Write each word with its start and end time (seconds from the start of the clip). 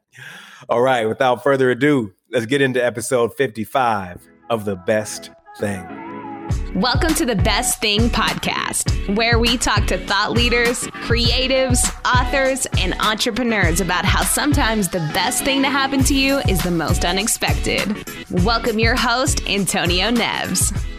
All 0.68 0.80
right, 0.80 1.06
without 1.06 1.42
further 1.42 1.70
ado, 1.70 2.14
let's 2.30 2.46
get 2.46 2.62
into 2.62 2.82
episode 2.82 3.34
55 3.34 4.26
of 4.48 4.64
The 4.64 4.76
Best 4.76 5.30
Thing. 5.58 6.00
Welcome 6.74 7.14
to 7.14 7.26
the 7.26 7.36
Best 7.36 7.80
Thing 7.80 8.08
podcast, 8.08 9.14
where 9.14 9.38
we 9.38 9.56
talk 9.56 9.86
to 9.86 9.98
thought 10.06 10.32
leaders, 10.32 10.84
creatives, 11.06 11.78
authors, 12.04 12.66
and 12.78 12.94
entrepreneurs 12.94 13.80
about 13.80 14.04
how 14.04 14.22
sometimes 14.22 14.88
the 14.88 14.98
best 15.12 15.44
thing 15.44 15.62
to 15.62 15.68
happen 15.68 16.02
to 16.04 16.14
you 16.14 16.38
is 16.48 16.62
the 16.62 16.70
most 16.70 17.04
unexpected. 17.04 18.08
Welcome 18.30 18.78
your 18.78 18.96
host, 18.96 19.46
Antonio 19.48 20.10
Neves. 20.10 20.93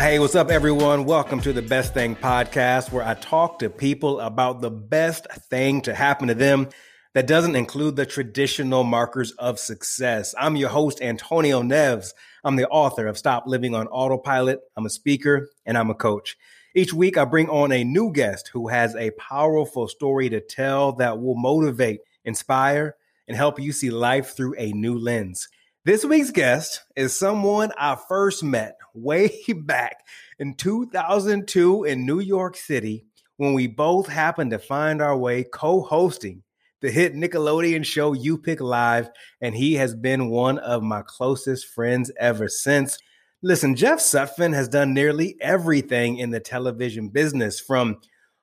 Hey, 0.00 0.18
what's 0.18 0.34
up, 0.34 0.50
everyone? 0.50 1.04
Welcome 1.04 1.42
to 1.42 1.52
the 1.52 1.60
Best 1.60 1.92
Thing 1.92 2.16
podcast, 2.16 2.90
where 2.90 3.06
I 3.06 3.12
talk 3.12 3.58
to 3.58 3.68
people 3.68 4.18
about 4.20 4.62
the 4.62 4.70
best 4.70 5.26
thing 5.50 5.82
to 5.82 5.94
happen 5.94 6.28
to 6.28 6.34
them 6.34 6.70
that 7.12 7.26
doesn't 7.26 7.54
include 7.54 7.96
the 7.96 8.06
traditional 8.06 8.82
markers 8.82 9.32
of 9.32 9.58
success. 9.58 10.34
I'm 10.38 10.56
your 10.56 10.70
host, 10.70 11.02
Antonio 11.02 11.62
Neves. 11.62 12.14
I'm 12.44 12.56
the 12.56 12.66
author 12.68 13.08
of 13.08 13.18
Stop 13.18 13.44
Living 13.46 13.74
on 13.74 13.88
Autopilot. 13.88 14.60
I'm 14.74 14.86
a 14.86 14.90
speaker 14.90 15.50
and 15.66 15.76
I'm 15.76 15.90
a 15.90 15.94
coach. 15.94 16.34
Each 16.74 16.94
week, 16.94 17.18
I 17.18 17.26
bring 17.26 17.50
on 17.50 17.70
a 17.70 17.84
new 17.84 18.10
guest 18.10 18.48
who 18.54 18.68
has 18.68 18.96
a 18.96 19.10
powerful 19.10 19.86
story 19.86 20.30
to 20.30 20.40
tell 20.40 20.92
that 20.92 21.20
will 21.20 21.36
motivate, 21.36 22.00
inspire, 22.24 22.96
and 23.28 23.36
help 23.36 23.60
you 23.60 23.70
see 23.70 23.90
life 23.90 24.34
through 24.34 24.54
a 24.56 24.72
new 24.72 24.98
lens. 24.98 25.46
This 25.84 26.06
week's 26.06 26.30
guest 26.30 26.84
is 26.96 27.14
someone 27.14 27.70
I 27.76 27.98
first 28.08 28.42
met 28.42 28.79
way 28.94 29.30
back 29.64 30.04
in 30.38 30.54
2002 30.54 31.84
in 31.84 32.06
New 32.06 32.20
York 32.20 32.56
City 32.56 33.04
when 33.36 33.54
we 33.54 33.66
both 33.66 34.06
happened 34.06 34.50
to 34.50 34.58
find 34.58 35.00
our 35.00 35.16
way 35.16 35.44
co 35.44 35.82
hosting 35.82 36.42
the 36.80 36.90
hit 36.90 37.14
Nickelodeon 37.14 37.84
show 37.84 38.14
U-Pick 38.14 38.60
Live, 38.60 39.10
and 39.40 39.54
he 39.54 39.74
has 39.74 39.94
been 39.94 40.30
one 40.30 40.58
of 40.58 40.82
my 40.82 41.02
closest 41.06 41.66
friends 41.66 42.10
ever 42.18 42.48
since. 42.48 42.98
Listen, 43.42 43.74
Jeff 43.76 43.98
Sutphen 43.98 44.54
has 44.54 44.68
done 44.68 44.94
nearly 44.94 45.36
everything 45.40 46.18
in 46.18 46.30
the 46.30 46.40
television 46.40 47.08
business 47.08 47.60
from 47.60 47.98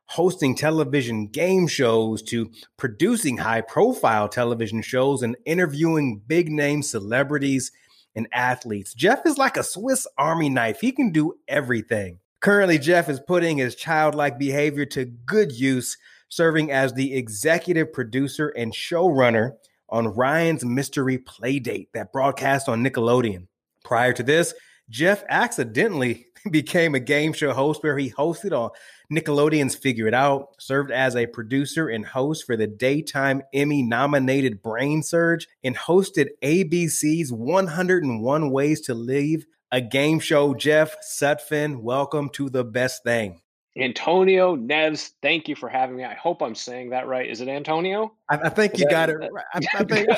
hosting 0.06 0.56
television 0.56 1.28
game 1.28 1.68
shows 1.68 2.24
to 2.24 2.50
producing 2.78 3.38
high 3.38 3.62
profile 3.62 4.30
television 4.30 4.82
shows 4.82 5.22
and 5.22 5.36
interviewing 5.46 6.22
big 6.28 6.50
name 6.50 6.82
celebrities 6.82 7.72
and 8.18 8.28
athletes. 8.34 8.94
Jeff 8.94 9.26
is 9.26 9.38
like 9.38 9.56
a 9.56 9.64
Swiss 9.64 10.06
Army 10.18 10.50
knife, 10.50 10.82
he 10.82 10.92
can 10.92 11.12
do 11.12 11.36
everything. 11.48 12.20
Currently, 12.42 12.80
Jeff 12.80 13.10
is 13.10 13.20
putting 13.20 13.58
his 13.58 13.76
childlike 13.76 14.38
behavior 14.38 14.86
to 14.88 15.06
good 15.06 15.52
use, 15.52 15.98
serving 16.28 16.72
as 16.72 16.94
the 16.94 17.16
executive 17.16 17.94
producer 17.94 18.50
and 18.50 18.74
showrunner 18.74 19.54
on 19.90 20.10
Ryan's 20.10 20.66
Mystery 20.66 21.20
Playdate 21.20 21.88
that 21.94 22.12
broadcast 22.12 22.68
on 22.68 22.84
Nickelodeon. 22.84 23.48
Prior 23.84 24.14
to 24.14 24.24
this, 24.24 24.54
Jeff 24.90 25.24
accidentally 25.30 26.28
became 26.52 26.96
a 26.96 27.00
game 27.00 27.34
show 27.34 27.54
host 27.54 27.84
where 27.84 27.98
he 27.98 28.12
hosted 28.12 28.58
on 28.58 28.70
Nickelodeon's 29.12 29.76
Figure 29.76 30.08
It 30.08 30.14
Out, 30.14 30.50
served 30.60 30.92
as 30.92 31.16
a 31.16 31.28
producer 31.28 31.90
and 31.90 32.06
host 32.06 32.46
for 32.46 32.56
the 32.56 32.68
daytime 32.68 33.42
Emmy 33.54 33.82
nominated 33.82 34.62
Brainsurge, 34.62 35.46
and 35.64 35.76
hosted 35.76 36.28
ABC's 36.42 37.32
101 37.32 38.52
Ways 38.52 38.82
to 38.82 38.94
Leave, 38.94 39.46
a 39.72 39.82
game 39.82 40.20
show. 40.20 40.54
Jeff 40.54 40.96
Sutphen, 41.02 41.82
welcome 41.82 42.30
to 42.30 42.50
the 42.50 42.64
best 42.64 43.04
thing. 43.04 43.42
Antonio 43.80 44.56
Neves, 44.56 45.12
thank 45.22 45.48
you 45.48 45.56
for 45.56 45.70
having 45.70 45.98
me. 45.98 46.04
I 46.04 46.16
hope 46.16 46.42
I'm 46.42 46.56
saying 46.56 46.90
that 46.90 47.08
right. 47.08 47.30
Is 47.30 47.42
it 47.42 47.48
Antonio? 47.48 48.14
I, 48.30 48.38
I 48.38 48.50
think 48.50 48.78
you 48.80 48.90
got 48.90 49.10
it 49.10 49.18
right. 49.18 49.46
I, 49.54 49.60
I 49.78 49.84
think, 49.84 50.10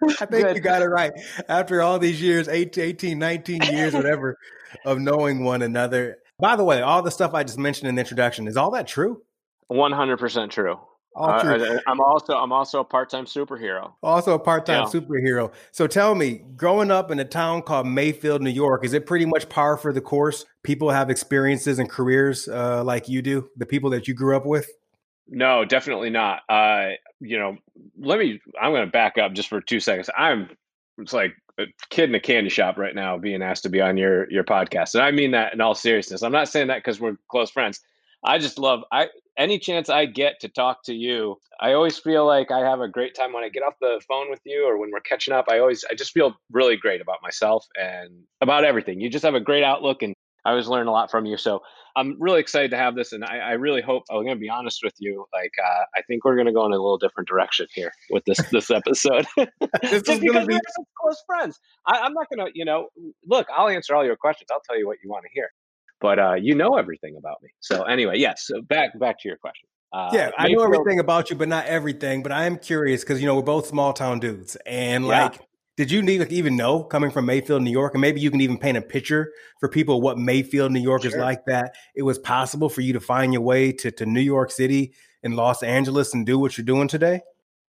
I 0.20 0.26
think 0.26 0.54
you 0.54 0.60
got 0.60 0.82
it 0.82 0.86
right. 0.86 1.12
After 1.48 1.82
all 1.82 1.98
these 1.98 2.20
years, 2.20 2.48
18, 2.48 2.84
18 2.84 3.18
19 3.18 3.62
years, 3.62 3.94
whatever, 3.94 4.36
of 4.84 4.98
knowing 4.98 5.44
one 5.44 5.62
another. 5.62 6.18
By 6.38 6.56
the 6.56 6.64
way, 6.64 6.82
all 6.82 7.02
the 7.02 7.10
stuff 7.10 7.32
I 7.34 7.44
just 7.44 7.58
mentioned 7.58 7.88
in 7.88 7.94
the 7.94 8.00
introduction 8.00 8.46
is 8.46 8.56
all 8.56 8.70
that 8.72 8.86
true? 8.86 9.22
One 9.68 9.92
hundred 9.92 10.18
percent 10.18 10.52
true. 10.52 10.78
All 11.16 11.40
true. 11.40 11.54
Uh, 11.54 11.80
I'm 11.86 11.98
also 12.00 12.34
I'm 12.34 12.52
also 12.52 12.80
a 12.80 12.84
part 12.84 13.08
time 13.08 13.24
superhero. 13.24 13.92
Also 14.02 14.34
a 14.34 14.38
part 14.38 14.66
time 14.66 14.82
yeah. 14.82 15.00
superhero. 15.00 15.52
So 15.72 15.86
tell 15.86 16.14
me, 16.14 16.42
growing 16.56 16.90
up 16.90 17.10
in 17.10 17.18
a 17.18 17.24
town 17.24 17.62
called 17.62 17.86
Mayfield, 17.86 18.42
New 18.42 18.50
York, 18.50 18.84
is 18.84 18.92
it 18.92 19.06
pretty 19.06 19.24
much 19.24 19.48
par 19.48 19.78
for 19.78 19.94
the 19.94 20.02
course? 20.02 20.44
People 20.62 20.90
have 20.90 21.08
experiences 21.08 21.78
and 21.78 21.88
careers 21.88 22.48
uh, 22.48 22.84
like 22.84 23.08
you 23.08 23.22
do. 23.22 23.48
The 23.56 23.66
people 23.66 23.90
that 23.90 24.06
you 24.06 24.14
grew 24.14 24.36
up 24.36 24.44
with. 24.44 24.68
No, 25.28 25.64
definitely 25.64 26.10
not. 26.10 26.42
Uh, 26.48 26.90
you 27.20 27.38
know, 27.38 27.56
let 27.98 28.18
me. 28.18 28.40
I'm 28.60 28.72
going 28.72 28.86
to 28.86 28.90
back 28.90 29.18
up 29.18 29.32
just 29.32 29.48
for 29.48 29.60
two 29.60 29.80
seconds. 29.80 30.10
I'm. 30.16 30.50
It's 30.98 31.12
like 31.12 31.34
a 31.58 31.64
kid 31.90 32.08
in 32.08 32.14
a 32.14 32.20
candy 32.20 32.50
shop 32.50 32.76
right 32.76 32.94
now 32.94 33.18
being 33.18 33.42
asked 33.42 33.62
to 33.62 33.68
be 33.68 33.80
on 33.80 33.96
your 33.96 34.30
your 34.30 34.44
podcast 34.44 34.94
and 34.94 35.02
i 35.02 35.10
mean 35.10 35.30
that 35.30 35.54
in 35.54 35.60
all 35.60 35.74
seriousness 35.74 36.22
i'm 36.22 36.32
not 36.32 36.48
saying 36.48 36.68
that 36.68 36.78
because 36.78 37.00
we're 37.00 37.16
close 37.28 37.50
friends 37.50 37.80
i 38.24 38.38
just 38.38 38.58
love 38.58 38.82
i 38.92 39.08
any 39.38 39.58
chance 39.58 39.88
i 39.88 40.04
get 40.04 40.38
to 40.40 40.48
talk 40.48 40.82
to 40.84 40.94
you 40.94 41.38
i 41.60 41.72
always 41.72 41.98
feel 41.98 42.26
like 42.26 42.50
i 42.50 42.58
have 42.58 42.80
a 42.80 42.88
great 42.88 43.14
time 43.14 43.32
when 43.32 43.44
i 43.44 43.48
get 43.48 43.62
off 43.62 43.74
the 43.80 44.00
phone 44.06 44.30
with 44.30 44.40
you 44.44 44.66
or 44.66 44.78
when 44.78 44.90
we're 44.90 45.00
catching 45.00 45.34
up 45.34 45.46
i 45.50 45.58
always 45.58 45.84
i 45.90 45.94
just 45.94 46.12
feel 46.12 46.34
really 46.50 46.76
great 46.76 47.00
about 47.00 47.18
myself 47.22 47.66
and 47.80 48.10
about 48.40 48.64
everything 48.64 49.00
you 49.00 49.08
just 49.08 49.24
have 49.24 49.34
a 49.34 49.40
great 49.40 49.64
outlook 49.64 50.02
and 50.02 50.14
I 50.46 50.50
always 50.50 50.68
learn 50.68 50.86
a 50.86 50.92
lot 50.92 51.10
from 51.10 51.26
you. 51.26 51.36
So 51.36 51.60
I'm 51.96 52.16
really 52.20 52.38
excited 52.38 52.70
to 52.70 52.76
have 52.76 52.94
this, 52.94 53.12
and 53.12 53.24
I, 53.24 53.38
I 53.38 53.52
really 53.52 53.82
hope 53.82 54.04
I'm 54.10 54.22
going 54.22 54.36
to 54.36 54.40
be 54.40 54.48
honest 54.48 54.80
with 54.84 54.94
you. 54.98 55.26
Like, 55.32 55.50
uh, 55.60 55.84
I 55.96 56.02
think 56.02 56.24
we're 56.24 56.36
going 56.36 56.46
to 56.46 56.52
go 56.52 56.64
in 56.66 56.72
a 56.72 56.76
little 56.76 56.98
different 56.98 57.28
direction 57.28 57.66
here 57.74 57.90
with 58.10 58.24
this 58.26 58.38
this 58.52 58.70
episode, 58.70 59.26
this 59.36 60.02
just 60.02 60.20
because 60.20 60.46
be... 60.46 60.54
we're 60.54 60.60
close 61.00 61.22
friends. 61.26 61.58
I, 61.86 62.06
am 62.06 62.12
not 62.12 62.28
going 62.32 62.46
to, 62.46 62.52
you 62.54 62.64
know, 62.64 62.88
look. 63.26 63.48
I'll 63.52 63.68
answer 63.68 63.94
all 63.94 64.04
your 64.04 64.16
questions. 64.16 64.48
I'll 64.52 64.60
tell 64.60 64.78
you 64.78 64.86
what 64.86 64.98
you 65.02 65.10
want 65.10 65.24
to 65.24 65.30
hear, 65.32 65.50
but 66.00 66.18
uh, 66.20 66.34
you 66.34 66.54
know 66.54 66.76
everything 66.76 67.16
about 67.18 67.42
me. 67.42 67.48
So 67.60 67.82
anyway, 67.82 68.18
yes. 68.18 68.44
So 68.46 68.62
back 68.62 68.96
back 69.00 69.18
to 69.22 69.28
your 69.28 69.38
question. 69.38 69.68
Uh, 69.92 70.10
yeah, 70.12 70.30
I 70.38 70.48
know 70.48 70.62
everything 70.62 71.00
about 71.00 71.30
you, 71.30 71.36
but 71.36 71.48
not 71.48 71.66
everything. 71.66 72.22
But 72.22 72.30
I 72.30 72.44
am 72.44 72.58
curious 72.58 73.02
because 73.02 73.20
you 73.20 73.26
know 73.26 73.34
we're 73.34 73.42
both 73.42 73.66
small 73.66 73.92
town 73.92 74.20
dudes, 74.20 74.56
and 74.64 75.08
like 75.08 75.40
did 75.76 75.90
you 75.90 76.02
even 76.02 76.56
know 76.56 76.82
coming 76.82 77.10
from 77.10 77.26
Mayfield, 77.26 77.62
New 77.62 77.70
York, 77.70 77.94
and 77.94 78.00
maybe 78.00 78.20
you 78.20 78.30
can 78.30 78.40
even 78.40 78.56
paint 78.56 78.78
a 78.78 78.82
picture 78.82 79.32
for 79.60 79.68
people 79.68 80.00
what 80.00 80.18
Mayfield, 80.18 80.72
New 80.72 80.80
York 80.80 81.02
sure. 81.02 81.10
is 81.10 81.16
like 81.16 81.44
that 81.46 81.74
it 81.94 82.02
was 82.02 82.18
possible 82.18 82.68
for 82.68 82.80
you 82.80 82.94
to 82.94 83.00
find 83.00 83.32
your 83.32 83.42
way 83.42 83.72
to, 83.72 83.90
to 83.90 84.06
New 84.06 84.20
York 84.20 84.50
City 84.50 84.94
and 85.22 85.36
Los 85.36 85.62
Angeles 85.62 86.14
and 86.14 86.24
do 86.24 86.38
what 86.38 86.56
you're 86.56 86.64
doing 86.64 86.88
today? 86.88 87.20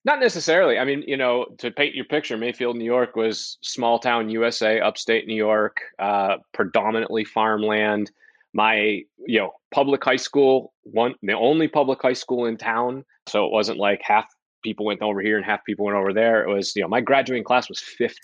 Not 0.04 0.18
necessarily. 0.18 0.78
I 0.78 0.84
mean, 0.84 1.04
you 1.06 1.16
know, 1.16 1.46
to 1.58 1.70
paint 1.70 1.94
your 1.94 2.04
picture, 2.06 2.36
Mayfield, 2.36 2.76
New 2.76 2.84
York 2.84 3.14
was 3.14 3.58
small 3.62 4.00
town 4.00 4.30
USA, 4.30 4.80
upstate 4.80 5.28
New 5.28 5.36
York, 5.36 5.80
uh, 6.00 6.38
predominantly 6.52 7.24
farmland. 7.24 8.10
My, 8.52 9.02
you 9.18 9.38
know, 9.38 9.52
public 9.72 10.04
high 10.04 10.16
school, 10.16 10.74
one 10.82 11.14
the 11.22 11.34
only 11.34 11.68
public 11.68 12.02
high 12.02 12.12
school 12.14 12.46
in 12.46 12.56
town. 12.56 13.04
So 13.28 13.46
it 13.46 13.52
wasn't 13.52 13.78
like 13.78 14.00
half 14.02 14.26
people 14.62 14.86
went 14.86 15.02
over 15.02 15.20
here 15.20 15.36
and 15.36 15.44
half 15.44 15.64
people 15.64 15.84
went 15.84 15.96
over 15.96 16.12
there. 16.12 16.44
It 16.44 16.52
was, 16.52 16.74
you 16.76 16.82
know, 16.82 16.88
my 16.88 17.00
graduating 17.00 17.44
class 17.44 17.68
was 17.68 17.80
50. 17.80 18.18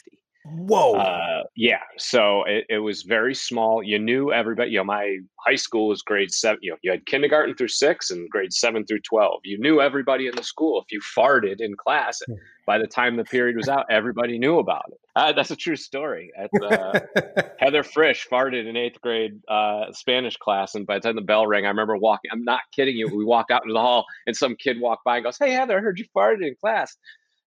Whoa. 0.50 0.94
Uh, 0.94 1.42
yeah. 1.56 1.82
So 1.98 2.44
it, 2.44 2.64
it, 2.68 2.78
was 2.78 3.02
very 3.02 3.34
small. 3.34 3.82
You 3.82 3.98
knew 3.98 4.32
everybody. 4.32 4.70
You 4.70 4.78
know, 4.78 4.84
my 4.84 5.18
high 5.46 5.56
school 5.56 5.88
was 5.88 6.02
grade 6.02 6.32
seven. 6.32 6.58
You 6.62 6.72
know, 6.72 6.76
you 6.82 6.90
had 6.90 7.04
kindergarten 7.06 7.54
through 7.54 7.68
six 7.68 8.10
and 8.10 8.28
grade 8.30 8.52
seven 8.52 8.86
through 8.86 9.00
12. 9.00 9.40
You 9.44 9.58
knew 9.58 9.80
everybody 9.80 10.26
in 10.26 10.34
the 10.34 10.42
school. 10.42 10.80
If 10.80 10.90
you 10.90 11.00
farted 11.00 11.60
in 11.60 11.76
class, 11.76 12.20
hmm. 12.26 12.34
by 12.66 12.78
the 12.78 12.86
time 12.86 13.16
the 13.16 13.24
period 13.24 13.56
was 13.56 13.68
out, 13.68 13.86
everybody 13.90 14.38
knew 14.38 14.58
about 14.58 14.84
it. 14.88 14.98
Uh, 15.16 15.32
that's 15.32 15.50
a 15.50 15.56
true 15.56 15.76
story. 15.76 16.30
At, 16.36 16.50
uh, 16.62 17.00
Heather 17.58 17.82
Frisch 17.82 18.26
farted 18.30 18.66
in 18.66 18.76
eighth 18.76 19.00
grade 19.00 19.40
uh, 19.48 19.92
Spanish 19.92 20.36
class. 20.36 20.74
And 20.74 20.86
by 20.86 20.94
the 20.94 21.00
time 21.00 21.16
the 21.16 21.22
bell 21.22 21.46
rang, 21.46 21.66
I 21.66 21.68
remember 21.68 21.96
walking, 21.96 22.30
I'm 22.32 22.44
not 22.44 22.60
kidding 22.74 22.96
you. 22.96 23.14
We 23.14 23.24
walk 23.24 23.50
out 23.50 23.62
into 23.64 23.74
the 23.74 23.80
hall 23.80 24.06
and 24.26 24.36
some 24.36 24.56
kid 24.56 24.80
walked 24.80 25.04
by 25.04 25.16
and 25.16 25.24
goes, 25.24 25.38
Hey, 25.38 25.52
Heather, 25.52 25.78
I 25.78 25.80
heard 25.80 25.98
you 25.98 26.06
farted 26.16 26.46
in 26.46 26.54
class. 26.60 26.96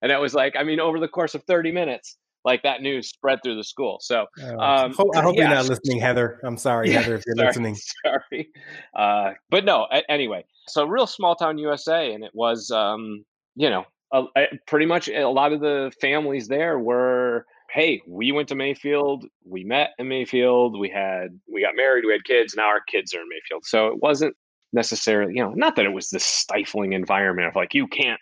And 0.02 0.10
it 0.10 0.20
was 0.20 0.34
like, 0.34 0.54
I 0.56 0.64
mean, 0.64 0.80
over 0.80 0.98
the 0.98 1.08
course 1.08 1.34
of 1.34 1.44
30 1.44 1.70
minutes, 1.70 2.16
like 2.44 2.62
that 2.62 2.82
news 2.82 3.08
spread 3.08 3.40
through 3.42 3.56
the 3.56 3.64
school. 3.64 3.98
So 4.00 4.26
oh, 4.40 4.58
um, 4.58 4.94
I 5.14 5.22
hope 5.22 5.36
yeah. 5.36 5.42
you're 5.42 5.54
not 5.54 5.68
listening, 5.68 6.00
Heather. 6.00 6.40
I'm 6.44 6.56
sorry, 6.56 6.90
yeah, 6.90 7.00
Heather, 7.00 7.16
if 7.16 7.22
you're 7.26 7.36
sorry, 7.36 7.48
listening. 7.48 7.76
Sorry, 8.04 8.48
uh, 8.96 9.32
but 9.50 9.64
no. 9.64 9.86
A- 9.92 10.10
anyway, 10.10 10.44
so 10.68 10.84
real 10.86 11.06
small 11.06 11.36
town 11.36 11.58
USA, 11.58 12.12
and 12.12 12.24
it 12.24 12.32
was, 12.34 12.70
um, 12.70 13.24
you 13.54 13.70
know, 13.70 13.84
a, 14.12 14.24
a, 14.36 14.46
pretty 14.66 14.86
much 14.86 15.08
a 15.08 15.28
lot 15.28 15.52
of 15.52 15.60
the 15.60 15.92
families 16.00 16.48
there 16.48 16.78
were. 16.78 17.46
Hey, 17.70 18.02
we 18.06 18.32
went 18.32 18.48
to 18.48 18.54
Mayfield. 18.54 19.24
We 19.46 19.64
met 19.64 19.90
in 19.98 20.06
Mayfield. 20.06 20.78
We 20.78 20.90
had 20.90 21.38
we 21.50 21.62
got 21.62 21.74
married. 21.74 22.04
We 22.04 22.12
had 22.12 22.24
kids. 22.24 22.54
Now 22.54 22.66
our 22.66 22.82
kids 22.86 23.14
are 23.14 23.20
in 23.20 23.28
Mayfield. 23.28 23.64
So 23.64 23.86
it 23.88 24.02
wasn't 24.02 24.36
necessarily, 24.72 25.34
you 25.34 25.42
know, 25.42 25.52
not 25.54 25.76
that 25.76 25.86
it 25.86 25.92
was 25.92 26.10
this 26.10 26.24
stifling 26.24 26.92
environment 26.92 27.48
of 27.48 27.56
like 27.56 27.74
you 27.74 27.86
can't 27.86 28.20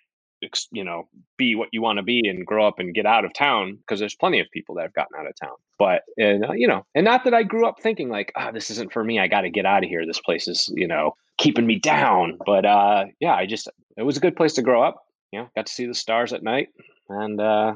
you 0.73 0.85
know 0.85 1.09
be 1.37 1.55
what 1.55 1.69
you 1.73 1.83
want 1.83 1.99
to 1.99 2.03
be 2.03 2.23
and 2.29 2.47
grow 2.47 2.67
up 2.67 2.79
and 2.79 2.95
get 2.95 3.07
out 3.07 3.25
of 3.25 3.33
town 3.35 3.77
because 3.77 4.01
there's 4.01 4.15
plenty 4.15 4.41
of 4.41 4.47
people 4.53 4.75
that 4.75 4.83
have 4.83 4.95
gotten 4.95 5.19
out 5.19 5.27
of 5.27 5.35
town. 5.41 5.57
But 5.79 6.03
and 6.17 6.45
uh, 6.45 6.53
you 6.53 6.69
know 6.69 6.85
and 6.95 7.05
not 7.05 7.25
that 7.25 7.35
i 7.35 7.43
grew 7.43 7.67
up 7.67 7.81
thinking 7.81 8.09
like 8.09 8.33
oh, 8.37 8.51
this 8.53 8.71
isn't 8.71 8.93
for 8.93 9.03
me 9.03 9.19
i 9.19 9.29
got 9.29 9.43
to 9.43 9.51
get 9.51 9.67
out 9.67 9.85
of 9.85 9.89
here 9.89 10.07
this 10.07 10.21
place 10.21 10.49
is 10.49 10.71
you 10.75 10.89
know 10.89 11.15
keeping 11.39 11.67
me 11.67 11.79
down. 11.79 12.39
But 12.45 12.65
uh 12.65 13.05
yeah 13.21 13.35
i 13.35 13.47
just 13.47 13.69
it 13.97 14.03
was 14.03 14.17
a 14.17 14.21
good 14.21 14.37
place 14.37 14.55
to 14.55 14.63
grow 14.63 14.83
up 14.83 15.05
you 15.33 15.41
know 15.41 15.49
got 15.55 15.67
to 15.67 15.73
see 15.73 15.87
the 15.87 15.95
stars 15.95 16.33
at 16.33 16.43
night 16.43 16.69
and 17.09 17.41
uh 17.41 17.75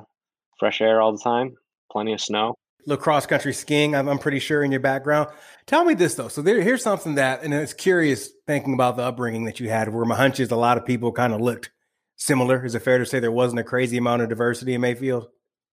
fresh 0.58 0.80
air 0.80 1.00
all 1.00 1.12
the 1.12 1.22
time 1.22 1.56
plenty 1.94 2.12
of 2.12 2.20
snow. 2.20 2.54
Cross 2.98 3.26
country 3.26 3.54
skiing 3.54 3.94
I'm, 3.94 4.08
I'm, 4.08 4.18
pretty 4.18 4.40
sure 4.40 4.62
in 4.62 4.70
your 4.70 4.80
background. 4.80 5.30
Tell 5.64 5.86
me 5.86 5.94
this 5.94 6.16
though. 6.16 6.28
So 6.28 6.42
there, 6.42 6.60
here's 6.60 6.82
something 6.82 7.14
that 7.14 7.42
and 7.42 7.54
it's 7.54 7.72
curious 7.72 8.28
thinking 8.46 8.74
about 8.74 8.96
the 8.96 9.04
upbringing 9.04 9.44
that 9.44 9.58
you 9.58 9.70
had 9.70 9.88
where 9.88 10.04
my 10.04 10.16
hunch 10.16 10.38
is 10.38 10.50
a 10.50 10.56
lot 10.56 10.76
of 10.76 10.84
people 10.84 11.10
kind 11.10 11.32
of 11.32 11.40
looked 11.40 11.70
similar? 12.16 12.64
Is 12.64 12.74
it 12.74 12.80
fair 12.80 12.98
to 12.98 13.06
say 13.06 13.20
there 13.20 13.32
wasn't 13.32 13.60
a 13.60 13.64
crazy 13.64 13.96
amount 13.96 14.22
of 14.22 14.28
diversity 14.28 14.74
in 14.74 14.80
Mayfield? 14.80 15.28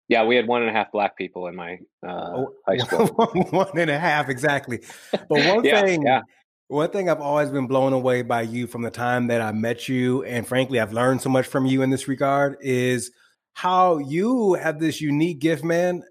Yeah, 0.07 0.25
we 0.25 0.35
had 0.35 0.47
one 0.47 0.61
and 0.61 0.69
a 0.69 0.73
half 0.73 0.91
black 0.91 1.15
people 1.15 1.47
in 1.47 1.55
my 1.55 1.79
uh, 2.05 2.31
oh, 2.35 2.53
high 2.67 2.77
school. 2.85 3.07
one 3.07 3.77
and 3.77 3.89
a 3.89 3.97
half, 3.97 4.29
exactly. 4.29 4.83
But 5.11 5.29
one 5.29 5.63
yeah, 5.63 5.81
thing, 5.81 6.03
yeah. 6.03 6.21
one 6.67 6.89
thing 6.89 7.09
I've 7.09 7.21
always 7.21 7.49
been 7.49 7.67
blown 7.67 7.93
away 7.93 8.21
by 8.21 8.41
you 8.41 8.67
from 8.67 8.81
the 8.81 8.91
time 8.91 9.27
that 9.27 9.41
I 9.41 9.51
met 9.53 9.87
you, 9.87 10.23
and 10.23 10.45
frankly, 10.45 10.79
I've 10.79 10.93
learned 10.93 11.21
so 11.21 11.29
much 11.29 11.47
from 11.47 11.65
you 11.65 11.81
in 11.81 11.91
this 11.91 12.07
regard, 12.07 12.57
is 12.59 13.11
how 13.53 13.99
you 13.99 14.55
have 14.55 14.79
this 14.79 14.99
unique 14.99 15.39
gift, 15.39 15.63
man, 15.63 16.03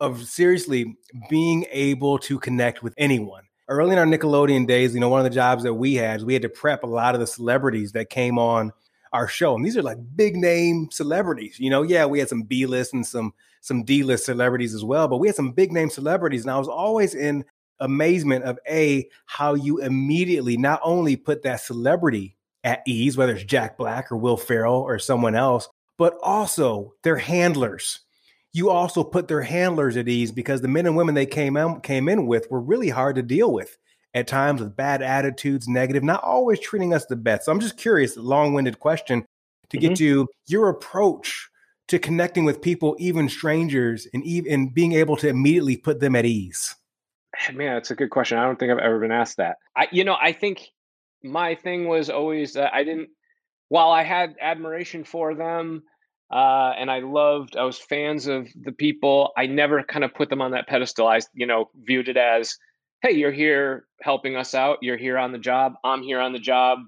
of 0.00 0.24
seriously 0.24 0.96
being 1.28 1.66
able 1.70 2.18
to 2.20 2.38
connect 2.38 2.82
with 2.82 2.94
anyone. 2.96 3.42
Early 3.68 3.92
in 3.92 3.98
our 3.98 4.06
Nickelodeon 4.06 4.66
days, 4.66 4.94
you 4.94 5.00
know, 5.00 5.08
one 5.08 5.20
of 5.20 5.24
the 5.24 5.34
jobs 5.34 5.62
that 5.64 5.74
we 5.74 5.94
had 5.94 6.22
we 6.22 6.34
had 6.34 6.42
to 6.42 6.48
prep 6.48 6.82
a 6.82 6.86
lot 6.86 7.14
of 7.14 7.20
the 7.20 7.26
celebrities 7.26 7.92
that 7.92 8.10
came 8.10 8.38
on 8.38 8.72
our 9.14 9.28
show. 9.28 9.54
And 9.54 9.64
these 9.64 9.76
are 9.76 9.82
like 9.82 9.98
big 10.16 10.36
name 10.36 10.88
celebrities. 10.90 11.58
You 11.58 11.70
know, 11.70 11.82
yeah, 11.82 12.04
we 12.04 12.18
had 12.18 12.28
some 12.28 12.42
B 12.42 12.66
list 12.66 12.92
and 12.92 13.06
some 13.06 13.32
some 13.62 13.84
D 13.84 14.02
list 14.02 14.26
celebrities 14.26 14.74
as 14.74 14.84
well, 14.84 15.08
but 15.08 15.16
we 15.18 15.28
had 15.28 15.36
some 15.36 15.52
big 15.52 15.72
name 15.72 15.88
celebrities. 15.88 16.42
And 16.42 16.50
I 16.50 16.58
was 16.58 16.68
always 16.68 17.14
in 17.14 17.44
amazement 17.80 18.44
of 18.44 18.58
a 18.68 19.08
how 19.24 19.54
you 19.54 19.78
immediately 19.78 20.56
not 20.56 20.80
only 20.82 21.16
put 21.16 21.42
that 21.44 21.60
celebrity 21.60 22.36
at 22.64 22.82
ease, 22.86 23.16
whether 23.16 23.34
it's 23.34 23.44
Jack 23.44 23.78
Black 23.78 24.10
or 24.12 24.16
Will 24.16 24.36
Ferrell 24.36 24.74
or 24.80 24.98
someone 24.98 25.34
else, 25.34 25.68
but 25.96 26.18
also 26.22 26.94
their 27.02 27.16
handlers. 27.16 28.00
You 28.52 28.70
also 28.70 29.02
put 29.02 29.28
their 29.28 29.42
handlers 29.42 29.96
at 29.96 30.08
ease 30.08 30.32
because 30.32 30.60
the 30.60 30.68
men 30.68 30.86
and 30.86 30.96
women 30.96 31.14
they 31.14 31.26
came 31.26 31.56
in, 31.56 31.80
came 31.80 32.08
in 32.08 32.26
with 32.26 32.50
were 32.50 32.60
really 32.60 32.88
hard 32.88 33.16
to 33.16 33.22
deal 33.22 33.52
with 33.52 33.78
at 34.14 34.28
times 34.28 34.60
with 34.60 34.76
bad 34.76 35.02
attitudes, 35.02 35.68
negative, 35.68 36.04
not 36.04 36.22
always 36.22 36.60
treating 36.60 36.94
us 36.94 37.04
the 37.06 37.16
best. 37.16 37.44
So 37.44 37.52
I'm 37.52 37.60
just 37.60 37.76
curious, 37.76 38.16
long 38.16 38.54
winded 38.54 38.78
question 38.78 39.26
to 39.70 39.76
mm-hmm. 39.76 39.88
get 39.88 39.96
to 39.98 40.28
your 40.46 40.68
approach 40.68 41.48
to 41.88 41.98
connecting 41.98 42.44
with 42.44 42.62
people, 42.62 42.96
even 42.98 43.28
strangers, 43.28 44.06
and 44.14 44.24
even 44.24 44.68
being 44.68 44.92
able 44.92 45.16
to 45.16 45.28
immediately 45.28 45.76
put 45.76 46.00
them 46.00 46.16
at 46.16 46.24
ease. 46.24 46.74
Man, 47.52 47.74
that's 47.74 47.90
a 47.90 47.96
good 47.96 48.10
question. 48.10 48.38
I 48.38 48.44
don't 48.44 48.58
think 48.58 48.70
I've 48.70 48.78
ever 48.78 49.00
been 49.00 49.10
asked 49.10 49.38
that. 49.38 49.56
I, 49.76 49.88
you 49.90 50.04
know, 50.04 50.16
I 50.20 50.32
think 50.32 50.68
my 51.22 51.54
thing 51.56 51.88
was 51.88 52.08
always 52.08 52.54
that 52.54 52.72
I 52.72 52.84
didn't. 52.84 53.08
While 53.68 53.90
I 53.90 54.04
had 54.04 54.36
admiration 54.40 55.04
for 55.04 55.34
them, 55.34 55.82
uh, 56.30 56.72
and 56.78 56.90
I 56.90 57.00
loved, 57.00 57.56
I 57.56 57.64
was 57.64 57.78
fans 57.78 58.28
of 58.28 58.46
the 58.62 58.72
people. 58.72 59.32
I 59.36 59.46
never 59.46 59.82
kind 59.82 60.04
of 60.04 60.14
put 60.14 60.30
them 60.30 60.40
on 60.40 60.52
that 60.52 60.68
pedestal. 60.68 61.08
I, 61.08 61.20
you 61.32 61.46
know, 61.46 61.70
viewed 61.74 62.08
it 62.08 62.16
as 62.16 62.56
hey, 63.04 63.12
you're 63.12 63.30
here 63.30 63.84
helping 64.00 64.34
us 64.34 64.54
out. 64.54 64.78
You're 64.80 64.96
here 64.96 65.18
on 65.18 65.30
the 65.30 65.38
job. 65.38 65.74
I'm 65.84 66.02
here 66.02 66.20
on 66.20 66.32
the 66.32 66.38
job. 66.38 66.78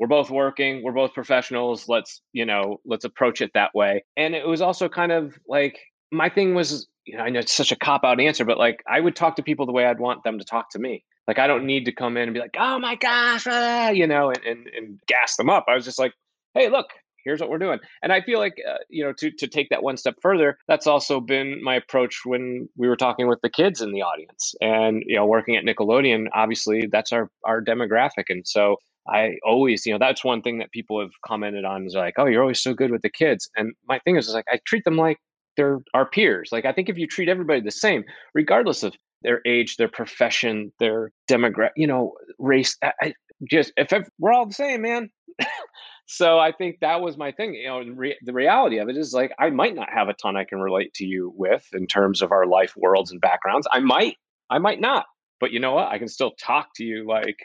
We're 0.00 0.08
both 0.08 0.28
working. 0.28 0.82
We're 0.82 0.90
both 0.90 1.14
professionals. 1.14 1.88
Let's, 1.88 2.22
you 2.32 2.44
know, 2.44 2.80
let's 2.84 3.04
approach 3.04 3.40
it 3.40 3.52
that 3.54 3.72
way. 3.72 4.04
And 4.16 4.34
it 4.34 4.44
was 4.48 4.62
also 4.62 4.88
kind 4.88 5.12
of 5.12 5.38
like 5.46 5.78
my 6.10 6.28
thing 6.28 6.56
was, 6.56 6.88
you 7.04 7.16
know, 7.16 7.22
I 7.22 7.30
know 7.30 7.38
it's 7.38 7.52
such 7.52 7.70
a 7.70 7.76
cop 7.76 8.02
out 8.04 8.18
answer, 8.18 8.44
but 8.44 8.58
like 8.58 8.82
I 8.88 8.98
would 8.98 9.14
talk 9.14 9.36
to 9.36 9.44
people 9.44 9.64
the 9.64 9.70
way 9.70 9.86
I'd 9.86 10.00
want 10.00 10.24
them 10.24 10.40
to 10.40 10.44
talk 10.44 10.70
to 10.70 10.80
me. 10.80 11.04
Like 11.28 11.38
I 11.38 11.46
don't 11.46 11.66
need 11.66 11.84
to 11.84 11.92
come 11.92 12.16
in 12.16 12.24
and 12.24 12.34
be 12.34 12.40
like, 12.40 12.56
oh 12.58 12.80
my 12.80 12.96
gosh, 12.96 13.46
ah, 13.46 13.90
you 13.90 14.08
know, 14.08 14.30
and, 14.30 14.44
and, 14.44 14.66
and 14.76 15.00
gas 15.06 15.36
them 15.36 15.48
up. 15.48 15.66
I 15.68 15.76
was 15.76 15.84
just 15.84 16.00
like, 16.00 16.14
hey, 16.54 16.68
look, 16.68 16.86
here's 17.24 17.40
what 17.40 17.50
we're 17.50 17.58
doing. 17.58 17.78
And 18.02 18.12
i 18.12 18.20
feel 18.20 18.38
like 18.38 18.56
uh, 18.68 18.78
you 18.88 19.04
know 19.04 19.12
to 19.18 19.30
to 19.30 19.46
take 19.46 19.68
that 19.70 19.82
one 19.82 19.96
step 19.96 20.16
further 20.22 20.58
that's 20.68 20.86
also 20.86 21.20
been 21.20 21.62
my 21.62 21.74
approach 21.76 22.20
when 22.24 22.68
we 22.76 22.88
were 22.88 22.96
talking 22.96 23.28
with 23.28 23.40
the 23.42 23.50
kids 23.50 23.80
in 23.80 23.92
the 23.92 24.02
audience 24.02 24.54
and 24.60 25.02
you 25.06 25.16
know 25.16 25.26
working 25.26 25.56
at 25.56 25.64
nickelodeon 25.64 26.26
obviously 26.34 26.88
that's 26.90 27.12
our 27.12 27.30
our 27.44 27.62
demographic. 27.62 28.24
And 28.28 28.46
so 28.46 28.76
i 29.08 29.36
always 29.44 29.86
you 29.86 29.92
know 29.92 29.98
that's 29.98 30.24
one 30.24 30.42
thing 30.42 30.58
that 30.58 30.70
people 30.72 31.00
have 31.00 31.10
commented 31.24 31.64
on 31.64 31.86
is 31.86 31.94
like 31.94 32.14
oh 32.18 32.26
you're 32.26 32.42
always 32.42 32.60
so 32.60 32.74
good 32.74 32.90
with 32.90 33.02
the 33.02 33.10
kids. 33.10 33.48
And 33.56 33.72
my 33.88 33.98
thing 34.00 34.16
is, 34.16 34.28
is 34.28 34.34
like 34.34 34.46
i 34.50 34.58
treat 34.66 34.84
them 34.84 34.96
like 34.96 35.18
they're 35.56 35.80
our 35.94 36.06
peers. 36.08 36.50
Like 36.52 36.64
i 36.64 36.72
think 36.72 36.88
if 36.88 36.98
you 36.98 37.06
treat 37.06 37.28
everybody 37.28 37.60
the 37.60 37.70
same 37.70 38.04
regardless 38.34 38.82
of 38.82 38.94
their 39.22 39.40
age 39.46 39.76
their 39.76 39.88
profession 39.88 40.72
their 40.78 41.10
demographic 41.30 41.70
you 41.76 41.86
know 41.86 42.14
race 42.38 42.76
I, 42.82 42.92
I 43.02 43.14
just 43.50 43.72
if, 43.76 43.92
if 43.92 44.08
we're 44.18 44.32
all 44.32 44.46
the 44.46 44.54
same 44.54 44.82
man 44.82 45.10
so 46.12 46.40
I 46.40 46.50
think 46.50 46.78
that 46.80 47.00
was 47.00 47.16
my 47.16 47.30
thing. 47.30 47.54
You 47.54 47.68
know, 47.68 47.82
re- 47.94 48.18
the 48.22 48.32
reality 48.32 48.78
of 48.78 48.88
it 48.88 48.96
is 48.96 49.14
like 49.14 49.30
I 49.38 49.50
might 49.50 49.76
not 49.76 49.90
have 49.92 50.08
a 50.08 50.12
ton 50.12 50.36
I 50.36 50.42
can 50.42 50.58
relate 50.58 50.92
to 50.94 51.04
you 51.04 51.32
with 51.36 51.64
in 51.72 51.86
terms 51.86 52.20
of 52.20 52.32
our 52.32 52.46
life 52.46 52.74
worlds 52.76 53.12
and 53.12 53.20
backgrounds. 53.20 53.68
I 53.70 53.78
might, 53.78 54.16
I 54.50 54.58
might 54.58 54.80
not. 54.80 55.06
But 55.38 55.52
you 55.52 55.60
know 55.60 55.72
what? 55.72 55.86
I 55.86 55.98
can 55.98 56.08
still 56.08 56.32
talk 56.32 56.70
to 56.74 56.84
you 56.84 57.06
like 57.06 57.36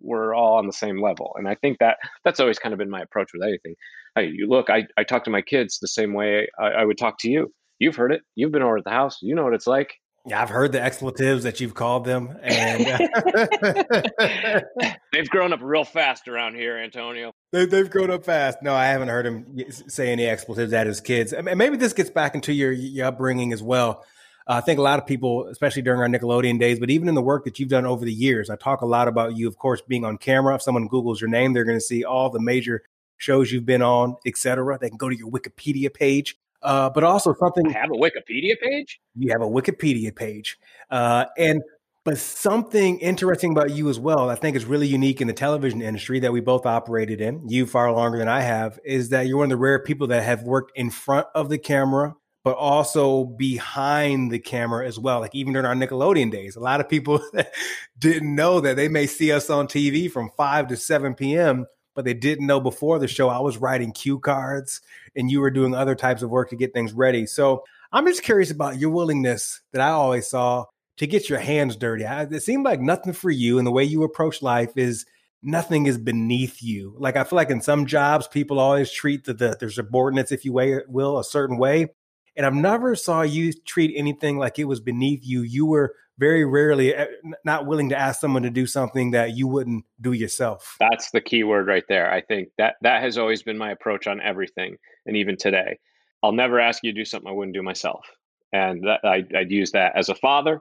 we're 0.00 0.34
all 0.34 0.58
on 0.58 0.66
the 0.66 0.72
same 0.72 1.00
level. 1.00 1.32
And 1.38 1.46
I 1.46 1.54
think 1.54 1.78
that 1.78 1.98
that's 2.24 2.40
always 2.40 2.58
kind 2.58 2.72
of 2.72 2.80
been 2.80 2.90
my 2.90 3.02
approach 3.02 3.30
with 3.32 3.46
anything. 3.46 3.76
Hey, 4.16 4.30
you 4.34 4.48
look, 4.48 4.68
I, 4.68 4.88
I 4.96 5.04
talk 5.04 5.22
to 5.24 5.30
my 5.30 5.40
kids 5.40 5.78
the 5.78 5.86
same 5.86 6.12
way 6.12 6.48
I, 6.58 6.66
I 6.70 6.84
would 6.84 6.98
talk 6.98 7.20
to 7.20 7.30
you. 7.30 7.54
You've 7.78 7.94
heard 7.94 8.10
it. 8.10 8.22
You've 8.34 8.50
been 8.50 8.62
over 8.62 8.78
at 8.78 8.84
the 8.84 8.90
house. 8.90 9.18
You 9.22 9.36
know 9.36 9.44
what 9.44 9.54
it's 9.54 9.68
like. 9.68 9.94
Yeah, 10.26 10.42
I've 10.42 10.50
heard 10.50 10.72
the 10.72 10.82
expletives 10.82 11.44
that 11.44 11.60
you've 11.60 11.74
called 11.74 12.04
them, 12.04 12.36
and 12.42 12.84
they've 15.12 15.28
grown 15.30 15.52
up 15.52 15.60
real 15.62 15.84
fast 15.84 16.28
around 16.28 16.54
here, 16.54 16.76
Antonio. 16.76 17.32
They, 17.52 17.66
have 17.66 17.90
grown 17.90 18.10
up 18.10 18.24
fast. 18.24 18.58
No, 18.62 18.74
I 18.74 18.86
haven't 18.86 19.08
heard 19.08 19.26
him 19.26 19.64
say 19.70 20.12
any 20.12 20.26
expletives 20.26 20.72
at 20.72 20.86
his 20.86 21.00
kids. 21.00 21.32
And 21.32 21.46
maybe 21.56 21.76
this 21.78 21.94
gets 21.94 22.10
back 22.10 22.34
into 22.34 22.52
your, 22.52 22.72
your 22.72 23.06
upbringing 23.06 23.52
as 23.52 23.62
well. 23.62 24.04
Uh, 24.46 24.54
I 24.54 24.60
think 24.60 24.78
a 24.78 24.82
lot 24.82 24.98
of 24.98 25.06
people, 25.06 25.46
especially 25.46 25.82
during 25.82 26.00
our 26.00 26.08
Nickelodeon 26.08 26.58
days, 26.58 26.78
but 26.80 26.90
even 26.90 27.08
in 27.08 27.14
the 27.14 27.22
work 27.22 27.44
that 27.44 27.58
you've 27.58 27.68
done 27.68 27.86
over 27.86 28.04
the 28.04 28.12
years, 28.12 28.50
I 28.50 28.56
talk 28.56 28.80
a 28.80 28.86
lot 28.86 29.08
about 29.08 29.36
you, 29.36 29.46
of 29.46 29.56
course, 29.56 29.80
being 29.82 30.04
on 30.04 30.18
camera. 30.18 30.54
If 30.54 30.62
someone 30.62 30.88
Googles 30.88 31.20
your 31.20 31.30
name, 31.30 31.52
they're 31.52 31.64
going 31.64 31.78
to 31.78 31.84
see 31.84 32.04
all 32.04 32.28
the 32.28 32.40
major 32.40 32.82
shows 33.18 33.52
you've 33.52 33.66
been 33.66 33.82
on, 33.82 34.16
etc. 34.26 34.78
They 34.78 34.88
can 34.88 34.98
go 34.98 35.08
to 35.08 35.16
your 35.16 35.30
Wikipedia 35.30 35.92
page 35.92 36.36
uh, 36.62 36.90
but 36.90 37.04
also 37.04 37.34
something. 37.34 37.66
I 37.68 37.78
have 37.78 37.90
a 37.90 37.94
Wikipedia 37.94 38.58
page. 38.60 39.00
You 39.16 39.32
have 39.32 39.42
a 39.42 39.50
Wikipedia 39.50 40.14
page, 40.14 40.58
uh, 40.90 41.26
and 41.36 41.62
but 42.08 42.16
something 42.16 42.98
interesting 43.00 43.52
about 43.52 43.72
you 43.72 43.90
as 43.90 44.00
well, 44.00 44.30
I 44.30 44.34
think 44.34 44.56
is 44.56 44.64
really 44.64 44.86
unique 44.86 45.20
in 45.20 45.26
the 45.26 45.34
television 45.34 45.82
industry 45.82 46.20
that 46.20 46.32
we 46.32 46.40
both 46.40 46.64
operated 46.64 47.20
in, 47.20 47.46
you 47.50 47.66
far 47.66 47.92
longer 47.92 48.16
than 48.16 48.28
I 48.28 48.40
have, 48.40 48.78
is 48.82 49.10
that 49.10 49.26
you're 49.26 49.36
one 49.36 49.44
of 49.44 49.50
the 49.50 49.58
rare 49.58 49.78
people 49.78 50.06
that 50.06 50.22
have 50.22 50.42
worked 50.42 50.72
in 50.74 50.88
front 50.88 51.26
of 51.34 51.50
the 51.50 51.58
camera, 51.58 52.14
but 52.44 52.56
also 52.56 53.24
behind 53.24 54.30
the 54.30 54.38
camera 54.38 54.86
as 54.86 54.98
well. 54.98 55.20
Like 55.20 55.34
even 55.34 55.52
during 55.52 55.66
our 55.66 55.74
Nickelodeon 55.74 56.30
days, 56.30 56.56
a 56.56 56.60
lot 56.60 56.80
of 56.80 56.88
people 56.88 57.20
didn't 57.98 58.34
know 58.34 58.60
that 58.60 58.76
they 58.76 58.88
may 58.88 59.06
see 59.06 59.30
us 59.30 59.50
on 59.50 59.66
TV 59.66 60.10
from 60.10 60.30
5 60.34 60.68
to 60.68 60.76
7 60.78 61.14
p.m., 61.14 61.66
but 61.98 62.04
they 62.04 62.14
didn't 62.14 62.46
know 62.46 62.60
before 62.60 63.00
the 63.00 63.08
show 63.08 63.28
I 63.28 63.40
was 63.40 63.56
writing 63.56 63.90
cue 63.90 64.20
cards 64.20 64.82
and 65.16 65.28
you 65.28 65.40
were 65.40 65.50
doing 65.50 65.74
other 65.74 65.96
types 65.96 66.22
of 66.22 66.30
work 66.30 66.50
to 66.50 66.56
get 66.56 66.72
things 66.72 66.92
ready. 66.92 67.26
So 67.26 67.64
I'm 67.90 68.06
just 68.06 68.22
curious 68.22 68.52
about 68.52 68.78
your 68.78 68.90
willingness 68.90 69.62
that 69.72 69.82
I 69.82 69.88
always 69.88 70.28
saw 70.28 70.66
to 70.98 71.06
get 71.08 71.28
your 71.28 71.40
hands 71.40 71.74
dirty. 71.74 72.04
It 72.04 72.44
seemed 72.44 72.64
like 72.64 72.80
nothing 72.80 73.14
for 73.14 73.32
you, 73.32 73.58
and 73.58 73.66
the 73.66 73.72
way 73.72 73.82
you 73.82 74.04
approach 74.04 74.42
life 74.42 74.70
is 74.76 75.06
nothing 75.42 75.86
is 75.86 75.98
beneath 75.98 76.62
you. 76.62 76.94
Like 76.98 77.16
I 77.16 77.24
feel 77.24 77.36
like 77.36 77.50
in 77.50 77.62
some 77.62 77.84
jobs, 77.84 78.28
people 78.28 78.60
always 78.60 78.92
treat 78.92 79.24
the, 79.24 79.34
the 79.34 79.56
their 79.58 79.68
subordinates, 79.68 80.30
if 80.30 80.44
you 80.44 80.52
will, 80.52 81.18
a 81.18 81.24
certain 81.24 81.58
way. 81.58 81.88
And 82.36 82.46
I've 82.46 82.54
never 82.54 82.94
saw 82.94 83.22
you 83.22 83.52
treat 83.52 83.92
anything 83.96 84.38
like 84.38 84.60
it 84.60 84.66
was 84.66 84.78
beneath 84.78 85.26
you. 85.26 85.42
You 85.42 85.66
were 85.66 85.96
very 86.18 86.44
rarely 86.44 86.94
eh, 86.94 87.06
not 87.44 87.66
willing 87.66 87.88
to 87.88 87.98
ask 87.98 88.20
someone 88.20 88.42
to 88.42 88.50
do 88.50 88.66
something 88.66 89.12
that 89.12 89.36
you 89.36 89.46
wouldn't 89.46 89.84
do 90.00 90.12
yourself. 90.12 90.76
That's 90.80 91.10
the 91.10 91.20
key 91.20 91.44
word 91.44 91.66
right 91.66 91.84
there. 91.88 92.12
I 92.12 92.20
think 92.20 92.48
that 92.58 92.76
that 92.82 93.02
has 93.02 93.16
always 93.16 93.42
been 93.42 93.56
my 93.56 93.70
approach 93.70 94.06
on 94.06 94.20
everything, 94.20 94.76
and 95.06 95.16
even 95.16 95.36
today, 95.36 95.78
I'll 96.22 96.32
never 96.32 96.60
ask 96.60 96.82
you 96.82 96.92
to 96.92 97.00
do 97.00 97.04
something 97.04 97.28
I 97.28 97.32
wouldn't 97.34 97.54
do 97.54 97.62
myself. 97.62 98.04
And 98.52 98.82
that, 98.84 99.00
I, 99.04 99.24
I'd 99.36 99.50
use 99.50 99.72
that 99.72 99.96
as 99.96 100.08
a 100.08 100.14
father. 100.14 100.60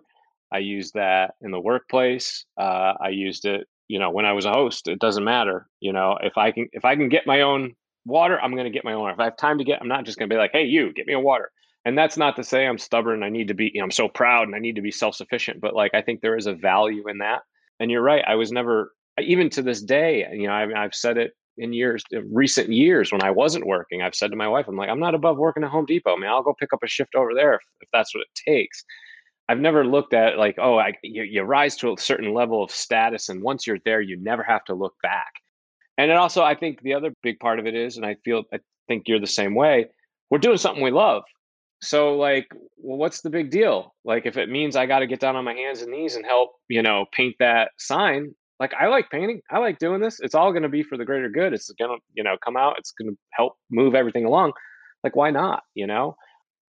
I 0.52 0.60
used 0.60 0.94
that 0.94 1.36
in 1.42 1.52
the 1.52 1.60
workplace. 1.60 2.46
Uh, 2.58 2.94
I 3.02 3.10
used 3.10 3.46
it, 3.46 3.68
you 3.88 4.00
know, 4.00 4.12
when 4.12 4.26
I 4.26 4.34
was 4.34 4.46
a 4.46 4.52
host. 4.52 4.88
It 4.88 5.00
doesn't 5.00 5.24
matter, 5.24 5.68
you 5.80 5.94
know, 5.94 6.18
if 6.22 6.38
I 6.38 6.52
can 6.52 6.70
if 6.74 6.86
I 6.86 6.96
can 6.96 7.10
get 7.10 7.28
my 7.28 7.42
own 7.42 7.74
water, 8.06 8.40
I'm 8.40 8.52
going 8.52 8.66
to 8.66 8.72
get 8.72 8.86
my 8.86 8.94
own. 8.94 9.10
If 9.10 9.20
I 9.20 9.26
have 9.26 9.38
time 9.38 9.58
to 9.58 9.64
get, 9.64 9.82
I'm 9.82 9.88
not 9.88 10.06
just 10.06 10.18
going 10.18 10.30
to 10.30 10.34
be 10.34 10.40
like, 10.40 10.52
hey, 10.54 10.64
you 10.64 10.94
get 10.94 11.08
me 11.08 11.14
a 11.14 11.20
water. 11.20 11.52
And 11.88 11.98
that's 11.98 12.18
not 12.18 12.36
to 12.36 12.44
say 12.44 12.68
I'm 12.68 12.78
stubborn. 12.78 13.24
I 13.24 13.30
need 13.30 13.48
to 13.48 13.54
be, 13.54 13.72
you 13.74 13.80
know, 13.80 13.86
I'm 13.86 13.92
so 13.92 14.10
proud 14.10 14.46
and 14.46 14.54
I 14.54 14.60
need 14.60 14.76
to 14.76 14.82
be 14.82 14.92
self 14.92 15.16
sufficient. 15.16 15.62
But 15.62 15.74
like, 15.74 15.94
I 15.94 16.02
think 16.02 16.20
there 16.20 16.36
is 16.36 16.46
a 16.46 16.54
value 16.54 17.08
in 17.08 17.20
that. 17.20 17.44
And 17.80 17.90
you're 17.90 18.02
right. 18.02 18.26
I 18.28 18.36
was 18.36 18.52
never, 18.52 18.92
even 19.18 19.50
to 19.52 19.62
this 19.62 19.82
day, 19.82 20.28
you 20.34 20.48
know, 20.48 20.54
I, 20.54 20.84
I've 20.84 20.94
said 20.94 21.18
it 21.18 21.32
in 21.56 21.72
years, 21.72 22.04
recent 22.30 22.74
years 22.74 23.14
when 23.14 23.24
I 23.24 23.32
wasn't 23.32 23.66
working. 23.66 24.02
I've 24.02 24.16
said 24.16 24.32
to 24.32 24.36
my 24.36 24.50
wife, 24.50 24.68
I'm 24.68 24.76
like, 24.76 24.90
I'm 24.90 25.00
not 25.00 25.16
above 25.16 25.38
working 25.38 25.64
at 25.64 25.70
Home 25.70 25.86
Depot. 25.86 26.14
I 26.14 26.20
mean, 26.20 26.30
I'll 26.30 26.44
go 26.44 26.54
pick 26.60 26.74
up 26.74 26.84
a 26.84 26.88
shift 26.88 27.16
over 27.16 27.34
there 27.34 27.54
if, 27.54 27.62
if 27.80 27.88
that's 27.94 28.14
what 28.14 28.20
it 28.20 28.52
takes. 28.52 28.84
I've 29.48 29.60
never 29.60 29.86
looked 29.86 30.14
at 30.14 30.38
like, 30.38 30.56
oh, 30.60 30.78
I, 30.78 30.92
you, 31.04 31.24
you 31.24 31.44
rise 31.44 31.78
to 31.78 31.94
a 31.94 31.98
certain 31.98 32.34
level 32.34 32.62
of 32.62 32.70
status, 32.70 33.30
and 33.30 33.42
once 33.42 33.66
you're 33.66 33.80
there, 33.86 34.02
you 34.02 34.18
never 34.22 34.44
have 34.44 34.66
to 34.66 34.74
look 34.74 34.96
back. 35.02 35.32
And 35.98 36.12
it 36.12 36.18
also, 36.18 36.44
I 36.44 36.54
think 36.54 36.82
the 36.82 36.96
other 36.96 37.14
big 37.24 37.40
part 37.40 37.60
of 37.60 37.66
it 37.66 37.76
is, 37.76 37.96
and 37.96 38.06
I 38.06 38.18
feel, 38.26 38.44
I 38.54 38.60
think 38.90 39.08
you're 39.08 39.22
the 39.22 39.26
same 39.26 39.56
way. 39.56 39.86
We're 40.30 40.40
doing 40.40 40.58
something 40.58 40.84
we 40.84 40.92
love. 40.92 41.24
So, 41.82 42.18
like, 42.18 42.48
well, 42.78 42.98
what's 42.98 43.22
the 43.22 43.30
big 43.30 43.52
deal? 43.52 43.94
Like, 44.04 44.26
if 44.26 44.38
it 44.38 44.50
means 44.50 44.76
I 44.76 44.86
got 44.86 45.00
to 45.00 45.08
get 45.08 45.20
down 45.20 45.36
on 45.36 45.46
my 45.46 45.54
hands 45.54 45.82
and 45.82 45.92
knees 45.92 46.16
and 46.16 46.26
help, 46.26 46.52
you 46.70 46.82
know, 46.82 47.06
paint 47.12 47.36
that 47.40 47.72
sign, 47.78 48.34
like, 48.60 48.74
I 48.74 48.88
like 48.88 49.12
painting. 49.12 49.42
I 49.52 49.60
like 49.60 49.78
doing 49.78 50.02
this. 50.02 50.20
It's 50.20 50.34
all 50.34 50.52
going 50.52 50.64
to 50.64 50.70
be 50.70 50.82
for 50.82 50.98
the 50.98 51.06
greater 51.06 51.30
good. 51.30 51.54
It's 51.54 51.72
going 51.80 51.96
to, 51.96 52.04
you 52.16 52.24
know, 52.24 52.36
come 52.44 52.58
out. 52.58 52.80
It's 52.80 52.92
going 52.92 53.12
to 53.12 53.18
help 53.32 53.58
move 53.70 53.94
everything 53.94 54.26
along. 54.26 54.54
Like, 55.04 55.16
why 55.16 55.30
not? 55.30 55.62
You 55.76 55.86
know? 55.86 56.16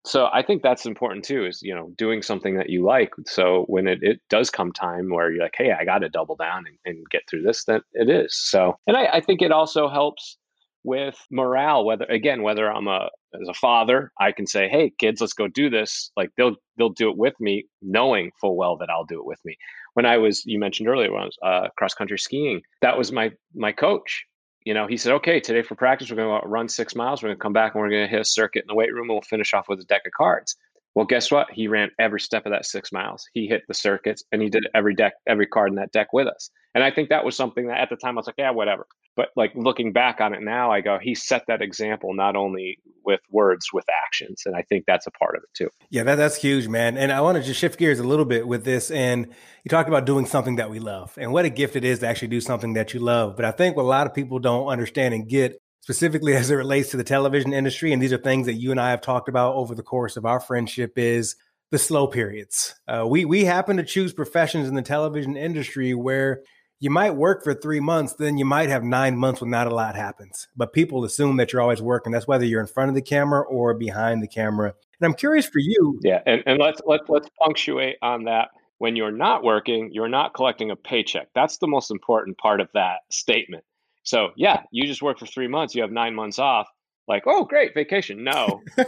so 0.06 0.30
i 0.32 0.42
think 0.42 0.62
that's 0.62 0.86
important 0.86 1.26
too 1.26 1.46
is 1.46 1.62
you 1.62 1.74
know 1.74 1.92
doing 1.98 2.22
something 2.22 2.56
that 2.56 2.70
you 2.70 2.84
like 2.84 3.12
so 3.26 3.66
when 3.68 3.88
it, 3.88 4.00
it 4.02 4.22
does 4.30 4.50
come 4.50 4.72
time 4.72 5.10
where 5.10 5.32
you're 5.32 5.44
like 5.44 5.56
hey 5.58 5.72
i 5.72 5.84
got 5.84 6.00
to 6.00 6.10
double 6.10 6.36
down 6.36 6.66
and, 6.68 6.78
and, 6.86 7.06
get 7.10 7.24
through 7.30 7.42
this 7.42 7.66
then 7.66 7.82
it 7.94 8.10
is 8.10 8.36
so 8.36 8.78
and 8.88 8.96
I, 8.96 9.06
I 9.14 9.22
think 9.22 9.42
it 9.42 9.52
also 9.52 9.90
helps 9.90 10.38
with 10.86 11.18
morale 11.32 11.84
whether 11.84 12.06
again 12.06 12.44
whether 12.44 12.72
i'm 12.72 12.88
a 12.88 13.10
as 13.42 13.48
a 13.48 13.54
father 13.54 14.12
i 14.20 14.32
can 14.32 14.48
say 14.48 14.70
hey 14.70 14.92
kids 14.98 15.20
let's 15.20 15.34
go 15.34 15.48
do 15.48 15.70
this 15.70 16.12
like 16.16 16.30
they'll 16.38 16.56
they'll 16.78 16.90
do 16.90 17.10
it 17.10 17.18
with 17.18 17.34
me 17.40 17.66
knowing 17.82 18.32
full 18.40 18.56
well 18.56 18.78
that 18.78 18.90
i'll 18.90 19.06
do 19.06 19.20
it 19.20 19.26
with 19.26 19.40
me 19.44 19.58
when 19.96 20.06
i 20.06 20.18
was 20.18 20.46
you 20.46 20.60
mentioned 20.60 20.88
earlier 20.88 21.12
when 21.12 21.24
i 21.24 21.26
was 21.26 21.38
uh, 21.44 21.68
cross 21.78 21.94
country 21.94 22.18
skiing 22.18 22.62
that 22.82 22.98
was 22.98 23.12
my 23.12 23.32
my 23.54 23.72
coach 23.72 24.26
you 24.66 24.74
know, 24.74 24.88
he 24.88 24.98
said, 24.98 25.14
okay, 25.14 25.40
today 25.40 25.62
for 25.62 25.76
practice, 25.76 26.10
we're 26.10 26.18
going 26.18 26.42
to 26.42 26.48
run 26.48 26.68
six 26.68 26.96
miles. 26.96 27.22
We're 27.22 27.30
going 27.30 27.38
to 27.38 27.42
come 27.42 27.54
back 27.54 27.76
and 27.76 27.82
we're 27.82 27.90
going 27.92 28.04
to 28.04 28.10
hit 28.10 28.20
a 28.20 28.26
circuit 28.26 28.64
in 28.64 28.68
the 28.68 28.74
weight 28.74 28.92
room 28.92 29.04
and 29.04 29.12
we'll 29.12 29.22
finish 29.22 29.54
off 29.54 29.70
with 29.70 29.80
a 29.80 29.84
deck 29.84 30.02
of 30.08 30.12
cards. 30.18 30.56
Well, 30.96 31.06
guess 31.06 31.30
what? 31.30 31.52
He 31.52 31.68
ran 31.68 31.90
every 32.00 32.22
step 32.22 32.46
of 32.46 32.54
that 32.54 32.66
six 32.66 32.92
miles. 32.92 33.28
He 33.34 33.48
hit 33.48 33.64
the 33.68 33.74
circuits 33.74 34.24
and 34.32 34.42
he 34.42 34.50
did 34.50 34.66
every 34.74 34.96
deck, 34.96 35.14
every 35.28 35.46
card 35.46 35.70
in 35.70 35.76
that 35.76 35.92
deck 35.92 36.14
with 36.14 36.28
us. 36.28 36.50
And 36.74 36.84
I 36.84 36.92
think 36.92 37.10
that 37.10 37.26
was 37.26 37.36
something 37.36 37.68
that 37.68 37.80
at 37.80 37.90
the 37.90 37.98
time 37.98 38.18
I 38.18 38.20
was 38.20 38.28
like, 38.28 38.36
yeah, 38.38 38.52
whatever. 38.52 38.88
But 39.18 39.30
like 39.36 39.52
looking 39.56 39.94
back 39.94 40.20
on 40.20 40.34
it 40.34 40.42
now, 40.42 40.72
I 40.72 40.82
go, 40.82 40.98
he 41.02 41.16
set 41.16 41.44
that 41.48 41.62
example 41.62 42.14
not 42.14 42.36
only 42.36 42.80
with 43.06 43.22
words, 43.30 43.68
with 43.74 43.86
actions. 44.06 44.44
And 44.46 44.56
I 44.56 44.62
think 44.64 44.86
that's 44.88 45.08
a 45.08 45.12
part 45.12 45.36
of 45.36 45.44
it 45.44 45.50
too. 45.54 45.70
Yeah, 45.90 46.04
that, 46.04 46.16
that's 46.16 46.36
huge, 46.38 46.68
man. 46.68 46.98
And 46.98 47.12
I 47.12 47.22
want 47.22 47.38
to 47.38 47.44
just 47.44 47.60
shift 47.60 47.78
gears 47.78 48.00
a 48.00 48.04
little 48.04 48.26
bit 48.26 48.48
with 48.48 48.64
this. 48.66 48.90
And 48.90 49.28
you 49.64 49.70
talked 49.70 49.90
about 49.90 50.06
doing 50.06 50.26
something 50.26 50.58
that 50.58 50.70
we 50.70 50.80
love 50.80 51.18
and 51.18 51.32
what 51.32 51.46
a 51.46 51.50
gift 51.50 51.76
it 51.76 51.84
is 51.84 52.00
to 52.00 52.08
actually 52.08 52.30
do 52.30 52.42
something 52.42 52.74
that 52.74 52.94
you 52.94 53.00
love. 53.02 53.36
But 53.36 53.46
I 53.46 53.52
think 53.52 53.76
what 53.76 53.84
a 53.84 53.88
lot 53.88 54.08
of 54.08 54.14
people 54.14 54.40
don't 54.40 54.68
understand 54.68 55.14
and 55.14 55.28
get 55.28 55.62
specifically 55.86 56.34
as 56.36 56.50
it 56.50 56.56
relates 56.56 56.90
to 56.90 56.98
the 56.98 57.04
television 57.04 57.54
industry, 57.54 57.94
and 57.94 58.02
these 58.02 58.12
are 58.12 58.18
things 58.18 58.48
that 58.48 58.56
you 58.56 58.72
and 58.72 58.80
I 58.80 58.90
have 58.90 59.02
talked 59.02 59.30
about 59.30 59.56
over 59.56 59.76
the 59.76 59.84
course 59.84 60.18
of 60.18 60.26
our 60.26 60.40
friendship, 60.40 60.98
is 60.98 61.36
the 61.72 61.78
slow 61.78 62.08
periods. 62.08 62.76
Uh, 62.88 63.06
we 63.08 63.26
we 63.26 63.46
happen 63.46 63.78
to 63.78 63.84
choose 63.84 64.14
professions 64.14 64.68
in 64.68 64.76
the 64.76 64.82
television 64.82 65.38
industry 65.38 65.94
where 65.94 66.42
you 66.80 66.90
might 66.90 67.12
work 67.12 67.44
for 67.44 67.54
three 67.54 67.80
months, 67.80 68.14
then 68.14 68.38
you 68.38 68.46
might 68.46 68.70
have 68.70 68.84
nine 68.84 69.18
months 69.18 69.42
when 69.42 69.50
not 69.50 69.68
a 69.68 69.74
lot 69.74 69.96
happens. 69.96 70.48
But 70.56 70.74
people 70.74 71.06
assume 71.06 71.38
that 71.38 71.54
you're 71.54 71.62
always 71.62 71.82
working. 71.82 72.12
That's 72.12 72.28
whether 72.28 72.46
you're 72.46 72.62
in 72.62 72.68
front 72.68 72.90
of 72.90 72.96
the 72.96 73.02
camera 73.02 73.42
or 73.42 73.74
behind 73.74 74.22
the 74.22 74.28
camera. 74.28 74.74
And 75.00 75.06
I'm 75.06 75.14
curious 75.14 75.48
for 75.48 75.60
you. 75.60 76.00
Yeah, 76.04 76.22
and, 76.26 76.44
and 76.46 76.60
let's 76.60 76.82
let's 76.86 77.08
let's 77.08 77.30
punctuate 77.42 77.98
on 78.02 78.26
that. 78.26 78.50
When 78.78 78.98
you're 78.98 79.12
not 79.12 79.44
working, 79.44 79.92
you're 79.94 80.10
not 80.10 80.34
collecting 80.34 80.70
a 80.70 80.76
paycheck. 80.76 81.30
That's 81.34 81.58
the 81.60 81.68
most 81.68 81.92
important 81.92 82.38
part 82.38 82.60
of 82.60 82.68
that 82.74 83.00
statement. 83.10 83.64
So 84.06 84.30
yeah, 84.38 84.62
you 84.72 84.88
just 84.88 85.02
work 85.02 85.20
for 85.20 85.26
three 85.26 85.48
months, 85.48 85.76
you 85.76 85.82
have 85.82 85.92
nine 85.92 86.16
months 86.16 86.40
off. 86.40 86.68
Like, 87.08 87.24
oh 87.28 87.44
great, 87.44 87.74
vacation. 87.74 88.24
No. 88.24 88.62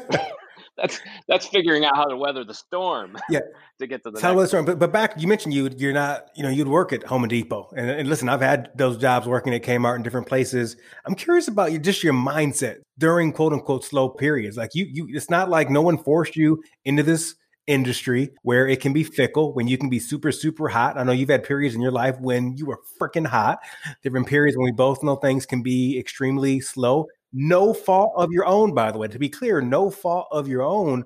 that's 0.77 1.01
that's 1.27 1.47
figuring 1.47 1.85
out 1.85 1.95
how 1.95 2.05
to 2.05 2.15
weather 2.15 2.43
the 2.43 2.53
storm. 2.53 3.17
Yeah, 3.29 3.41
to 3.79 3.87
get 3.87 4.03
to 4.03 4.11
the. 4.11 4.21
How 4.21 4.33
the 4.35 4.47
storm, 4.47 4.65
but 4.65 4.79
but 4.79 4.91
back 4.93 5.19
you 5.19 5.27
mentioned 5.27 5.53
you 5.53 5.69
you're 5.77 5.93
not 5.93 6.29
you 6.35 6.43
know 6.43 6.49
you'd 6.49 6.67
work 6.67 6.93
at 6.93 7.03
Home 7.03 7.23
and 7.23 7.29
Depot, 7.29 7.69
and, 7.75 7.89
and 7.89 8.07
listen, 8.07 8.29
I've 8.29 8.41
had 8.41 8.69
those 8.75 8.97
jobs 8.97 9.27
working 9.27 9.53
at 9.53 9.63
Kmart 9.63 9.97
in 9.97 10.03
different 10.03 10.27
places. 10.27 10.77
I'm 11.05 11.15
curious 11.15 11.47
about 11.47 11.71
you, 11.71 11.79
just 11.79 12.03
your 12.03 12.13
mindset 12.13 12.77
during 12.97 13.33
quote 13.33 13.53
unquote 13.53 13.83
slow 13.83 14.07
periods. 14.07 14.55
Like 14.55 14.75
you 14.75 14.87
you, 14.89 15.07
it's 15.09 15.29
not 15.29 15.49
like 15.49 15.69
no 15.69 15.81
one 15.81 15.97
forced 15.97 16.35
you 16.35 16.63
into 16.85 17.03
this 17.03 17.35
industry 17.67 18.31
where 18.43 18.67
it 18.67 18.79
can 18.79 18.93
be 18.93 19.03
fickle 19.03 19.53
when 19.53 19.67
you 19.67 19.77
can 19.77 19.89
be 19.89 19.99
super 19.99 20.31
super 20.31 20.69
hot 20.69 20.97
i 20.97 21.03
know 21.03 21.11
you've 21.11 21.29
had 21.29 21.43
periods 21.43 21.75
in 21.75 21.81
your 21.81 21.91
life 21.91 22.17
when 22.21 22.55
you 22.55 22.65
were 22.65 22.79
freaking 22.99 23.27
hot 23.27 23.59
different 24.01 24.25
periods 24.25 24.55
when 24.55 24.63
we 24.63 24.71
both 24.71 25.03
know 25.03 25.17
things 25.17 25.45
can 25.45 25.61
be 25.61 25.99
extremely 25.99 26.61
slow 26.61 27.05
no 27.33 27.73
fault 27.73 28.13
of 28.15 28.31
your 28.31 28.45
own, 28.45 28.73
by 28.73 28.91
the 28.91 28.97
way. 28.97 29.07
To 29.07 29.19
be 29.19 29.29
clear, 29.29 29.61
no 29.61 29.89
fault 29.89 30.27
of 30.31 30.47
your 30.47 30.63
own. 30.63 31.05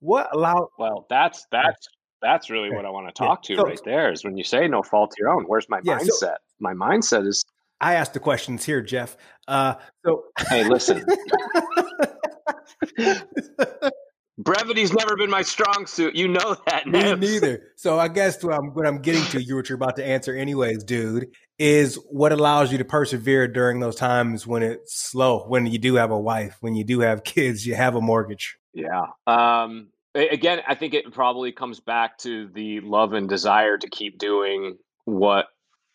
What 0.00 0.34
allowed? 0.34 0.68
Well, 0.78 1.06
that's 1.08 1.46
that's 1.50 1.88
that's 2.20 2.50
really 2.50 2.70
what 2.70 2.84
I 2.84 2.90
want 2.90 3.06
to 3.06 3.12
talk 3.12 3.48
yeah. 3.48 3.56
to 3.56 3.62
so, 3.62 3.66
right 3.68 3.80
there. 3.84 4.12
Is 4.12 4.24
when 4.24 4.36
you 4.36 4.44
say 4.44 4.66
no 4.68 4.82
fault 4.82 5.12
of 5.12 5.16
your 5.18 5.30
own. 5.30 5.44
Where's 5.44 5.68
my 5.68 5.80
yeah, 5.84 5.98
mindset? 5.98 6.08
So, 6.08 6.34
my 6.58 6.72
mindset 6.72 7.26
is. 7.26 7.44
I 7.80 7.94
asked 7.94 8.12
the 8.12 8.20
questions 8.20 8.64
here, 8.64 8.82
Jeff. 8.82 9.16
Uh, 9.46 9.74
so 10.04 10.24
hey, 10.48 10.64
listen. 10.68 11.04
Brevity's 14.38 14.92
never 14.92 15.16
been 15.16 15.30
my 15.30 15.42
strong 15.42 15.86
suit. 15.86 16.14
You 16.14 16.28
know 16.28 16.56
that. 16.66 16.86
Me 16.86 17.14
neither. 17.16 17.72
So 17.76 17.98
I 17.98 18.06
guess 18.06 18.42
what 18.42 18.54
I'm, 18.54 18.72
what 18.72 18.86
I'm 18.86 19.02
getting 19.02 19.24
to, 19.32 19.42
you 19.42 19.56
what 19.56 19.68
you're 19.68 19.76
about 19.76 19.96
to 19.96 20.04
answer, 20.04 20.34
anyways, 20.34 20.84
dude, 20.84 21.28
is 21.58 21.96
what 22.08 22.32
allows 22.32 22.70
you 22.70 22.78
to 22.78 22.84
persevere 22.84 23.48
during 23.48 23.80
those 23.80 23.96
times 23.96 24.46
when 24.46 24.62
it's 24.62 24.94
slow, 24.94 25.44
when 25.48 25.66
you 25.66 25.78
do 25.78 25.96
have 25.96 26.12
a 26.12 26.18
wife, 26.18 26.56
when 26.60 26.76
you 26.76 26.84
do 26.84 27.00
have 27.00 27.24
kids, 27.24 27.66
you 27.66 27.74
have 27.74 27.96
a 27.96 28.00
mortgage. 28.00 28.56
Yeah. 28.72 29.06
Um, 29.26 29.88
again, 30.14 30.60
I 30.68 30.76
think 30.76 30.94
it 30.94 31.12
probably 31.12 31.50
comes 31.50 31.80
back 31.80 32.18
to 32.18 32.48
the 32.54 32.80
love 32.80 33.14
and 33.14 33.28
desire 33.28 33.76
to 33.76 33.88
keep 33.90 34.18
doing 34.18 34.78
what 35.04 35.46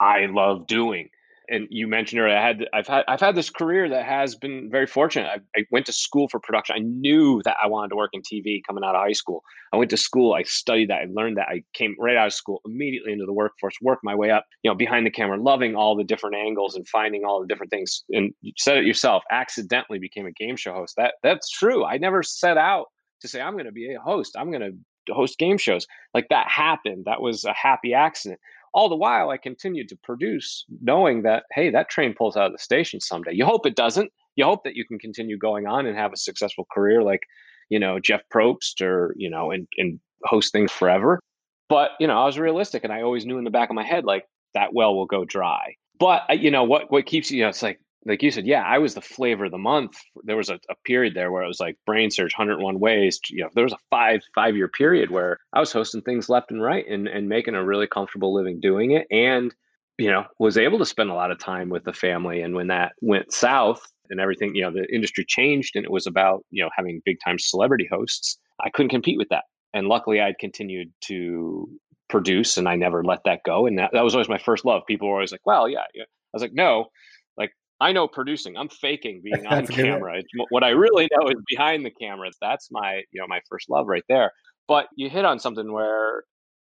I 0.01 0.25
love 0.25 0.67
doing. 0.67 1.09
And 1.49 1.67
you 1.69 1.87
mentioned 1.87 2.21
earlier, 2.21 2.37
I 2.37 2.47
had 2.47 2.67
I've 2.73 2.87
had 2.87 3.03
I've 3.07 3.19
had 3.19 3.35
this 3.35 3.49
career 3.49 3.89
that 3.89 4.05
has 4.05 4.35
been 4.35 4.69
very 4.71 4.87
fortunate. 4.87 5.27
I, 5.27 5.59
I, 5.59 5.65
went 5.71 5.85
to 5.87 5.93
school 5.93 6.27
for 6.29 6.39
production. 6.39 6.75
I 6.77 6.79
knew 6.79 7.41
that 7.43 7.57
I 7.61 7.67
wanted 7.67 7.89
to 7.89 7.95
work 7.95 8.11
in 8.13 8.21
TV 8.21 8.61
coming 8.65 8.83
out 8.83 8.95
of 8.95 9.01
high 9.01 9.11
school. 9.11 9.43
I 9.73 9.77
went 9.77 9.89
to 9.91 9.97
school. 9.97 10.33
I 10.33 10.43
studied 10.43 10.89
that. 10.89 11.01
I 11.01 11.05
learned 11.11 11.37
that. 11.37 11.47
I 11.49 11.63
came 11.73 11.95
right 11.99 12.15
out 12.15 12.27
of 12.27 12.33
school 12.33 12.61
immediately 12.65 13.11
into 13.11 13.25
the 13.25 13.33
workforce. 13.33 13.75
Worked 13.81 14.03
my 14.03 14.15
way 14.15 14.31
up. 14.31 14.45
You 14.63 14.71
know, 14.71 14.75
behind 14.75 15.05
the 15.05 15.11
camera, 15.11 15.41
loving 15.41 15.75
all 15.75 15.95
the 15.97 16.03
different 16.03 16.35
angles 16.35 16.75
and 16.75 16.87
finding 16.87 17.25
all 17.25 17.41
the 17.41 17.47
different 17.47 17.71
things. 17.71 18.03
And 18.09 18.33
you 18.41 18.53
said 18.57 18.77
it 18.77 18.85
yourself. 18.85 19.23
Accidentally 19.29 19.99
became 19.99 20.25
a 20.25 20.31
game 20.31 20.55
show 20.55 20.73
host. 20.73 20.95
That 20.97 21.15
that's 21.23 21.49
true. 21.49 21.83
I 21.83 21.97
never 21.97 22.23
set 22.23 22.57
out 22.57 22.85
to 23.21 23.27
say 23.27 23.41
I'm 23.41 23.53
going 23.53 23.65
to 23.65 23.71
be 23.71 23.93
a 23.93 23.99
host. 23.99 24.35
I'm 24.37 24.51
going 24.51 24.61
to 24.61 25.13
host 25.13 25.37
game 25.37 25.57
shows. 25.57 25.87
Like 26.13 26.27
that 26.29 26.47
happened. 26.47 27.03
That 27.05 27.21
was 27.21 27.43
a 27.43 27.53
happy 27.53 27.93
accident 27.93 28.39
all 28.73 28.89
the 28.89 28.95
while 28.95 29.29
I 29.29 29.37
continued 29.37 29.89
to 29.89 29.97
produce, 30.03 30.65
knowing 30.81 31.21
that, 31.23 31.43
hey, 31.51 31.69
that 31.69 31.89
train 31.89 32.13
pulls 32.17 32.35
out 32.35 32.47
of 32.47 32.51
the 32.51 32.57
station 32.57 32.99
someday. 32.99 33.31
You 33.33 33.45
hope 33.45 33.65
it 33.65 33.75
doesn't. 33.75 34.11
You 34.35 34.45
hope 34.45 34.63
that 34.63 34.75
you 34.75 34.85
can 34.85 34.97
continue 34.97 35.37
going 35.37 35.67
on 35.67 35.85
and 35.85 35.95
have 35.95 36.11
a 36.11 36.17
successful 36.17 36.65
career 36.73 37.03
like, 37.03 37.21
you 37.69 37.79
know, 37.79 37.99
Jeff 37.99 38.21
Probst 38.33 38.81
or, 38.81 39.13
you 39.15 39.29
know, 39.29 39.51
and, 39.51 39.67
and 39.77 39.99
host 40.25 40.51
things 40.51 40.71
forever. 40.71 41.19
But, 41.69 41.91
you 41.99 42.07
know, 42.07 42.19
I 42.19 42.25
was 42.25 42.39
realistic 42.39 42.83
and 42.83 42.91
I 42.91 43.03
always 43.03 43.25
knew 43.25 43.37
in 43.37 43.43
the 43.43 43.51
back 43.51 43.69
of 43.69 43.75
my 43.75 43.85
head, 43.85 44.05
like, 44.05 44.25
that 44.53 44.73
well 44.73 44.95
will 44.95 45.05
go 45.05 45.23
dry. 45.23 45.75
But, 45.99 46.23
uh, 46.29 46.33
you 46.33 46.51
know, 46.51 46.63
what, 46.63 46.91
what 46.91 47.05
keeps 47.05 47.31
you 47.31 47.43
know, 47.43 47.49
it's 47.49 47.63
like, 47.63 47.79
like 48.05 48.21
you 48.21 48.31
said, 48.31 48.45
yeah, 48.45 48.63
I 48.63 48.79
was 48.79 48.95
the 48.95 49.01
flavor 49.01 49.45
of 49.45 49.51
the 49.51 49.57
month. 49.57 49.97
There 50.23 50.35
was 50.35 50.49
a, 50.49 50.55
a, 50.69 50.75
period 50.83 51.13
there 51.13 51.31
where 51.31 51.43
it 51.43 51.47
was 51.47 51.59
like 51.59 51.77
Brainsurge, 51.87 52.37
101 52.37 52.79
ways. 52.79 53.19
You 53.29 53.43
know, 53.43 53.49
there 53.55 53.63
was 53.63 53.73
a 53.73 53.77
five 53.89 54.21
five 54.35 54.55
year 54.55 54.67
period 54.67 55.11
where 55.11 55.39
I 55.53 55.59
was 55.59 55.71
hosting 55.71 56.01
things 56.01 56.29
left 56.29 56.51
and 56.51 56.61
right 56.61 56.85
and 56.87 57.07
and 57.07 57.29
making 57.29 57.55
a 57.55 57.63
really 57.63 57.87
comfortable 57.87 58.33
living 58.33 58.59
doing 58.59 58.91
it, 58.91 59.07
and 59.09 59.53
you 59.97 60.09
know, 60.09 60.25
was 60.39 60.57
able 60.57 60.79
to 60.79 60.85
spend 60.85 61.09
a 61.09 61.13
lot 61.13 61.31
of 61.31 61.39
time 61.39 61.69
with 61.69 61.83
the 61.83 61.93
family. 61.93 62.41
And 62.41 62.55
when 62.55 62.67
that 62.67 62.93
went 63.01 63.31
south 63.31 63.81
and 64.09 64.19
everything, 64.19 64.55
you 64.55 64.63
know, 64.63 64.71
the 64.71 64.91
industry 64.93 65.23
changed 65.25 65.75
and 65.75 65.85
it 65.85 65.91
was 65.91 66.07
about 66.07 66.43
you 66.49 66.63
know 66.63 66.69
having 66.75 67.01
big 67.05 67.17
time 67.23 67.39
celebrity 67.39 67.87
hosts. 67.89 68.37
I 68.59 68.69
couldn't 68.69 68.89
compete 68.89 69.17
with 69.17 69.29
that, 69.29 69.45
and 69.73 69.87
luckily 69.87 70.19
I'd 70.19 70.39
continued 70.39 70.91
to 71.05 71.69
produce 72.09 72.57
and 72.57 72.67
I 72.67 72.75
never 72.75 73.03
let 73.03 73.19
that 73.25 73.39
go. 73.43 73.65
And 73.65 73.79
that, 73.79 73.91
that 73.93 74.03
was 74.03 74.13
always 74.13 74.29
my 74.29 74.37
first 74.37 74.65
love. 74.65 74.83
People 74.87 75.07
were 75.07 75.15
always 75.15 75.31
like, 75.31 75.41
well, 75.45 75.67
yeah, 75.67 75.85
yeah. 75.95 76.03
I 76.03 76.35
was 76.35 76.43
like, 76.43 76.53
no, 76.53 76.89
I 77.83 77.91
know 77.91 78.07
producing. 78.07 78.55
I'm 78.55 78.69
faking 78.69 79.21
being 79.23 79.45
on 79.45 79.67
camera. 79.67 80.19
It's, 80.19 80.29
what 80.49 80.63
I 80.63 80.69
really 80.69 81.09
know 81.11 81.27
is 81.27 81.35
behind 81.47 81.85
the 81.85 81.91
camera. 81.91 82.31
That's 82.41 82.69
my, 82.71 83.03
you 83.11 83.19
know, 83.19 83.27
my 83.27 83.41
first 83.49 83.69
love 83.69 83.87
right 83.87 84.05
there. 84.07 84.31
But 84.67 84.87
you 84.95 85.09
hit 85.09 85.25
on 85.25 85.39
something 85.39 85.71
where, 85.71 86.23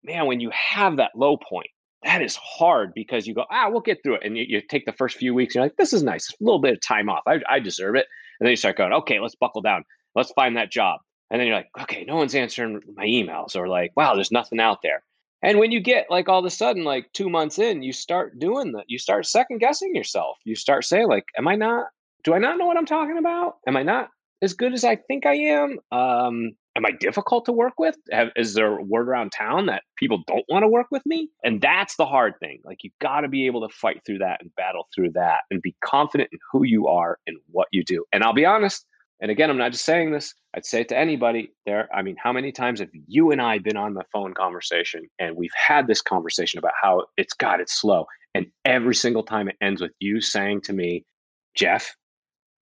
man, 0.02 0.26
when 0.26 0.40
you 0.40 0.50
have 0.50 0.97
that 0.97 1.11
low 1.14 1.37
point, 1.37 1.69
that 2.02 2.23
is 2.23 2.35
hard 2.37 2.92
because 2.95 3.26
you 3.26 3.35
go, 3.35 3.45
ah, 3.50 3.69
we'll 3.69 3.81
get 3.81 4.02
through 4.02 4.14
it. 4.14 4.23
And 4.25 4.37
you, 4.37 4.45
you 4.49 4.62
take 4.62 4.87
the 4.87 4.92
first 4.92 5.19
few 5.19 5.35
weeks, 5.35 5.54
you're 5.54 5.62
like, 5.62 5.76
this 5.76 5.92
is 5.92 6.02
nice. 6.02 6.31
A 6.31 6.35
little 6.40 6.61
bit 6.61 6.73
of 6.73 6.81
time 6.81 7.11
off. 7.11 7.23
I, 7.26 7.40
I 7.49 7.61
deserve 7.61 7.95
it. 7.95 8.07
And 8.40 8.47
then 8.47 8.50
you 8.50 8.57
start 8.57 8.78
going, 8.78 8.92
okay, 8.92 9.21
let's 9.21 9.37
buckle 9.37 9.61
down. 9.61 9.85
Let's 10.16 10.33
find 10.33 10.57
that 10.57 10.73
job. 10.73 11.00
And 11.31 11.38
then 11.38 11.47
you're 11.47 11.57
like, 11.57 11.69
okay, 11.83 12.04
no 12.04 12.16
one's 12.16 12.35
answering 12.35 12.81
my 12.97 13.04
emails 13.04 13.54
or 13.54 13.69
like, 13.69 13.92
wow, 13.97 14.14
there's 14.14 14.33
nothing 14.33 14.61
out 14.61 14.81
there. 14.83 15.02
And 15.43 15.59
when 15.59 15.73
you 15.73 15.81
get 15.81 16.07
like 16.09 16.29
all 16.29 16.39
of 16.39 16.45
a 16.45 16.51
sudden, 16.51 16.85
like 16.85 17.13
two 17.13 17.29
months 17.29 17.59
in, 17.59 17.83
you 17.83 17.93
start 17.93 18.39
doing 18.39 18.73
that. 18.73 18.85
You 18.87 18.99
start 18.99 19.27
second 19.27 19.59
guessing 19.59 19.95
yourself. 19.95 20.39
You 20.45 20.55
start 20.55 20.85
saying, 20.85 21.09
like, 21.09 21.25
am 21.37 21.49
I 21.49 21.57
not, 21.57 21.87
do 22.25 22.35
I 22.35 22.39
not 22.39 22.59
know 22.59 22.67
what 22.67 22.77
I'm 22.77 22.87
talking 22.87 23.19
about? 23.19 23.57
Am 23.67 23.77
I 23.77 23.83
not 23.83 24.09
as 24.41 24.55
good 24.55 24.73
as 24.73 24.85
I 24.85 24.97
think 24.97 25.27
I 25.27 25.35
am? 25.35 25.79
Um, 25.91 26.53
am 26.77 26.87
I 26.87 26.93
difficult 26.93 27.45
to 27.47 27.53
work 27.53 27.75
with? 27.79 27.97
Have, 28.13 28.29
is 28.37 28.55
there 28.55 28.81
word 28.81 29.09
around 29.09 29.33
town 29.33 29.67
that 29.67 29.83
people 29.97 30.23
don't 30.27 30.45
want 30.49 30.63
to 30.63 30.69
work 30.69 30.87
with 30.91 31.05
me? 31.05 31.29
And 31.43 31.61
that's 31.61 31.97
the 31.97 32.07
hard 32.07 32.35
thing. 32.41 32.61
Like, 32.65 32.79
you 32.85 32.91
got 33.01 33.23
to 33.23 33.29
be 33.29 33.47
able 33.47 33.69
to 33.69 33.75
fight 33.75 34.03
through 34.07 34.19
that 34.19 34.41
and 34.41 34.55
battle 34.55 34.89
through 34.95 35.11
that 35.15 35.41
and 35.51 35.61
be 35.61 35.75
confident 35.85 36.31
in 36.33 36.39
who 36.53 36.65
you 36.65 36.87
are 36.87 37.19
and 37.27 37.37
what 37.51 37.69
you 37.73 37.85
do. 37.85 38.05
And 38.13 38.23
I'll 38.23 38.33
be 38.33 38.47
honest, 38.47 38.87
and 39.23 39.31
again, 39.31 39.50
I'm 39.50 39.57
not 39.57 39.71
just 39.71 39.85
saying 39.85 40.11
this. 40.11 40.35
I'd 40.55 40.67
say 40.67 40.81
it 40.81 40.88
to 40.88 40.99
anybody 40.99 41.52
there. 41.64 41.88
I 41.95 42.02
mean, 42.02 42.17
how 42.21 42.33
many 42.33 42.50
times 42.50 42.81
have 42.81 42.88
you 43.07 43.31
and 43.31 43.41
I 43.41 43.59
been 43.59 43.76
on 43.76 43.95
the 43.95 44.02
phone 44.12 44.35
conversation 44.35 45.09
and 45.21 45.37
we've 45.37 45.55
had 45.55 45.87
this 45.87 46.02
conversation 46.02 46.59
about 46.59 46.73
how 46.83 47.05
it's 47.17 47.33
God, 47.33 47.61
it's 47.61 47.81
slow. 47.81 48.07
And 48.35 48.47
every 48.64 48.97
single 48.97 49.23
time 49.23 49.49
it 49.49 49.55
ends 49.62 49.81
with 49.81 49.93
you 50.00 50.21
saying 50.21 50.62
to 50.62 50.73
me, 50.73 51.05
Jeff, 51.55 51.95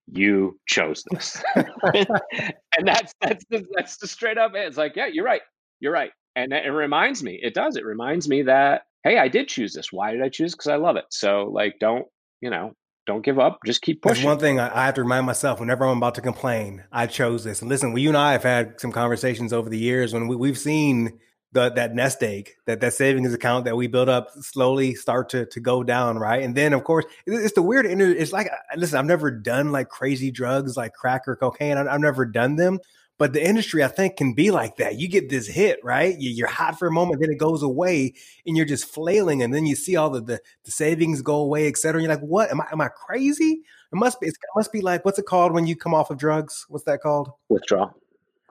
you 0.06 0.58
chose 0.66 1.02
this. 1.10 1.42
and 1.56 2.86
that's 2.86 3.14
that's 3.22 3.44
the, 3.48 3.64
that's 3.74 3.96
the 3.96 4.06
straight 4.06 4.36
up. 4.36 4.52
It's 4.54 4.76
like, 4.76 4.96
yeah, 4.96 5.06
you're 5.06 5.24
right. 5.24 5.42
You're 5.80 5.94
right. 5.94 6.10
And 6.36 6.52
it 6.52 6.68
reminds 6.68 7.22
me, 7.22 7.40
it 7.42 7.54
does. 7.54 7.76
It 7.76 7.86
reminds 7.86 8.28
me 8.28 8.42
that, 8.42 8.82
hey, 9.02 9.18
I 9.18 9.28
did 9.28 9.48
choose 9.48 9.72
this. 9.72 9.92
Why 9.92 10.12
did 10.12 10.20
I 10.20 10.28
choose? 10.28 10.52
Because 10.52 10.68
I 10.68 10.76
love 10.76 10.96
it. 10.96 11.06
So 11.10 11.44
like, 11.50 11.76
don't, 11.80 12.06
you 12.42 12.50
know, 12.50 12.72
don't 13.10 13.24
give 13.24 13.38
up. 13.38 13.58
Just 13.66 13.82
keep 13.82 14.02
pushing. 14.02 14.22
That's 14.22 14.24
one 14.24 14.38
thing 14.38 14.60
I 14.60 14.84
have 14.86 14.94
to 14.94 15.02
remind 15.02 15.26
myself 15.26 15.58
whenever 15.58 15.84
I'm 15.84 15.96
about 15.96 16.14
to 16.14 16.20
complain. 16.20 16.84
I 16.92 17.06
chose 17.06 17.42
this. 17.42 17.60
And 17.60 17.68
listen, 17.68 17.92
well, 17.92 17.98
you 17.98 18.08
and 18.08 18.16
I 18.16 18.32
have 18.32 18.44
had 18.44 18.80
some 18.80 18.92
conversations 18.92 19.52
over 19.52 19.68
the 19.68 19.78
years 19.78 20.12
when 20.12 20.28
we, 20.28 20.36
we've 20.36 20.58
seen 20.58 21.18
the, 21.52 21.70
that 21.70 21.92
nest 21.92 22.22
egg, 22.22 22.50
that 22.66 22.80
that 22.80 22.94
savings 22.94 23.34
account 23.34 23.64
that 23.64 23.76
we 23.76 23.88
built 23.88 24.08
up 24.08 24.28
slowly 24.40 24.94
start 24.94 25.30
to 25.30 25.46
to 25.46 25.58
go 25.58 25.82
down, 25.82 26.18
right? 26.18 26.44
And 26.44 26.54
then 26.54 26.72
of 26.72 26.84
course 26.84 27.04
it's 27.26 27.54
the 27.54 27.62
weird. 27.62 27.86
It's 27.86 28.32
like 28.32 28.48
listen, 28.76 28.98
I've 28.98 29.06
never 29.06 29.32
done 29.32 29.72
like 29.72 29.88
crazy 29.88 30.30
drugs 30.30 30.76
like 30.76 30.92
crack 30.94 31.26
or 31.26 31.34
cocaine. 31.34 31.76
I've 31.76 32.00
never 32.00 32.24
done 32.24 32.54
them, 32.54 32.78
but 33.20 33.34
the 33.34 33.46
industry, 33.46 33.84
I 33.84 33.88
think, 33.88 34.16
can 34.16 34.32
be 34.32 34.50
like 34.50 34.76
that. 34.76 34.98
You 34.98 35.06
get 35.06 35.28
this 35.28 35.46
hit, 35.46 35.78
right? 35.84 36.16
You're 36.18 36.48
hot 36.48 36.78
for 36.78 36.88
a 36.88 36.90
moment, 36.90 37.20
then 37.20 37.30
it 37.30 37.36
goes 37.36 37.62
away, 37.62 38.14
and 38.46 38.56
you're 38.56 38.64
just 38.64 38.86
flailing, 38.86 39.42
and 39.42 39.52
then 39.52 39.66
you 39.66 39.76
see 39.76 39.94
all 39.94 40.08
the 40.08 40.22
the, 40.22 40.40
the 40.64 40.70
savings 40.70 41.20
go 41.20 41.34
away, 41.36 41.68
et 41.68 41.76
cetera. 41.76 42.00
And 42.00 42.08
you're 42.08 42.16
like, 42.16 42.24
"What? 42.24 42.50
Am 42.50 42.62
I 42.62 42.68
am 42.72 42.80
I 42.80 42.88
crazy?" 42.88 43.60
It 43.92 43.96
must 43.96 44.22
be. 44.22 44.28
it 44.28 44.36
must 44.56 44.72
be 44.72 44.80
like 44.80 45.04
what's 45.04 45.18
it 45.18 45.26
called 45.26 45.52
when 45.52 45.66
you 45.66 45.76
come 45.76 45.92
off 45.92 46.10
of 46.10 46.16
drugs? 46.16 46.64
What's 46.70 46.86
that 46.86 47.02
called? 47.02 47.30
Withdrawal. 47.50 47.94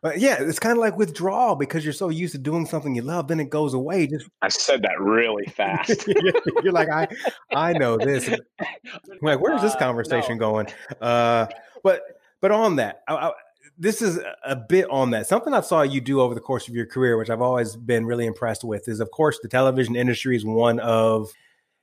But 0.03 0.19
yeah, 0.19 0.37
it's 0.39 0.59
kind 0.59 0.77
of 0.77 0.81
like 0.81 0.97
withdrawal 0.97 1.55
because 1.55 1.83
you're 1.83 1.91
so 1.91 2.09
used 2.09 2.33
to 2.33 2.37
doing 2.37 2.67
something 2.67 2.93
you 2.93 3.01
love, 3.01 3.27
then 3.27 3.39
it 3.39 3.49
goes 3.49 3.73
away. 3.73 4.05
Just 4.05 4.29
I 4.43 4.49
said 4.49 4.83
that 4.83 4.99
really 4.99 5.47
fast. 5.47 6.07
you're 6.63 6.71
like, 6.71 6.89
I 6.89 7.07
I 7.51 7.73
know 7.73 7.97
this. 7.97 8.29
like, 9.23 9.39
where's 9.39 9.63
this 9.63 9.75
conversation 9.77 10.33
uh, 10.33 10.35
no. 10.35 10.39
going? 10.39 10.67
Uh, 11.01 11.47
but 11.83 12.03
but 12.39 12.51
on 12.51 12.75
that, 12.75 13.01
I, 13.07 13.15
I, 13.15 13.31
this 13.79 14.01
is 14.01 14.19
a 14.45 14.57
bit 14.57 14.89
on 14.89 15.11
that. 15.11 15.25
Something 15.25 15.53
I 15.53 15.61
saw 15.61 15.81
you 15.81 16.01
do 16.01 16.19
over 16.19 16.35
the 16.35 16.41
course 16.41 16.67
of 16.67 16.75
your 16.75 16.85
career, 16.85 17.17
which 17.17 17.29
I've 17.29 17.41
always 17.41 17.77
been 17.77 18.05
really 18.05 18.25
impressed 18.25 18.65
with, 18.65 18.89
is 18.89 18.99
of 18.99 19.09
course 19.09 19.39
the 19.41 19.47
television 19.47 19.95
industry 19.95 20.35
is 20.35 20.43
one 20.43 20.79
of 20.79 21.31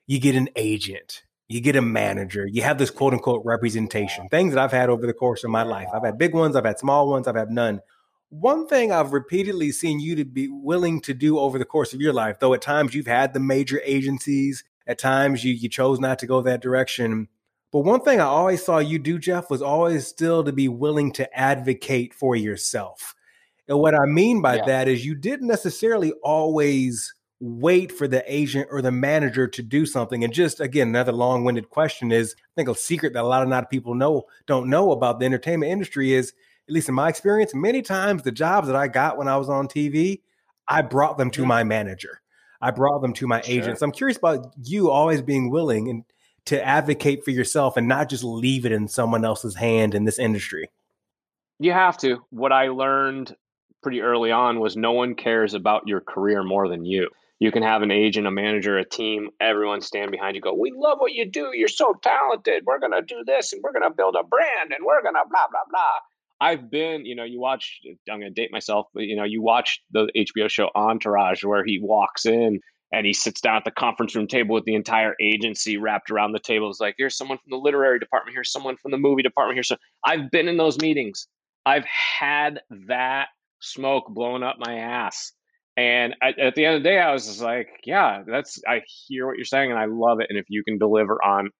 you 0.06 0.20
get 0.20 0.36
an 0.36 0.50
agent, 0.56 1.22
you 1.48 1.62
get 1.62 1.74
a 1.74 1.80
manager, 1.80 2.46
you 2.46 2.60
have 2.62 2.76
this 2.76 2.90
quote 2.90 3.14
unquote 3.14 3.42
representation. 3.46 4.28
Things 4.28 4.52
that 4.52 4.62
I've 4.62 4.72
had 4.72 4.90
over 4.90 5.06
the 5.06 5.14
course 5.14 5.42
of 5.42 5.50
my 5.50 5.62
life. 5.62 5.88
I've 5.92 6.04
had 6.04 6.18
big 6.18 6.34
ones, 6.34 6.54
I've 6.54 6.66
had 6.66 6.78
small 6.78 7.08
ones, 7.08 7.26
I've 7.26 7.34
had 7.34 7.50
none. 7.50 7.80
One 8.28 8.66
thing 8.66 8.92
I've 8.92 9.14
repeatedly 9.14 9.72
seen 9.72 9.98
you 9.98 10.16
to 10.16 10.24
be 10.24 10.48
willing 10.48 11.00
to 11.02 11.14
do 11.14 11.38
over 11.38 11.58
the 11.58 11.64
course 11.64 11.94
of 11.94 12.02
your 12.02 12.12
life, 12.12 12.40
though 12.40 12.52
at 12.52 12.60
times 12.60 12.94
you've 12.94 13.06
had 13.06 13.32
the 13.32 13.40
major 13.40 13.80
agencies, 13.84 14.64
at 14.86 14.98
times 14.98 15.44
you 15.44 15.54
you 15.54 15.70
chose 15.70 15.98
not 15.98 16.18
to 16.18 16.26
go 16.26 16.42
that 16.42 16.60
direction 16.60 17.28
but 17.76 17.84
one 17.84 18.00
thing 18.00 18.22
I 18.22 18.24
always 18.24 18.64
saw 18.64 18.78
you 18.78 18.98
do, 18.98 19.18
Jeff, 19.18 19.50
was 19.50 19.60
always 19.60 20.06
still 20.06 20.42
to 20.42 20.50
be 20.50 20.66
willing 20.66 21.12
to 21.12 21.38
advocate 21.38 22.14
for 22.14 22.34
yourself. 22.34 23.14
And 23.68 23.78
what 23.78 23.94
I 23.94 24.06
mean 24.06 24.40
by 24.40 24.56
yeah. 24.56 24.64
that 24.64 24.88
is 24.88 25.04
you 25.04 25.14
didn't 25.14 25.46
necessarily 25.46 26.12
always 26.22 27.12
wait 27.38 27.92
for 27.92 28.08
the 28.08 28.24
agent 28.26 28.68
or 28.70 28.80
the 28.80 28.90
manager 28.90 29.46
to 29.48 29.62
do 29.62 29.84
something. 29.84 30.24
And 30.24 30.32
just 30.32 30.58
again, 30.58 30.88
another 30.88 31.12
long-winded 31.12 31.68
question 31.68 32.12
is 32.12 32.34
I 32.38 32.48
think 32.56 32.70
a 32.70 32.74
secret 32.74 33.12
that 33.12 33.24
a 33.24 33.28
lot 33.28 33.42
of 33.42 33.48
not 33.50 33.68
people 33.68 33.94
know 33.94 34.24
don't 34.46 34.70
know 34.70 34.92
about 34.92 35.20
the 35.20 35.26
entertainment 35.26 35.70
industry 35.70 36.14
is, 36.14 36.32
at 36.66 36.72
least 36.72 36.88
in 36.88 36.94
my 36.94 37.10
experience, 37.10 37.54
many 37.54 37.82
times 37.82 38.22
the 38.22 38.32
jobs 38.32 38.68
that 38.68 38.76
I 38.76 38.88
got 38.88 39.18
when 39.18 39.28
I 39.28 39.36
was 39.36 39.50
on 39.50 39.68
TV, 39.68 40.22
I 40.66 40.80
brought 40.80 41.18
them 41.18 41.30
to 41.32 41.42
mm-hmm. 41.42 41.48
my 41.48 41.62
manager. 41.62 42.22
I 42.62 42.70
brought 42.70 43.02
them 43.02 43.12
to 43.12 43.26
my 43.26 43.42
sure. 43.42 43.54
agents. 43.54 43.82
I'm 43.82 43.92
curious 43.92 44.16
about 44.16 44.54
you 44.62 44.90
always 44.90 45.20
being 45.20 45.50
willing 45.50 45.90
and 45.90 46.04
to 46.46 46.64
advocate 46.64 47.24
for 47.24 47.30
yourself 47.30 47.76
and 47.76 47.86
not 47.86 48.08
just 48.08 48.24
leave 48.24 48.64
it 48.64 48.72
in 48.72 48.88
someone 48.88 49.24
else's 49.24 49.56
hand 49.56 49.94
in 49.94 50.04
this 50.04 50.18
industry? 50.18 50.70
You 51.58 51.72
have 51.72 51.96
to. 51.98 52.18
What 52.30 52.52
I 52.52 52.68
learned 52.68 53.34
pretty 53.82 54.00
early 54.00 54.30
on 54.30 54.60
was 54.60 54.76
no 54.76 54.92
one 54.92 55.14
cares 55.14 55.54
about 55.54 55.86
your 55.86 56.00
career 56.00 56.42
more 56.42 56.68
than 56.68 56.84
you. 56.84 57.08
You 57.38 57.52
can 57.52 57.62
have 57.62 57.82
an 57.82 57.90
agent, 57.90 58.26
a 58.26 58.30
manager, 58.30 58.78
a 58.78 58.88
team, 58.88 59.28
everyone 59.40 59.82
stand 59.82 60.10
behind 60.10 60.36
you, 60.36 60.42
go, 60.42 60.54
We 60.54 60.72
love 60.74 60.98
what 60.98 61.12
you 61.12 61.30
do. 61.30 61.50
You're 61.52 61.68
so 61.68 61.94
talented. 62.02 62.64
We're 62.64 62.78
going 62.78 62.92
to 62.92 63.02
do 63.02 63.22
this 63.26 63.52
and 63.52 63.62
we're 63.62 63.72
going 63.72 63.88
to 63.88 63.94
build 63.94 64.16
a 64.18 64.24
brand 64.24 64.72
and 64.72 64.84
we're 64.84 65.02
going 65.02 65.14
to 65.14 65.22
blah, 65.30 65.46
blah, 65.50 65.60
blah. 65.70 66.00
I've 66.40 66.70
been, 66.70 67.04
you 67.04 67.14
know, 67.14 67.24
you 67.24 67.40
watch, 67.40 67.80
I'm 68.10 68.20
going 68.20 68.34
to 68.34 68.40
date 68.40 68.52
myself, 68.52 68.86
but, 68.94 69.04
you 69.04 69.16
know, 69.16 69.24
you 69.24 69.42
watch 69.42 69.82
the 69.90 70.08
HBO 70.16 70.48
show 70.50 70.70
Entourage 70.74 71.44
where 71.44 71.64
he 71.64 71.78
walks 71.80 72.26
in 72.26 72.60
and 72.92 73.06
he 73.06 73.12
sits 73.12 73.40
down 73.40 73.56
at 73.56 73.64
the 73.64 73.70
conference 73.70 74.14
room 74.14 74.26
table 74.26 74.54
with 74.54 74.64
the 74.64 74.74
entire 74.74 75.14
agency 75.20 75.76
wrapped 75.76 76.10
around 76.10 76.32
the 76.32 76.40
table. 76.40 76.70
It's 76.70 76.80
like, 76.80 76.94
here's 76.98 77.16
someone 77.16 77.38
from 77.38 77.50
the 77.50 77.56
literary 77.56 77.98
department, 77.98 78.34
here's 78.34 78.52
someone 78.52 78.76
from 78.76 78.90
the 78.92 78.98
movie 78.98 79.22
department, 79.22 79.56
here's 79.56 79.68
some. 79.68 79.78
I've 80.04 80.30
been 80.30 80.48
in 80.48 80.56
those 80.56 80.78
meetings. 80.78 81.26
I've 81.64 81.84
had 81.84 82.60
that 82.88 83.28
smoke 83.60 84.06
blown 84.08 84.42
up 84.42 84.56
my 84.58 84.76
ass. 84.78 85.32
And 85.76 86.14
I, 86.22 86.28
at 86.40 86.54
the 86.54 86.64
end 86.64 86.76
of 86.76 86.82
the 86.82 86.88
day, 86.88 86.98
I 86.98 87.12
was 87.12 87.26
just 87.26 87.42
like, 87.42 87.68
yeah, 87.84 88.22
that's, 88.26 88.60
I 88.66 88.82
hear 88.86 89.26
what 89.26 89.36
you're 89.36 89.44
saying 89.44 89.70
and 89.70 89.78
I 89.78 89.86
love 89.86 90.20
it. 90.20 90.28
And 90.30 90.38
if 90.38 90.46
you 90.48 90.62
can 90.64 90.78
deliver 90.78 91.22
on 91.22 91.50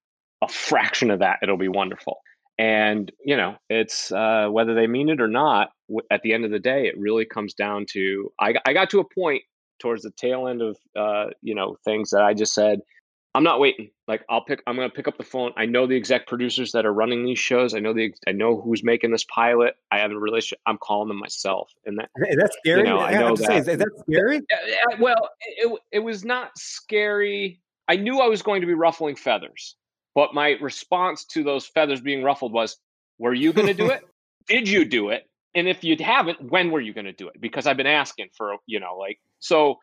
a 0.42 0.48
fraction 0.48 1.10
of 1.10 1.18
that, 1.18 1.38
it'll 1.42 1.58
be 1.58 1.68
wonderful. 1.68 2.18
And 2.58 3.12
you 3.24 3.36
know, 3.36 3.56
it's 3.68 4.10
uh, 4.12 4.48
whether 4.50 4.74
they 4.74 4.86
mean 4.86 5.08
it 5.08 5.20
or 5.20 5.28
not. 5.28 5.70
At 6.10 6.22
the 6.22 6.32
end 6.32 6.44
of 6.44 6.50
the 6.50 6.58
day, 6.58 6.86
it 6.86 6.94
really 6.98 7.24
comes 7.24 7.54
down 7.54 7.86
to 7.90 8.32
I, 8.40 8.54
I 8.64 8.72
got 8.72 8.90
to 8.90 9.00
a 9.00 9.04
point 9.04 9.42
towards 9.78 10.02
the 10.02 10.10
tail 10.10 10.48
end 10.48 10.62
of 10.62 10.76
uh, 10.96 11.26
you 11.42 11.54
know 11.54 11.76
things 11.84 12.10
that 12.10 12.22
I 12.22 12.34
just 12.34 12.54
said 12.54 12.80
I'm 13.36 13.44
not 13.44 13.60
waiting. 13.60 13.90
Like 14.08 14.24
I'll 14.30 14.40
pick. 14.40 14.62
I'm 14.66 14.76
going 14.76 14.88
to 14.88 14.94
pick 14.94 15.06
up 15.06 15.18
the 15.18 15.22
phone. 15.22 15.52
I 15.58 15.66
know 15.66 15.86
the 15.86 15.94
exec 15.94 16.26
producers 16.26 16.72
that 16.72 16.86
are 16.86 16.92
running 16.92 17.22
these 17.22 17.38
shows. 17.38 17.74
I 17.74 17.80
know 17.80 17.92
the. 17.92 18.14
I 18.26 18.32
know 18.32 18.58
who's 18.58 18.82
making 18.82 19.10
this 19.10 19.24
pilot. 19.24 19.74
I 19.92 19.98
have 19.98 20.10
a 20.10 20.18
relationship. 20.18 20.58
I'm 20.64 20.78
calling 20.78 21.08
them 21.08 21.18
myself. 21.18 21.70
And 21.84 21.98
that 21.98 22.08
hey, 22.16 22.34
that's 22.34 22.56
scary. 22.56 22.78
You 22.78 22.84
know, 22.84 22.98
I, 22.98 23.10
I 23.10 23.12
know 23.18 23.36
that. 23.36 23.46
Say, 23.46 23.58
is 23.58 23.66
that 23.66 24.04
scary? 24.08 24.40
Well, 24.98 25.28
it, 25.42 25.80
it 25.92 25.98
was 25.98 26.24
not 26.24 26.56
scary. 26.56 27.60
I 27.88 27.96
knew 27.96 28.20
I 28.20 28.26
was 28.26 28.40
going 28.40 28.62
to 28.62 28.66
be 28.66 28.72
ruffling 28.72 29.16
feathers, 29.16 29.76
but 30.14 30.32
my 30.32 30.52
response 30.62 31.26
to 31.26 31.44
those 31.44 31.66
feathers 31.66 32.00
being 32.00 32.22
ruffled 32.22 32.54
was, 32.54 32.78
"Were 33.18 33.34
you 33.34 33.52
going 33.52 33.68
to 33.68 33.74
do 33.74 33.90
it? 33.90 34.02
Did 34.48 34.66
you 34.66 34.86
do 34.86 35.10
it? 35.10 35.28
And 35.56 35.66
if 35.66 35.82
you 35.82 35.96
haven't, 35.98 36.52
when 36.52 36.70
were 36.70 36.80
you 36.80 36.94
going 36.94 37.06
to 37.06 37.12
do 37.12 37.26
it? 37.28 37.40
Because 37.40 37.66
I've 37.66 37.76
been 37.76 37.86
asking 37.88 38.28
for, 38.36 38.56
you 38.66 38.80
know, 38.80 38.96
like 38.96 39.18
so." 39.40 39.78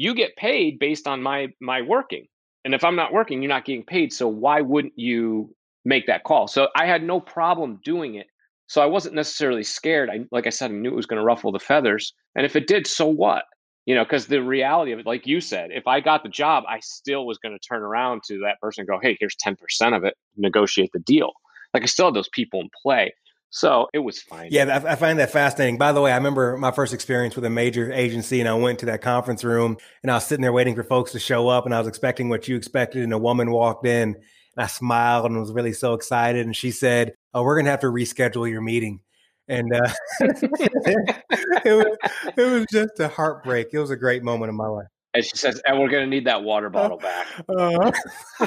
You 0.00 0.14
get 0.14 0.36
paid 0.36 0.78
based 0.78 1.08
on 1.08 1.24
my 1.24 1.48
my 1.60 1.82
working 1.82 2.28
and 2.64 2.74
if 2.74 2.84
I'm 2.84 2.96
not 2.96 3.14
working, 3.14 3.40
you're 3.42 3.48
not 3.48 3.64
getting 3.64 3.82
paid. 3.84 4.12
So 4.12 4.28
why 4.28 4.60
wouldn't 4.60 4.92
you 4.96 5.54
make 5.86 6.06
that 6.06 6.24
call? 6.24 6.48
So 6.48 6.68
I 6.76 6.86
had 6.86 7.02
no 7.02 7.18
problem 7.18 7.80
doing 7.82 8.16
it. 8.16 8.26
So 8.66 8.82
I 8.82 8.86
wasn't 8.86 9.14
necessarily 9.14 9.62
scared. 9.62 10.10
I, 10.10 10.26
like 10.30 10.46
I 10.46 10.50
said, 10.50 10.70
I 10.70 10.74
knew 10.74 10.90
it 10.90 10.94
was 10.94 11.06
going 11.06 11.18
to 11.18 11.24
ruffle 11.24 11.52
the 11.52 11.58
feathers. 11.58 12.12
And 12.36 12.44
if 12.44 12.56
it 12.56 12.66
did, 12.66 12.86
so 12.86 13.06
what? 13.06 13.44
You 13.86 13.94
know, 13.94 14.04
because 14.04 14.26
the 14.26 14.42
reality 14.42 14.92
of 14.92 14.98
it, 14.98 15.06
like 15.06 15.26
you 15.26 15.40
said, 15.40 15.70
if 15.72 15.86
I 15.86 16.00
got 16.00 16.22
the 16.22 16.28
job, 16.28 16.64
I 16.68 16.80
still 16.80 17.24
was 17.24 17.38
going 17.38 17.58
to 17.58 17.66
turn 17.66 17.82
around 17.82 18.22
to 18.24 18.38
that 18.40 18.60
person 18.60 18.82
and 18.82 18.88
go, 18.88 18.98
hey, 19.00 19.16
here's 19.18 19.34
10% 19.36 19.96
of 19.96 20.04
it, 20.04 20.14
negotiate 20.36 20.90
the 20.92 20.98
deal. 20.98 21.32
Like 21.72 21.84
I 21.84 21.86
still 21.86 22.06
had 22.06 22.14
those 22.14 22.28
people 22.28 22.60
in 22.60 22.68
play. 22.82 23.14
So 23.50 23.88
it 23.94 24.00
was 24.00 24.20
fine. 24.20 24.48
Yeah, 24.50 24.82
I 24.86 24.94
find 24.96 25.18
that 25.18 25.30
fascinating. 25.30 25.78
By 25.78 25.92
the 25.92 26.00
way, 26.00 26.12
I 26.12 26.16
remember 26.16 26.56
my 26.58 26.70
first 26.70 26.92
experience 26.92 27.34
with 27.34 27.44
a 27.46 27.50
major 27.50 27.90
agency, 27.92 28.40
and 28.40 28.48
I 28.48 28.54
went 28.54 28.78
to 28.80 28.86
that 28.86 29.00
conference 29.00 29.42
room, 29.42 29.78
and 30.02 30.10
I 30.10 30.16
was 30.16 30.26
sitting 30.26 30.42
there 30.42 30.52
waiting 30.52 30.74
for 30.74 30.84
folks 30.84 31.12
to 31.12 31.18
show 31.18 31.48
up, 31.48 31.64
and 31.64 31.74
I 31.74 31.78
was 31.78 31.88
expecting 31.88 32.28
what 32.28 32.46
you 32.46 32.56
expected, 32.56 33.02
and 33.02 33.12
a 33.12 33.18
woman 33.18 33.50
walked 33.50 33.86
in, 33.86 34.14
and 34.14 34.16
I 34.56 34.66
smiled 34.66 35.24
and 35.26 35.40
was 35.40 35.52
really 35.52 35.72
so 35.72 35.94
excited, 35.94 36.44
and 36.44 36.54
she 36.54 36.70
said, 36.70 37.14
"Oh, 37.32 37.42
we're 37.42 37.58
gonna 37.58 37.70
have 37.70 37.80
to 37.80 37.86
reschedule 37.86 38.48
your 38.50 38.60
meeting." 38.60 39.00
And 39.48 39.72
uh, 39.72 39.90
it 40.20 41.74
was 41.74 41.96
it 42.36 42.44
was 42.44 42.66
just 42.70 43.00
a 43.00 43.08
heartbreak. 43.08 43.68
It 43.72 43.78
was 43.78 43.90
a 43.90 43.96
great 43.96 44.22
moment 44.22 44.50
in 44.50 44.56
my 44.56 44.66
life. 44.66 44.88
And 45.18 45.24
she 45.24 45.36
says, 45.36 45.60
and 45.66 45.80
we're 45.80 45.88
going 45.88 46.04
to 46.04 46.08
need 46.08 46.26
that 46.26 46.44
water 46.44 46.70
bottle 46.70 46.96
back. 46.96 47.26
Uh, 47.48 47.90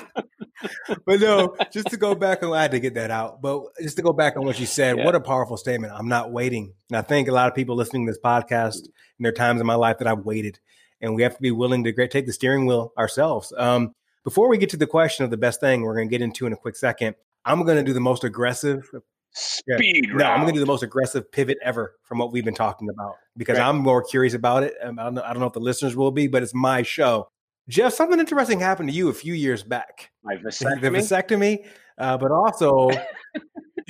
but 1.05 1.19
no, 1.19 1.53
just 1.73 1.89
to 1.89 1.97
go 1.97 2.15
back, 2.15 2.41
I 2.43 2.61
had 2.61 2.71
to 2.71 2.79
get 2.79 2.93
that 2.93 3.11
out. 3.11 3.41
But 3.41 3.63
just 3.81 3.97
to 3.97 4.01
go 4.01 4.13
back 4.13 4.37
on 4.37 4.45
what 4.45 4.57
you 4.57 4.65
said, 4.65 4.97
yeah. 4.97 5.03
what 5.03 5.15
a 5.15 5.19
powerful 5.19 5.57
statement. 5.57 5.91
I'm 5.93 6.07
not 6.07 6.31
waiting. 6.31 6.73
And 6.89 6.97
I 6.97 7.01
think 7.01 7.27
a 7.27 7.33
lot 7.33 7.49
of 7.49 7.55
people 7.55 7.75
listening 7.75 8.05
to 8.05 8.13
this 8.13 8.21
podcast, 8.23 8.83
and 8.83 8.89
there 9.19 9.31
are 9.31 9.35
times 9.35 9.59
in 9.59 9.67
my 9.67 9.75
life 9.75 9.97
that 9.97 10.07
I've 10.07 10.23
waited. 10.23 10.59
And 11.01 11.13
we 11.13 11.23
have 11.23 11.35
to 11.35 11.41
be 11.41 11.51
willing 11.51 11.83
to 11.83 12.07
take 12.07 12.25
the 12.25 12.31
steering 12.31 12.65
wheel 12.67 12.93
ourselves. 12.97 13.51
Um, 13.57 13.93
before 14.23 14.47
we 14.47 14.57
get 14.57 14.69
to 14.69 14.77
the 14.77 14.87
question 14.87 15.25
of 15.25 15.31
the 15.31 15.35
best 15.35 15.59
thing, 15.59 15.81
we're 15.81 15.95
going 15.95 16.07
to 16.07 16.11
get 16.11 16.21
into 16.21 16.45
in 16.45 16.53
a 16.53 16.57
quick 16.57 16.77
second. 16.77 17.15
I'm 17.43 17.65
going 17.65 17.77
to 17.77 17.83
do 17.83 17.91
the 17.91 17.99
most 17.99 18.23
aggressive 18.23 18.89
speed 19.33 20.07
yeah. 20.09 20.15
No, 20.15 20.25
I'm 20.25 20.41
going 20.41 20.47
to 20.47 20.53
do 20.53 20.59
the 20.59 20.65
most 20.65 20.83
aggressive 20.83 21.31
pivot 21.31 21.57
ever 21.63 21.95
from 22.03 22.17
what 22.17 22.31
we've 22.31 22.45
been 22.45 22.53
talking 22.53 22.89
about 22.89 23.15
because 23.37 23.57
right. 23.57 23.67
I'm 23.67 23.77
more 23.77 24.03
curious 24.03 24.33
about 24.33 24.63
it. 24.63 24.73
I 24.81 24.87
don't, 24.87 24.95
know, 25.15 25.21
I 25.23 25.33
don't 25.33 25.39
know 25.39 25.47
if 25.47 25.53
the 25.53 25.59
listeners 25.59 25.95
will 25.95 26.11
be, 26.11 26.27
but 26.27 26.43
it's 26.43 26.53
my 26.53 26.83
show. 26.83 27.29
Jeff, 27.69 27.93
something 27.93 28.19
interesting 28.19 28.59
happened 28.59 28.89
to 28.89 28.95
you 28.95 29.09
a 29.09 29.13
few 29.13 29.33
years 29.33 29.63
back. 29.63 30.11
My 30.23 30.35
vasectomy, 30.35 30.81
the 30.81 30.89
vasectomy, 30.89 31.65
uh, 31.97 32.17
but 32.17 32.31
also, 32.31 32.89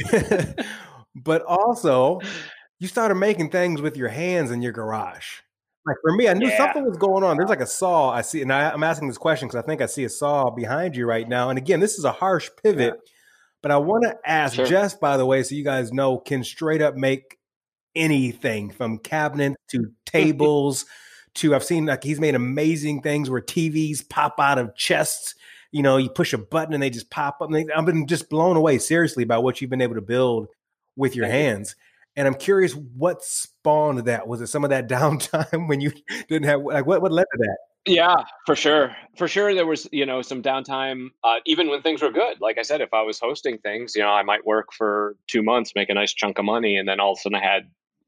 but 1.16 1.42
also, 1.44 2.20
you 2.80 2.88
started 2.88 3.16
making 3.16 3.50
things 3.50 3.82
with 3.82 3.98
your 3.98 4.10
hands 4.10 4.52
in 4.52 4.62
your 4.62 4.72
garage. 4.72 5.40
Like 5.88 5.98
for 6.04 6.16
me, 6.16 6.28
I 6.28 6.36
knew 6.36 6.48
yeah. 6.48 6.58
something 6.58 6.86
was 6.86 6.98
going 6.98 7.24
on. 7.24 7.38
There's 7.38 7.50
like 7.50 7.62
a 7.62 7.66
saw 7.66 8.12
I 8.12 8.22
see, 8.22 8.44
and 8.44 8.54
I, 8.54 8.72
am 8.72 8.84
asking 8.84 9.08
this 9.08 9.18
question 9.18 9.48
because 9.48 9.64
I 9.64 9.66
think 9.66 9.82
I 9.82 9.88
see 9.88 10.04
a 10.04 10.10
saw 10.10 10.52
behind 10.52 10.96
you 10.96 11.08
right 11.08 11.28
now. 11.28 11.50
And 11.50 11.58
again, 11.58 11.80
this 11.80 11.98
is 11.98 12.04
a 12.04 12.12
harsh 12.12 12.50
pivot. 12.62 12.94
Yeah 12.96 13.12
but 13.62 13.71
I 13.71 13.78
want 13.78 14.04
to 14.04 14.17
ask 14.26 14.56
sure. 14.56 14.65
Jeff, 14.65 15.00
by 15.00 15.17
the 15.17 15.26
way, 15.26 15.43
so 15.43 15.56
you 15.56 15.63
guys 15.63 15.91
know, 15.91 16.17
can 16.17 16.43
straight 16.43 16.82
up 16.82 16.95
make 16.95 17.38
anything 17.95 18.71
from 18.71 18.97
cabinets 18.97 19.58
to 19.69 19.78
hmm. 19.80 19.86
tables 20.06 20.86
to 21.36 21.56
I've 21.56 21.63
seen 21.63 21.86
like 21.86 22.04
he's 22.04 22.19
made 22.19 22.36
amazing 22.36 23.02
things 23.02 23.30
where 23.30 23.41
TVs 23.41 24.08
pop 24.08 24.36
out 24.39 24.58
of 24.58 24.76
chests. 24.76 25.36
You 25.71 25.82
know, 25.82 25.97
you 25.97 26.10
push 26.10 26.34
a 26.34 26.38
button 26.38 26.74
and 26.74 26.84
they 26.84 26.89
just 26.89 27.10
pop 27.10 27.38
up. 27.41 27.50
I've 27.54 27.86
been 27.86 28.08
just 28.08 28.30
blown 28.30 28.58
away 28.58 28.78
seriously 28.78 29.24
by 29.24 29.38
what 29.38 29.62
you've 29.62 29.69
been 29.69 29.82
able 29.82 29.95
to 29.95 30.02
build 30.02 30.47
with 30.97 31.15
your 31.15 31.28
hands. 31.28 31.76
And 32.17 32.28
I'm 32.28 32.34
curious 32.34 32.74
what 32.74 33.24
spawned 33.24 34.00
that. 34.00 34.28
Was 34.28 34.41
it 34.41 34.47
some 34.47 34.65
of 34.65 34.71
that 34.71 34.89
downtime 34.89 35.69
when 35.69 35.80
you 35.80 35.93
didn't 36.28 36.43
have 36.43 36.62
like 36.62 36.86
what 36.86 37.02
what 37.02 37.12
led 37.12 37.24
to 37.32 37.38
that? 37.38 37.58
Yeah, 37.86 38.15
for 38.46 38.56
sure. 38.56 38.96
For 39.17 39.28
sure, 39.28 39.56
there 39.56 39.65
was, 39.65 39.88
you 39.91 40.06
know, 40.06 40.22
some 40.22 40.44
downtime, 40.44 41.08
uh, 41.24 41.38
even 41.48 41.67
when 41.70 41.82
things 41.82 42.02
were 42.02 42.12
good. 42.12 42.39
Like 42.39 42.60
I 42.60 42.62
said, 42.62 42.80
if 42.80 42.94
I 42.94 43.02
was 43.02 43.20
hosting 43.20 43.58
things, 43.58 43.96
you 43.96 44.02
know, 44.04 44.10
I 44.10 44.22
might 44.22 44.46
work 44.46 44.67
for 44.78 45.15
two 45.28 45.41
months, 45.41 45.72
make 45.76 45.89
a 45.89 45.96
nice 45.96 46.13
chunk 46.13 46.38
of 46.38 46.46
money, 46.46 46.78
and 46.78 46.88
then 46.88 47.00
all 47.00 47.13
of 47.13 47.17
a 47.17 47.22
sudden 47.22 47.38
I 47.38 47.44
had 47.44 47.63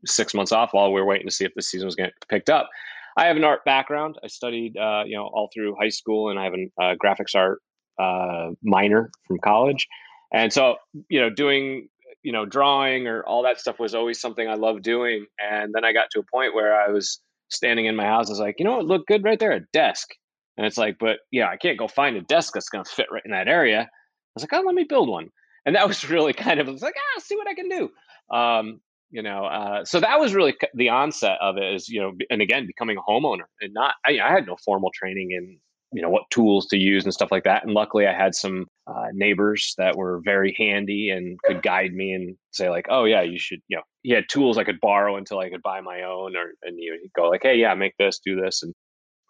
six 0.06 0.34
months 0.36 0.52
off 0.52 0.74
while 0.74 0.94
we 0.94 1.02
were 1.02 1.08
waiting 1.08 1.28
to 1.28 1.34
see 1.34 1.46
if 1.46 1.54
the 1.56 1.62
season 1.64 1.88
was 1.88 1.96
going 1.96 2.10
getting 2.10 2.28
picked 2.30 2.50
up. 2.52 2.70
I 3.18 3.26
have 3.26 3.36
an 3.38 3.44
art 3.44 3.66
background. 3.66 4.18
I 4.24 4.28
studied, 4.28 4.78
uh, 4.78 5.04
you 5.08 5.16
know, 5.16 5.24
all 5.26 5.50
through 5.52 5.76
high 5.80 5.90
school, 5.90 6.30
and 6.30 6.38
I 6.40 6.44
have 6.44 6.54
a 6.54 6.82
uh, 6.84 6.96
graphics 7.04 7.36
art 7.36 7.60
uh, 8.00 8.52
minor 8.64 9.10
from 9.28 9.40
college. 9.40 9.88
And 10.32 10.54
so, 10.54 10.76
you 11.10 11.20
know, 11.20 11.30
doing, 11.32 11.90
you 12.22 12.32
know, 12.32 12.46
drawing 12.46 13.08
or 13.08 13.24
all 13.24 13.44
that 13.44 13.60
stuff 13.60 13.80
was 13.80 13.96
always 13.96 14.20
something 14.20 14.48
I 14.48 14.56
loved 14.56 14.84
doing. 14.84 15.26
And 15.40 15.74
then 15.74 15.84
I 15.84 15.94
got 15.94 16.10
to 16.12 16.20
a 16.20 16.24
point 16.24 16.54
where 16.54 16.80
I 16.80 16.90
was 16.90 17.20
standing 17.50 17.86
in 17.86 17.96
my 17.96 18.06
house. 18.06 18.30
is 18.30 18.40
like, 18.40 18.56
you 18.60 18.66
know, 18.66 18.80
it 18.80 18.86
looked 18.86 19.08
good 19.08 19.24
right 19.24 19.40
there, 19.40 19.52
a 19.52 19.62
desk. 19.74 20.10
And 20.58 20.66
it's 20.66 20.78
like, 20.78 20.98
but 21.00 21.18
yeah, 21.32 21.50
I 21.50 21.58
can't 21.58 21.80
go 21.80 21.88
find 21.88 22.16
a 22.16 22.22
desk 22.22 22.54
that's 22.54 22.70
going 22.70 22.84
to 22.84 22.90
fit 22.90 23.08
right 23.12 23.24
in 23.26 23.32
that 23.32 23.48
area. 23.48 23.82
I 23.82 23.88
was 24.36 24.44
like, 24.44 24.54
oh, 24.54 24.64
let 24.66 24.76
me 24.76 24.86
build 24.88 25.10
one. 25.10 25.30
And 25.66 25.76
that 25.76 25.88
was 25.88 26.10
really 26.10 26.34
kind 26.34 26.60
of, 26.60 26.68
I 26.68 26.72
like, 26.82 26.96
ah, 26.98 27.22
see 27.22 27.36
what 27.36 27.48
I 27.48 27.54
can 27.54 27.70
do. 27.70 27.90
Um, 28.36 28.82
you 29.12 29.22
know, 29.22 29.46
uh, 29.46 29.86
so 29.86 30.00
that 30.00 30.20
was 30.20 30.34
really 30.34 30.56
the 30.74 30.90
onset 30.90 31.38
of 31.40 31.58
it 31.58 31.74
is, 31.76 31.88
you 31.88 32.02
know, 32.02 32.14
and 32.32 32.42
again, 32.42 32.66
becoming 32.66 32.98
a 32.98 33.02
homeowner 33.02 33.46
and 33.62 33.72
not, 33.74 33.94
I, 34.06 34.20
I 34.20 34.32
had 34.32 34.48
no 34.48 34.58
formal 34.66 34.90
training 34.94 35.32
in 35.32 35.60
you 35.94 36.02
know 36.02 36.10
what 36.10 36.24
tools 36.30 36.68
to 36.68 36.78
use 36.78 37.04
and 37.04 37.14
stuff 37.14 37.32
like 37.32 37.44
that. 37.44 37.64
And 37.64 37.74
luckily 37.74 38.08
i 38.08 38.14
had 38.14 38.36
some 38.36 38.66
uh, 38.88 39.08
neighbors 39.14 39.74
that 39.78 39.96
were 39.96 40.22
very 40.24 40.56
handy 40.58 41.10
and 41.10 41.40
could 41.46 41.62
guide 41.64 41.94
me 41.94 42.14
and 42.14 42.36
say 42.52 42.70
like 42.70 42.86
oh 42.90 43.06
yeah 43.06 43.22
you 43.22 43.40
should 43.40 43.60
you 43.68 43.78
know 43.78 43.84
he 44.02 44.12
had 44.12 44.26
tools 44.30 44.58
i 44.58 44.64
could 44.64 44.80
borrow 44.82 45.16
until 45.16 45.40
i 45.40 45.50
could 45.50 45.62
buy 45.62 45.80
my 45.82 46.04
own 46.04 46.36
or 46.36 46.54
and 46.64 46.78
you 46.78 46.92
know, 46.92 46.98
go 47.16 47.30
like 47.30 47.42
hey 47.44 47.56
yeah 47.56 47.74
make 47.74 47.94
this 47.98 48.20
do 48.26 48.40
this 48.40 48.64
and 48.64 48.74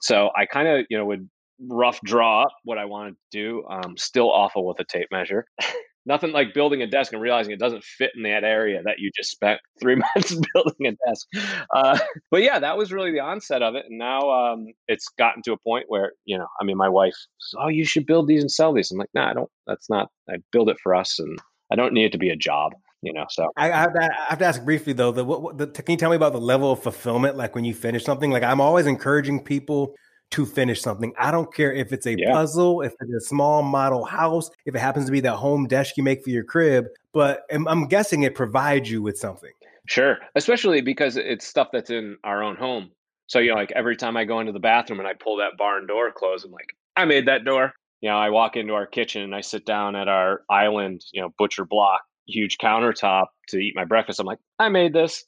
so 0.01 0.29
i 0.35 0.45
kind 0.45 0.67
of 0.67 0.85
you 0.89 0.97
know 0.97 1.05
would 1.05 1.29
rough 1.69 1.99
draw 2.01 2.43
up 2.43 2.55
what 2.63 2.77
i 2.77 2.85
wanted 2.85 3.11
to 3.13 3.17
do 3.31 3.63
um, 3.69 3.95
still 3.97 4.31
awful 4.31 4.65
with 4.65 4.79
a 4.79 4.85
tape 4.85 5.07
measure 5.11 5.45
nothing 6.05 6.31
like 6.31 6.53
building 6.53 6.81
a 6.81 6.87
desk 6.87 7.13
and 7.13 7.21
realizing 7.21 7.53
it 7.53 7.59
doesn't 7.59 7.83
fit 7.83 8.11
in 8.15 8.23
that 8.23 8.43
area 8.43 8.81
that 8.83 8.99
you 8.99 9.09
just 9.15 9.31
spent 9.31 9.59
three 9.81 9.95
months 9.95 10.35
building 10.53 10.87
a 10.87 11.07
desk. 11.07 11.27
Uh, 11.73 11.97
but 12.31 12.43
yeah, 12.43 12.59
that 12.59 12.77
was 12.77 12.91
really 12.91 13.11
the 13.11 13.19
onset 13.19 13.61
of 13.61 13.75
it. 13.75 13.85
And 13.89 13.97
now 13.97 14.29
um, 14.29 14.67
it's 14.87 15.07
gotten 15.17 15.41
to 15.43 15.53
a 15.53 15.57
point 15.57 15.85
where, 15.87 16.13
you 16.25 16.37
know, 16.37 16.47
I 16.59 16.63
mean, 16.63 16.77
my 16.77 16.89
wife 16.89 17.15
says, 17.39 17.59
Oh, 17.59 17.67
you 17.67 17.85
should 17.85 18.05
build 18.05 18.27
these 18.27 18.41
and 18.41 18.51
sell 18.51 18.73
these. 18.73 18.91
I'm 18.91 18.97
like, 18.97 19.09
no, 19.13 19.21
nah, 19.21 19.29
I 19.29 19.33
don't, 19.33 19.49
that's 19.67 19.89
not, 19.89 20.09
I 20.29 20.35
build 20.51 20.69
it 20.69 20.77
for 20.81 20.95
us 20.95 21.19
and 21.19 21.39
I 21.71 21.75
don't 21.75 21.93
need 21.93 22.05
it 22.05 22.11
to 22.13 22.17
be 22.17 22.29
a 22.29 22.35
job. 22.35 22.73
You 23.01 23.11
know, 23.11 23.25
so 23.29 23.49
I, 23.57 23.67
have, 23.67 23.93
to, 23.93 23.99
I 24.01 24.25
have 24.29 24.39
to 24.39 24.45
ask 24.45 24.63
briefly 24.63 24.93
though. 24.93 25.11
The, 25.11 25.25
what 25.25 25.57
the, 25.57 25.67
can 25.67 25.91
you 25.91 25.97
tell 25.97 26.09
me 26.09 26.15
about 26.15 26.31
the 26.31 26.39
level 26.39 26.71
of 26.71 26.81
fulfillment, 26.81 27.35
like 27.35 27.53
when 27.53 27.65
you 27.65 27.73
finish 27.73 28.05
something? 28.05 28.31
Like 28.31 28.43
I'm 28.43 28.61
always 28.61 28.87
encouraging 28.87 29.43
people 29.43 29.93
to 30.33 30.45
finish 30.47 30.81
something. 30.81 31.13
I 31.17 31.29
don't 31.29 31.53
care 31.53 31.71
if 31.71 31.93
it's 31.93 32.07
a 32.07 32.17
yeah. 32.17 32.31
puzzle, 32.31 32.81
if 32.81 32.93
it's 32.99 33.13
a 33.13 33.27
small 33.27 33.61
model 33.61 34.03
house, 34.03 34.49
if 34.65 34.73
it 34.73 34.79
happens 34.79 35.05
to 35.05 35.11
be 35.11 35.19
that 35.21 35.35
home 35.35 35.67
desk 35.67 35.95
you 35.95 36.03
make 36.03 36.23
for 36.23 36.31
your 36.31 36.43
crib, 36.43 36.85
but 37.13 37.43
I'm, 37.51 37.67
I'm 37.67 37.87
guessing 37.87 38.23
it 38.23 38.33
provides 38.33 38.89
you 38.89 39.03
with 39.03 39.17
something. 39.17 39.51
Sure, 39.87 40.17
especially 40.33 40.81
because 40.81 41.17
it's 41.17 41.45
stuff 41.45 41.67
that's 41.71 41.91
in 41.91 42.17
our 42.23 42.41
own 42.41 42.55
home. 42.55 42.89
So, 43.27 43.37
you 43.37 43.49
know, 43.49 43.55
like 43.55 43.71
every 43.73 43.95
time 43.95 44.17
I 44.17 44.25
go 44.25 44.39
into 44.39 44.51
the 44.51 44.59
bathroom 44.59 44.99
and 44.99 45.07
I 45.07 45.13
pull 45.13 45.37
that 45.37 45.57
barn 45.57 45.85
door 45.85 46.11
closed, 46.11 46.45
I'm 46.45 46.51
like, 46.51 46.75
I 46.95 47.05
made 47.05 47.27
that 47.27 47.45
door. 47.45 47.73
You 48.01 48.09
know, 48.09 48.17
I 48.17 48.31
walk 48.31 48.55
into 48.55 48.73
our 48.73 48.87
kitchen 48.87 49.21
and 49.21 49.35
I 49.35 49.41
sit 49.41 49.65
down 49.65 49.95
at 49.95 50.07
our 50.07 50.41
island, 50.49 51.05
you 51.11 51.21
know, 51.21 51.29
butcher 51.37 51.63
block, 51.63 52.01
huge 52.25 52.57
countertop 52.57 53.27
to 53.49 53.57
eat 53.57 53.75
my 53.75 53.85
breakfast. 53.85 54.19
I'm 54.19 54.25
like, 54.25 54.39
I 54.57 54.69
made 54.69 54.93
this. 54.93 55.23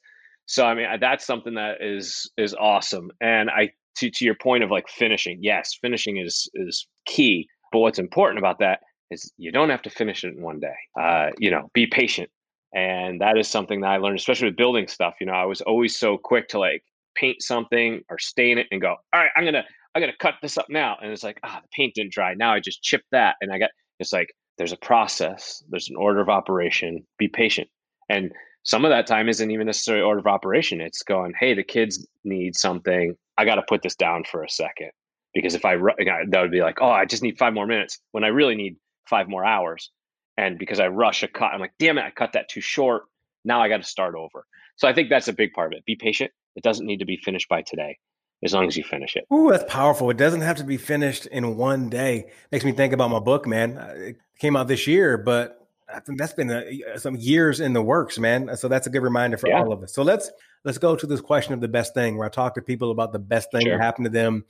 So 0.47 0.65
I 0.65 0.75
mean 0.75 0.87
that's 0.99 1.25
something 1.25 1.55
that 1.55 1.81
is 1.81 2.29
is 2.37 2.53
awesome. 2.53 3.11
And 3.21 3.49
I 3.49 3.71
to, 3.97 4.09
to 4.09 4.25
your 4.25 4.35
point 4.35 4.63
of 4.63 4.71
like 4.71 4.87
finishing, 4.87 5.39
yes, 5.41 5.77
finishing 5.81 6.17
is 6.17 6.49
is 6.55 6.87
key. 7.05 7.47
But 7.71 7.79
what's 7.79 7.99
important 7.99 8.39
about 8.39 8.59
that 8.59 8.79
is 9.11 9.31
you 9.37 9.51
don't 9.51 9.69
have 9.69 9.81
to 9.83 9.89
finish 9.89 10.23
it 10.23 10.35
in 10.35 10.41
one 10.41 10.59
day. 10.59 10.75
Uh, 10.99 11.29
you 11.37 11.51
know, 11.51 11.69
be 11.73 11.87
patient. 11.87 12.29
And 12.73 13.21
that 13.21 13.37
is 13.37 13.47
something 13.47 13.81
that 13.81 13.87
I 13.87 13.97
learned, 13.97 14.19
especially 14.19 14.49
with 14.49 14.57
building 14.57 14.87
stuff. 14.87 15.15
You 15.19 15.27
know, 15.27 15.33
I 15.33 15.45
was 15.45 15.61
always 15.61 15.97
so 15.97 16.17
quick 16.17 16.49
to 16.49 16.59
like 16.59 16.83
paint 17.15 17.41
something 17.41 18.01
or 18.09 18.19
stain 18.19 18.57
it 18.57 18.67
and 18.71 18.81
go, 18.81 18.95
all 19.13 19.21
right, 19.21 19.31
I'm 19.35 19.45
gonna 19.45 19.63
I'm 19.93 20.01
gonna 20.01 20.13
cut 20.19 20.35
this 20.41 20.57
up 20.57 20.65
now. 20.69 20.97
And 21.01 21.11
it's 21.11 21.23
like, 21.23 21.39
ah, 21.43 21.61
the 21.61 21.69
paint 21.73 21.93
didn't 21.95 22.11
dry. 22.11 22.33
Now 22.33 22.53
I 22.53 22.59
just 22.59 22.83
chipped 22.83 23.07
that 23.11 23.35
and 23.41 23.51
I 23.51 23.59
got 23.59 23.69
it's 23.99 24.11
like, 24.11 24.27
there's 24.57 24.73
a 24.73 24.77
process, 24.77 25.63
there's 25.69 25.89
an 25.89 25.95
order 25.95 26.19
of 26.19 26.29
operation. 26.29 27.05
Be 27.17 27.27
patient. 27.27 27.69
And 28.09 28.31
some 28.63 28.83
of 28.83 28.89
that 28.89 29.07
time 29.07 29.29
isn't 29.29 29.51
even 29.51 29.67
necessarily 29.67 30.03
order 30.03 30.19
of 30.19 30.27
operation. 30.27 30.81
It's 30.81 31.03
going, 31.03 31.33
hey, 31.39 31.53
the 31.53 31.63
kids 31.63 32.05
need 32.23 32.55
something. 32.55 33.15
I 33.37 33.45
got 33.45 33.55
to 33.55 33.63
put 33.67 33.81
this 33.81 33.95
down 33.95 34.23
for 34.23 34.43
a 34.43 34.49
second 34.49 34.91
because 35.33 35.55
if 35.55 35.65
I 35.65 35.75
that 35.75 36.41
would 36.41 36.51
be 36.51 36.61
like, 36.61 36.77
oh, 36.81 36.89
I 36.89 37.05
just 37.05 37.23
need 37.23 37.37
five 37.37 37.53
more 37.53 37.67
minutes 37.67 37.99
when 38.11 38.23
I 38.23 38.27
really 38.27 38.55
need 38.55 38.77
five 39.07 39.27
more 39.27 39.45
hours. 39.45 39.91
And 40.37 40.57
because 40.59 40.79
I 40.79 40.87
rush 40.87 41.23
a 41.23 41.27
cut, 41.27 41.51
I'm 41.53 41.59
like, 41.59 41.73
damn 41.79 41.97
it, 41.97 42.03
I 42.03 42.11
cut 42.11 42.33
that 42.33 42.49
too 42.49 42.61
short. 42.61 43.03
Now 43.43 43.61
I 43.61 43.69
got 43.69 43.77
to 43.77 43.83
start 43.83 44.15
over. 44.15 44.45
So 44.77 44.87
I 44.87 44.93
think 44.93 45.09
that's 45.09 45.27
a 45.27 45.33
big 45.33 45.53
part 45.53 45.73
of 45.73 45.77
it. 45.77 45.85
Be 45.85 45.95
patient. 45.95 46.31
It 46.55 46.63
doesn't 46.63 46.85
need 46.85 46.99
to 46.99 47.05
be 47.05 47.17
finished 47.17 47.47
by 47.47 47.61
today 47.61 47.97
as 48.43 48.53
long 48.53 48.67
as 48.67 48.75
you 48.75 48.83
finish 48.83 49.15
it. 49.15 49.25
Ooh, 49.33 49.49
that's 49.51 49.63
powerful. 49.71 50.09
It 50.09 50.17
doesn't 50.17 50.41
have 50.41 50.57
to 50.57 50.63
be 50.63 50.77
finished 50.77 51.25
in 51.27 51.57
one 51.57 51.89
day. 51.89 52.31
Makes 52.51 52.65
me 52.65 52.71
think 52.73 52.93
about 52.93 53.09
my 53.09 53.19
book, 53.19 53.47
man. 53.47 53.77
Uh, 53.77 53.93
it 53.97 54.17
came 54.39 54.55
out 54.55 54.67
this 54.67 54.87
year, 54.87 55.17
but 55.17 55.64
I 55.93 55.99
think 55.99 56.17
that's 56.17 56.33
been 56.33 56.49
a, 56.49 56.81
uh, 56.93 56.97
some 56.97 57.15
years 57.15 57.59
in 57.59 57.73
the 57.73 57.81
works, 57.81 58.17
man. 58.17 58.49
Uh, 58.49 58.55
so 58.55 58.67
that's 58.67 58.87
a 58.87 58.89
good 58.89 59.03
reminder 59.03 59.37
for 59.37 59.49
yeah. 59.49 59.59
all 59.59 59.71
of 59.71 59.83
us. 59.83 59.93
So 59.93 60.01
let's 60.01 60.31
let's 60.63 60.77
go 60.77 60.95
to 60.95 61.05
this 61.05 61.21
question 61.21 61.53
of 61.53 61.61
the 61.61 61.67
best 61.67 61.93
thing, 61.93 62.17
where 62.17 62.25
I 62.25 62.29
talk 62.29 62.55
to 62.55 62.61
people 62.61 62.91
about 62.91 63.11
the 63.13 63.19
best 63.19 63.51
thing 63.51 63.61
sure. 63.61 63.77
that 63.77 63.83
happened 63.83 64.05
to 64.05 64.11
them 64.11 64.45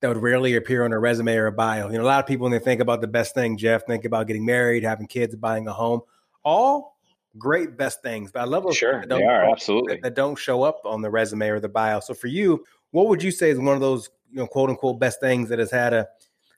that 0.00 0.08
would 0.08 0.18
rarely 0.18 0.56
appear 0.56 0.84
on 0.84 0.92
a 0.92 0.98
resume 0.98 1.34
or 1.36 1.46
a 1.46 1.52
bio. 1.52 1.88
You 1.88 1.98
know, 1.98 2.04
a 2.04 2.06
lot 2.06 2.20
of 2.20 2.26
people 2.26 2.44
when 2.44 2.52
they 2.52 2.58
think 2.58 2.80
about 2.80 3.00
the 3.00 3.08
best 3.08 3.34
thing, 3.34 3.56
Jeff, 3.56 3.84
think 3.86 4.04
about 4.04 4.26
getting 4.26 4.46
married, 4.46 4.82
having 4.82 5.06
kids, 5.06 5.34
buying 5.36 5.66
a 5.66 5.72
home. 5.72 6.00
All 6.44 6.96
great 7.36 7.76
best 7.76 8.02
things, 8.02 8.32
but 8.32 8.40
I 8.40 8.44
love 8.44 8.64
those 8.64 8.76
sure, 8.76 9.04
they 9.06 9.22
are 9.22 9.50
absolutely 9.50 9.94
that, 9.94 10.02
that 10.02 10.14
don't 10.14 10.36
show 10.36 10.62
up 10.62 10.80
on 10.84 11.02
the 11.02 11.10
resume 11.10 11.48
or 11.48 11.60
the 11.60 11.68
bio. 11.68 12.00
So 12.00 12.14
for 12.14 12.28
you, 12.28 12.64
what 12.92 13.08
would 13.08 13.22
you 13.22 13.30
say 13.30 13.50
is 13.50 13.58
one 13.58 13.74
of 13.74 13.80
those 13.80 14.10
you 14.30 14.38
know 14.38 14.46
quote 14.46 14.70
unquote 14.70 14.98
best 14.98 15.20
things 15.20 15.48
that 15.48 15.58
has 15.58 15.70
had 15.70 15.92
a 15.92 16.08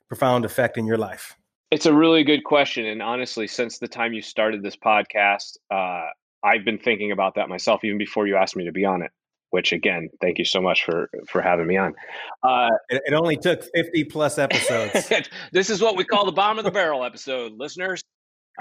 profound 0.07 0.45
effect 0.45 0.77
in 0.77 0.85
your 0.85 0.97
life? 0.97 1.35
It's 1.73 1.87
a 1.87 1.93
really 1.93 2.23
good 2.23 2.43
question, 2.43 2.85
and 2.85 3.01
honestly, 3.01 3.47
since 3.47 3.79
the 3.79 3.87
time 3.87 4.13
you 4.13 4.21
started 4.21 4.61
this 4.61 4.75
podcast, 4.75 5.57
uh, 5.71 6.05
I've 6.43 6.63
been 6.63 6.77
thinking 6.77 7.11
about 7.11 7.33
that 7.33 7.49
myself, 7.49 7.83
even 7.83 7.97
before 7.97 8.27
you 8.27 8.35
asked 8.35 8.55
me 8.55 8.65
to 8.65 8.71
be 8.71 8.85
on 8.85 9.01
it. 9.01 9.09
Which 9.49 9.71
again, 9.71 10.09
thank 10.21 10.37
you 10.37 10.45
so 10.45 10.61
much 10.61 10.83
for 10.83 11.09
for 11.27 11.41
having 11.41 11.65
me 11.65 11.77
on. 11.77 11.95
Uh, 12.43 12.69
it, 12.89 13.01
it 13.07 13.13
only 13.15 13.37
took 13.37 13.63
fifty 13.73 14.03
plus 14.03 14.37
episodes. 14.37 15.11
this 15.51 15.71
is 15.71 15.81
what 15.81 15.97
we 15.97 16.03
call 16.05 16.27
the 16.27 16.31
bottom 16.31 16.59
of 16.59 16.63
the 16.63 16.69
barrel 16.69 17.03
episode, 17.03 17.53
listeners. 17.57 18.03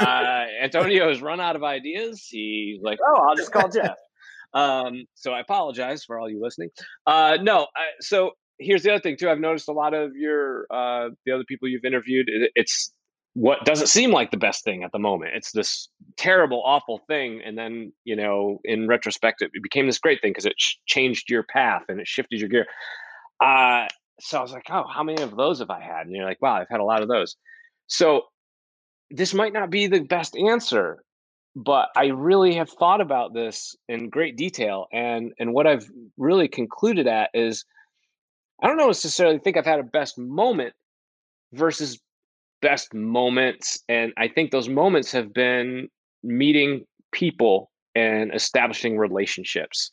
Uh, 0.01 0.45
Antonio 0.63 1.11
has 1.11 1.21
run 1.21 1.39
out 1.39 1.55
of 1.55 1.63
ideas. 1.63 2.27
He's 2.27 2.81
like, 2.83 2.99
"Oh, 3.07 3.29
I'll 3.29 3.37
just 3.37 3.53
call 3.53 3.69
Jeff." 3.69 3.99
Um, 4.55 5.05
so 5.17 5.33
I 5.33 5.41
apologize 5.41 6.03
for 6.03 6.19
all 6.19 6.31
you 6.31 6.43
listening. 6.43 6.71
Uh, 7.07 7.37
no, 7.43 7.67
I, 7.77 7.89
so 8.01 8.31
here's 8.59 8.83
the 8.83 8.91
other 8.93 9.01
thing 9.01 9.19
too. 9.19 9.29
I've 9.29 9.39
noticed 9.39 9.69
a 9.69 9.73
lot 9.73 9.93
of 9.93 10.17
your 10.17 10.67
uh, 10.71 11.11
the 11.27 11.33
other 11.33 11.45
people 11.47 11.69
you've 11.69 11.85
interviewed. 11.85 12.31
It, 12.31 12.53
it's 12.55 12.91
what 13.35 13.65
doesn't 13.65 13.87
seem 13.87 14.11
like 14.11 14.31
the 14.31 14.37
best 14.37 14.63
thing 14.65 14.83
at 14.85 14.93
the 14.93 14.99
moment. 14.99 15.33
It's 15.35 15.53
this 15.53 15.89
terrible, 16.17 16.63
awful 16.65 17.01
thing, 17.07 17.41
and 17.45 17.57
then 17.57 17.93
you 18.05 18.17
know, 18.17 18.61
in 18.65 18.89
retrospect, 18.89 19.43
it 19.43 19.51
became 19.63 19.87
this 19.87 19.99
great 19.99 20.21
thing 20.21 20.31
because 20.31 20.47
it 20.47 20.55
sh- 20.59 20.77
changed 20.87 21.31
your 21.31 21.43
path 21.45 21.83
and 21.89 22.01
it 22.01 22.07
shifted 22.07 22.41
your 22.41 22.49
gear. 22.49 22.67
Uh, 23.41 23.89
so 24.21 24.39
I 24.39 24.43
was 24.43 24.53
like, 24.53 24.67
oh, 24.71 24.85
how 24.93 25.03
many 25.03 25.23
of 25.23 25.37
those 25.37 25.59
have 25.61 25.71
I 25.71 25.81
had? 25.81 26.07
And 26.07 26.15
you're 26.15 26.27
like, 26.27 26.41
wow, 26.41 26.55
I've 26.55 26.69
had 26.71 26.81
a 26.81 26.85
lot 26.85 27.03
of 27.03 27.09
those. 27.09 27.37
So 27.87 28.23
this 29.11 29.35
might 29.35 29.53
not 29.53 29.71
be 29.71 29.87
the 29.87 30.01
best 30.01 30.37
answer 30.37 31.03
but 31.55 31.89
I 31.97 32.07
really 32.07 32.55
have 32.55 32.71
thought 32.71 33.01
about 33.01 33.35
this 33.35 33.77
in 33.89 34.09
great 34.09 34.37
detail, 34.37 34.87
and 34.93 35.33
and 35.39 35.53
what 35.53 35.67
I've 35.67 35.89
really 36.17 36.49
concluded 36.49 37.07
at 37.07 37.31
is, 37.35 37.65
I 38.63 38.69
don't 38.69 38.79
necessarily 38.79 39.39
think 39.39 39.57
I've 39.57 39.67
had 39.67 39.81
a 39.81 39.85
best 39.85 40.19
moment 40.19 40.73
versus 41.53 42.01
best 42.63 42.95
moments, 42.95 43.79
and 43.89 44.13
I 44.17 44.29
think 44.29 44.51
those 44.51 44.69
moments 44.69 45.13
have 45.13 45.35
been 45.35 45.89
meeting 46.23 46.87
people 47.13 47.71
and 47.95 48.35
establishing 48.35 48.97
relationships. 48.97 49.91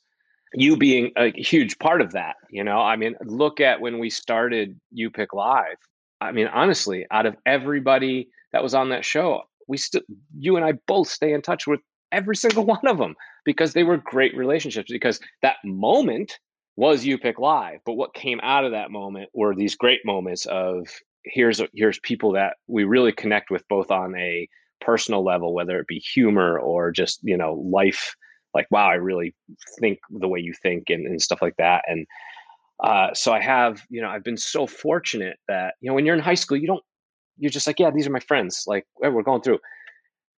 You 0.53 0.77
being 0.77 1.11
a 1.17 1.31
huge 1.31 1.77
part 1.79 2.01
of 2.01 2.13
that, 2.13 2.35
you 2.49 2.63
know. 2.63 2.79
I 2.79 2.95
mean, 2.95 3.15
look 3.25 3.59
at 3.59 3.81
when 3.81 3.99
we 3.99 4.09
started 4.09 4.79
U-Pick 4.91 5.33
Live. 5.33 5.77
I 6.21 6.31
mean, 6.31 6.47
honestly, 6.47 7.05
out 7.11 7.25
of 7.25 7.35
everybody 7.45 8.29
that 8.51 8.63
was 8.63 8.73
on 8.73 8.89
that 8.89 9.05
show, 9.05 9.43
we 9.67 9.77
still 9.77 10.01
you 10.37 10.55
and 10.55 10.65
I 10.65 10.73
both 10.87 11.07
stay 11.07 11.33
in 11.33 11.41
touch 11.41 11.67
with 11.67 11.79
every 12.11 12.35
single 12.45 12.65
one 12.65 12.85
of 12.87 12.97
them 12.97 13.15
because 13.45 13.73
they 13.73 13.83
were 13.83 13.97
great 13.97 14.35
relationships 14.35 14.91
because 14.91 15.19
that 15.41 15.57
moment 15.63 16.39
was 16.75 17.05
U-Pick 17.05 17.39
Live 17.39 17.79
but 17.85 17.93
what 17.93 18.13
came 18.13 18.39
out 18.41 18.63
of 18.63 18.71
that 18.71 18.89
moment 18.89 19.29
were 19.33 19.53
these 19.53 19.75
great 19.75 19.99
moments 20.05 20.45
of 20.45 20.87
here's 21.25 21.61
here's 21.73 21.99
people 21.99 22.31
that 22.33 22.57
we 22.67 22.83
really 22.83 23.11
connect 23.11 23.51
with 23.51 23.67
both 23.67 23.91
on 23.91 24.15
a 24.15 24.47
personal 24.81 25.23
level 25.23 25.53
whether 25.53 25.79
it 25.79 25.87
be 25.87 25.99
humor 25.99 26.57
or 26.57 26.91
just 26.91 27.19
you 27.23 27.35
know 27.35 27.53
life 27.53 28.15
like 28.53 28.67
wow 28.71 28.87
i 28.89 28.93
really 28.93 29.35
think 29.79 29.99
the 30.09 30.27
way 30.27 30.39
you 30.39 30.53
think 30.53 30.89
and, 30.89 31.05
and 31.05 31.21
stuff 31.21 31.41
like 31.41 31.55
that 31.57 31.83
and 31.87 32.07
uh, 32.81 33.13
so 33.13 33.33
i 33.33 33.41
have 33.41 33.81
you 33.89 34.01
know 34.01 34.07
i've 34.07 34.23
been 34.23 34.37
so 34.37 34.65
fortunate 34.65 35.37
that 35.49 35.73
you 35.81 35.89
know 35.89 35.93
when 35.93 36.05
you're 36.05 36.15
in 36.15 36.21
high 36.21 36.33
school 36.33 36.57
you 36.57 36.67
don't 36.67 36.83
you're 37.39 37.49
just 37.49 37.65
like, 37.65 37.79
yeah, 37.79 37.89
these 37.89 38.05
are 38.05 38.11
my 38.11 38.19
friends. 38.19 38.65
Like 38.67 38.85
we're 38.99 39.23
going 39.23 39.41
through. 39.41 39.59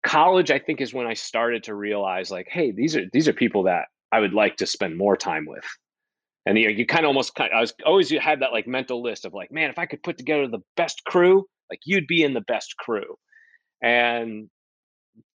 College, 0.06 0.50
I 0.50 0.60
think, 0.60 0.80
is 0.80 0.94
when 0.94 1.08
I 1.08 1.14
started 1.14 1.64
to 1.64 1.76
realize, 1.76 2.32
like, 2.32 2.48
hey, 2.50 2.72
these 2.72 2.96
are 2.96 3.04
these 3.12 3.28
are 3.28 3.34
people 3.34 3.64
that 3.64 3.88
I 4.12 4.20
would 4.20 4.34
like 4.34 4.58
to 4.58 4.66
spend 4.66 4.98
more 4.98 5.18
time 5.18 5.46
with. 5.46 5.66
And 6.50 6.58
you, 6.58 6.70
you 6.70 6.86
kind 6.88 7.06
of 7.06 7.10
almost, 7.10 7.36
kind 7.36 7.52
of, 7.52 7.58
I 7.58 7.62
was 7.62 7.74
always 7.86 8.10
you 8.10 8.20
had 8.20 8.42
that 8.42 8.52
like 8.52 8.66
mental 8.66 9.04
list 9.04 9.24
of 9.24 9.36
like, 9.36 9.52
man, 9.52 9.70
if 9.70 9.78
I 9.78 9.86
could 9.86 10.02
put 10.02 10.18
together 10.18 10.48
the 10.48 10.64
best 10.76 11.04
crew, 11.06 11.46
like 11.70 11.82
you'd 11.86 12.08
be 12.08 12.24
in 12.24 12.34
the 12.34 12.42
best 12.42 12.76
crew. 12.78 13.18
And 13.84 14.50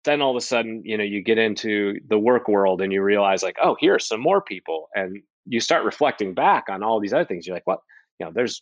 then 0.02 0.20
all 0.20 0.32
of 0.32 0.36
a 0.36 0.40
sudden, 0.40 0.82
you 0.84 0.98
know, 0.98 1.04
you 1.04 1.22
get 1.22 1.38
into 1.38 2.00
the 2.08 2.18
work 2.18 2.48
world 2.48 2.80
and 2.80 2.92
you 2.92 3.00
realize 3.00 3.44
like, 3.44 3.58
oh, 3.62 3.76
here 3.78 3.94
are 3.94 4.00
some 4.00 4.20
more 4.20 4.42
people, 4.42 4.88
and 4.96 5.22
you 5.46 5.60
start 5.60 5.84
reflecting 5.84 6.34
back 6.34 6.64
on 6.68 6.82
all 6.82 6.98
these 6.98 7.12
other 7.12 7.24
things. 7.24 7.46
You're 7.46 7.54
like, 7.54 7.66
what? 7.66 7.78
you 8.18 8.26
know, 8.26 8.32
there's 8.34 8.60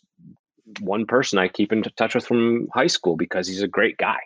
one 0.79 1.05
person 1.05 1.39
I 1.39 1.47
keep 1.47 1.71
in 1.71 1.83
touch 1.97 2.15
with 2.15 2.25
from 2.25 2.67
high 2.73 2.87
school 2.87 3.15
because 3.15 3.47
he's 3.47 3.61
a 3.61 3.67
great 3.67 3.97
guy. 3.97 4.19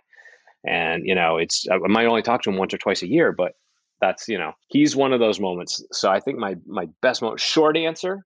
And, 0.65 1.05
you 1.05 1.15
know, 1.15 1.37
it's, 1.37 1.65
uh, 1.69 1.75
I 1.75 1.87
might 1.87 2.07
only 2.07 2.21
talk 2.21 2.41
to 2.43 2.49
him 2.49 2.57
once 2.57 2.73
or 2.73 2.77
twice 2.77 3.01
a 3.01 3.07
year, 3.07 3.31
but 3.31 3.53
that's, 4.01 4.27
you 4.27 4.38
know, 4.38 4.53
he's 4.67 4.95
one 4.95 5.13
of 5.13 5.19
those 5.19 5.39
moments. 5.39 5.83
So 5.91 6.10
I 6.10 6.19
think 6.19 6.38
my, 6.38 6.55
my 6.65 6.88
best 7.01 7.21
moment, 7.21 7.39
short 7.39 7.77
answer, 7.77 8.25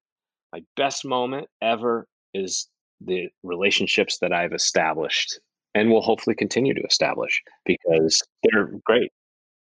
my 0.51 0.61
best 0.75 1.05
moment 1.05 1.47
ever 1.61 2.07
is 2.33 2.67
the 2.99 3.29
relationships 3.43 4.19
that 4.19 4.33
I've 4.33 4.53
established 4.53 5.39
and 5.73 5.89
will 5.89 6.01
hopefully 6.01 6.35
continue 6.35 6.73
to 6.73 6.81
establish 6.81 7.41
because 7.65 8.21
they're 8.43 8.71
great. 8.85 9.11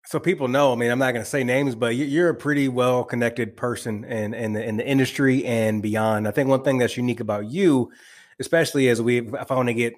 So 0.05 0.19
people 0.19 0.49
know. 0.49 0.73
I 0.73 0.75
mean, 0.75 0.91
I'm 0.91 0.99
not 0.99 1.13
going 1.13 1.25
to 1.25 1.31
say 1.31 1.45
names, 1.45 1.77
but 1.77 1.95
you're 1.95 2.29
a 2.29 2.35
pretty 2.35 2.69
well 2.69 3.05
connected 3.05 3.57
person 3.57 4.03
in 4.05 4.35
in 4.35 4.53
the, 4.53 4.65
in 4.65 4.77
the 4.77 4.87
industry 4.87 5.45
and 5.45 5.81
beyond. 5.81 6.27
I 6.27 6.33
think 6.33 6.49
one 6.49 6.65
thing 6.65 6.79
that's 6.79 6.97
unique 6.97 7.21
about 7.21 7.51
you 7.51 7.93
especially 8.43 8.89
as 8.89 9.01
we, 9.01 9.19
if 9.19 9.51
I 9.51 9.55
want 9.55 9.69
to 9.69 9.75
get 9.75 9.95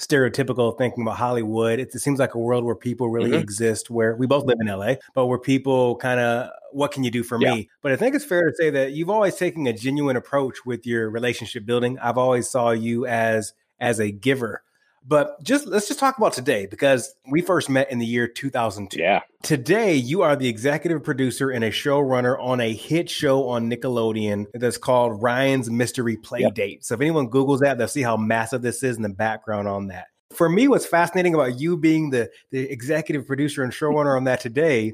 stereotypical 0.00 0.76
thinking 0.76 1.02
about 1.02 1.16
Hollywood, 1.16 1.78
it, 1.78 1.94
it 1.94 1.98
seems 2.00 2.18
like 2.18 2.34
a 2.34 2.38
world 2.38 2.64
where 2.64 2.74
people 2.74 3.10
really 3.10 3.30
mm-hmm. 3.30 3.40
exist, 3.40 3.90
where 3.90 4.16
we 4.16 4.26
both 4.26 4.44
live 4.44 4.58
in 4.60 4.66
LA, 4.66 4.94
but 5.14 5.26
where 5.26 5.38
people 5.38 5.96
kind 5.96 6.18
of, 6.18 6.50
what 6.72 6.90
can 6.90 7.04
you 7.04 7.10
do 7.10 7.22
for 7.22 7.40
yeah. 7.40 7.54
me? 7.54 7.68
But 7.82 7.92
I 7.92 7.96
think 7.96 8.14
it's 8.14 8.24
fair 8.24 8.48
to 8.48 8.56
say 8.56 8.70
that 8.70 8.92
you've 8.92 9.10
always 9.10 9.36
taken 9.36 9.66
a 9.66 9.72
genuine 9.72 10.16
approach 10.16 10.64
with 10.64 10.86
your 10.86 11.10
relationship 11.10 11.66
building. 11.66 11.98
I've 11.98 12.18
always 12.18 12.48
saw 12.48 12.70
you 12.70 13.06
as 13.06 13.52
as 13.80 13.98
a 13.98 14.10
giver. 14.10 14.62
But 15.06 15.42
just 15.42 15.66
let's 15.66 15.88
just 15.88 15.98
talk 15.98 16.18
about 16.18 16.32
today 16.34 16.66
because 16.66 17.14
we 17.30 17.40
first 17.40 17.70
met 17.70 17.90
in 17.90 17.98
the 17.98 18.06
year 18.06 18.28
2002. 18.28 19.00
Yeah. 19.00 19.20
Today, 19.42 19.94
you 19.94 20.22
are 20.22 20.36
the 20.36 20.48
executive 20.48 21.02
producer 21.02 21.50
and 21.50 21.64
a 21.64 21.70
showrunner 21.70 22.38
on 22.38 22.60
a 22.60 22.72
hit 22.72 23.08
show 23.08 23.48
on 23.48 23.70
Nickelodeon 23.70 24.46
that's 24.52 24.76
called 24.76 25.22
Ryan's 25.22 25.70
Mystery 25.70 26.16
Play 26.16 26.40
yep. 26.40 26.54
Date. 26.54 26.84
So 26.84 26.94
if 26.94 27.00
anyone 27.00 27.30
Googles 27.30 27.60
that, 27.60 27.78
they'll 27.78 27.88
see 27.88 28.02
how 28.02 28.16
massive 28.16 28.60
this 28.60 28.82
is 28.82 28.96
in 28.96 29.02
the 29.02 29.08
background 29.08 29.68
on 29.68 29.86
that. 29.88 30.08
For 30.32 30.48
me, 30.48 30.68
what's 30.68 30.86
fascinating 30.86 31.34
about 31.34 31.58
you 31.58 31.76
being 31.76 32.10
the, 32.10 32.30
the 32.50 32.70
executive 32.70 33.26
producer 33.26 33.62
and 33.62 33.72
showrunner 33.72 34.16
on 34.16 34.24
that 34.24 34.40
today 34.40 34.92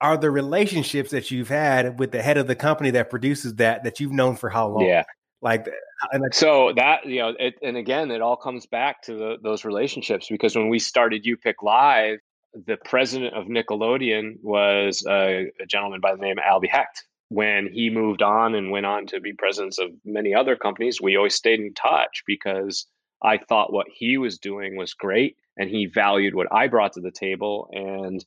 are 0.00 0.16
the 0.16 0.30
relationships 0.30 1.10
that 1.10 1.30
you've 1.30 1.48
had 1.48 1.98
with 1.98 2.12
the 2.12 2.22
head 2.22 2.36
of 2.36 2.46
the 2.46 2.56
company 2.56 2.90
that 2.90 3.10
produces 3.10 3.54
that 3.56 3.84
that 3.84 4.00
you've 4.00 4.12
known 4.12 4.36
for 4.36 4.50
how 4.50 4.68
long? 4.68 4.84
Yeah. 4.84 5.04
Like, 5.44 5.68
uh, 5.68 6.06
and 6.12 6.34
so 6.34 6.72
that 6.74 7.04
you 7.04 7.18
know, 7.18 7.34
it, 7.38 7.56
and 7.62 7.76
again, 7.76 8.10
it 8.10 8.22
all 8.22 8.36
comes 8.36 8.64
back 8.64 9.02
to 9.02 9.14
the, 9.14 9.36
those 9.42 9.64
relationships 9.64 10.26
because 10.30 10.56
when 10.56 10.70
we 10.70 10.78
started 10.78 11.26
U-Pick 11.26 11.62
Live, 11.62 12.18
the 12.66 12.78
president 12.84 13.34
of 13.34 13.46
Nickelodeon 13.46 14.36
was 14.42 15.04
a, 15.06 15.50
a 15.60 15.66
gentleman 15.66 16.00
by 16.00 16.12
the 16.14 16.22
name 16.22 16.38
of 16.38 16.44
Albie 16.44 16.70
Hecht. 16.70 17.04
When 17.28 17.68
he 17.70 17.90
moved 17.90 18.22
on 18.22 18.54
and 18.54 18.70
went 18.70 18.86
on 18.86 19.06
to 19.08 19.20
be 19.20 19.34
presidents 19.34 19.78
of 19.78 19.90
many 20.04 20.34
other 20.34 20.56
companies, 20.56 21.00
we 21.00 21.16
always 21.16 21.34
stayed 21.34 21.60
in 21.60 21.74
touch 21.74 22.22
because 22.26 22.86
I 23.22 23.38
thought 23.38 23.72
what 23.72 23.86
he 23.92 24.16
was 24.16 24.38
doing 24.38 24.76
was 24.76 24.94
great, 24.94 25.36
and 25.58 25.68
he 25.68 25.86
valued 25.86 26.34
what 26.34 26.48
I 26.52 26.68
brought 26.68 26.94
to 26.94 27.00
the 27.00 27.10
table, 27.10 27.68
and 27.72 28.24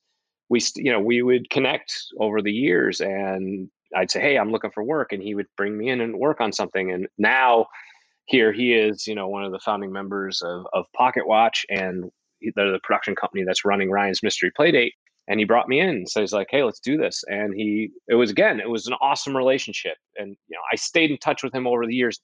we 0.50 0.62
you 0.76 0.92
know 0.92 1.00
we 1.00 1.24
would 1.24 1.50
connect 1.50 1.96
over 2.20 2.44
the 2.44 2.54
years 2.54 3.02
and 3.02 3.70
I'd 3.96 4.12
say, 4.12 4.22
"Hey, 4.22 4.38
I'm 4.38 4.52
looking 4.52 4.72
for 4.72 4.84
work," 4.84 5.12
and 5.12 5.22
he 5.22 5.36
would 5.36 5.48
bring 5.56 5.78
me 5.78 5.90
in 5.90 6.02
and 6.02 6.18
work 6.20 6.42
on 6.42 6.52
something. 6.52 6.92
And 6.92 7.08
now, 7.18 7.68
here 8.26 8.52
he 8.52 8.74
is, 8.74 9.08
you 9.08 9.16
know, 9.16 9.28
one 9.28 9.44
of 9.44 9.52
the 9.52 9.60
founding 9.60 9.92
members 9.92 10.42
of 10.42 10.66
of 10.74 10.86
Pocket 10.94 11.28
Watch, 11.28 11.66
and 11.70 12.12
they're 12.56 12.72
the 12.72 12.80
production 12.84 13.16
company 13.16 13.44
that's 13.44 13.66
running 13.66 13.90
Ryan's 13.90 14.24
Mystery 14.24 14.52
Playdate. 14.58 14.92
And 15.30 15.40
he 15.40 15.46
brought 15.46 15.68
me 15.68 15.80
in 15.80 15.90
and 15.90 16.10
says 16.10 16.32
like, 16.32 16.48
"Hey, 16.50 16.64
let's 16.64 16.80
do 16.80 16.98
this." 16.98 17.24
And 17.28 17.54
he, 17.54 17.90
it 18.08 18.16
was 18.16 18.32
again, 18.32 18.60
it 18.60 18.70
was 18.70 18.88
an 18.88 18.94
awesome 19.02 19.36
relationship. 19.36 19.98
And 20.18 20.38
you 20.48 20.56
know, 20.56 20.62
I 20.72 20.76
stayed 20.76 21.12
in 21.12 21.18
touch 21.18 21.44
with 21.44 21.54
him 21.54 21.68
over 21.68 21.86
the 21.86 21.96
years, 21.96 22.20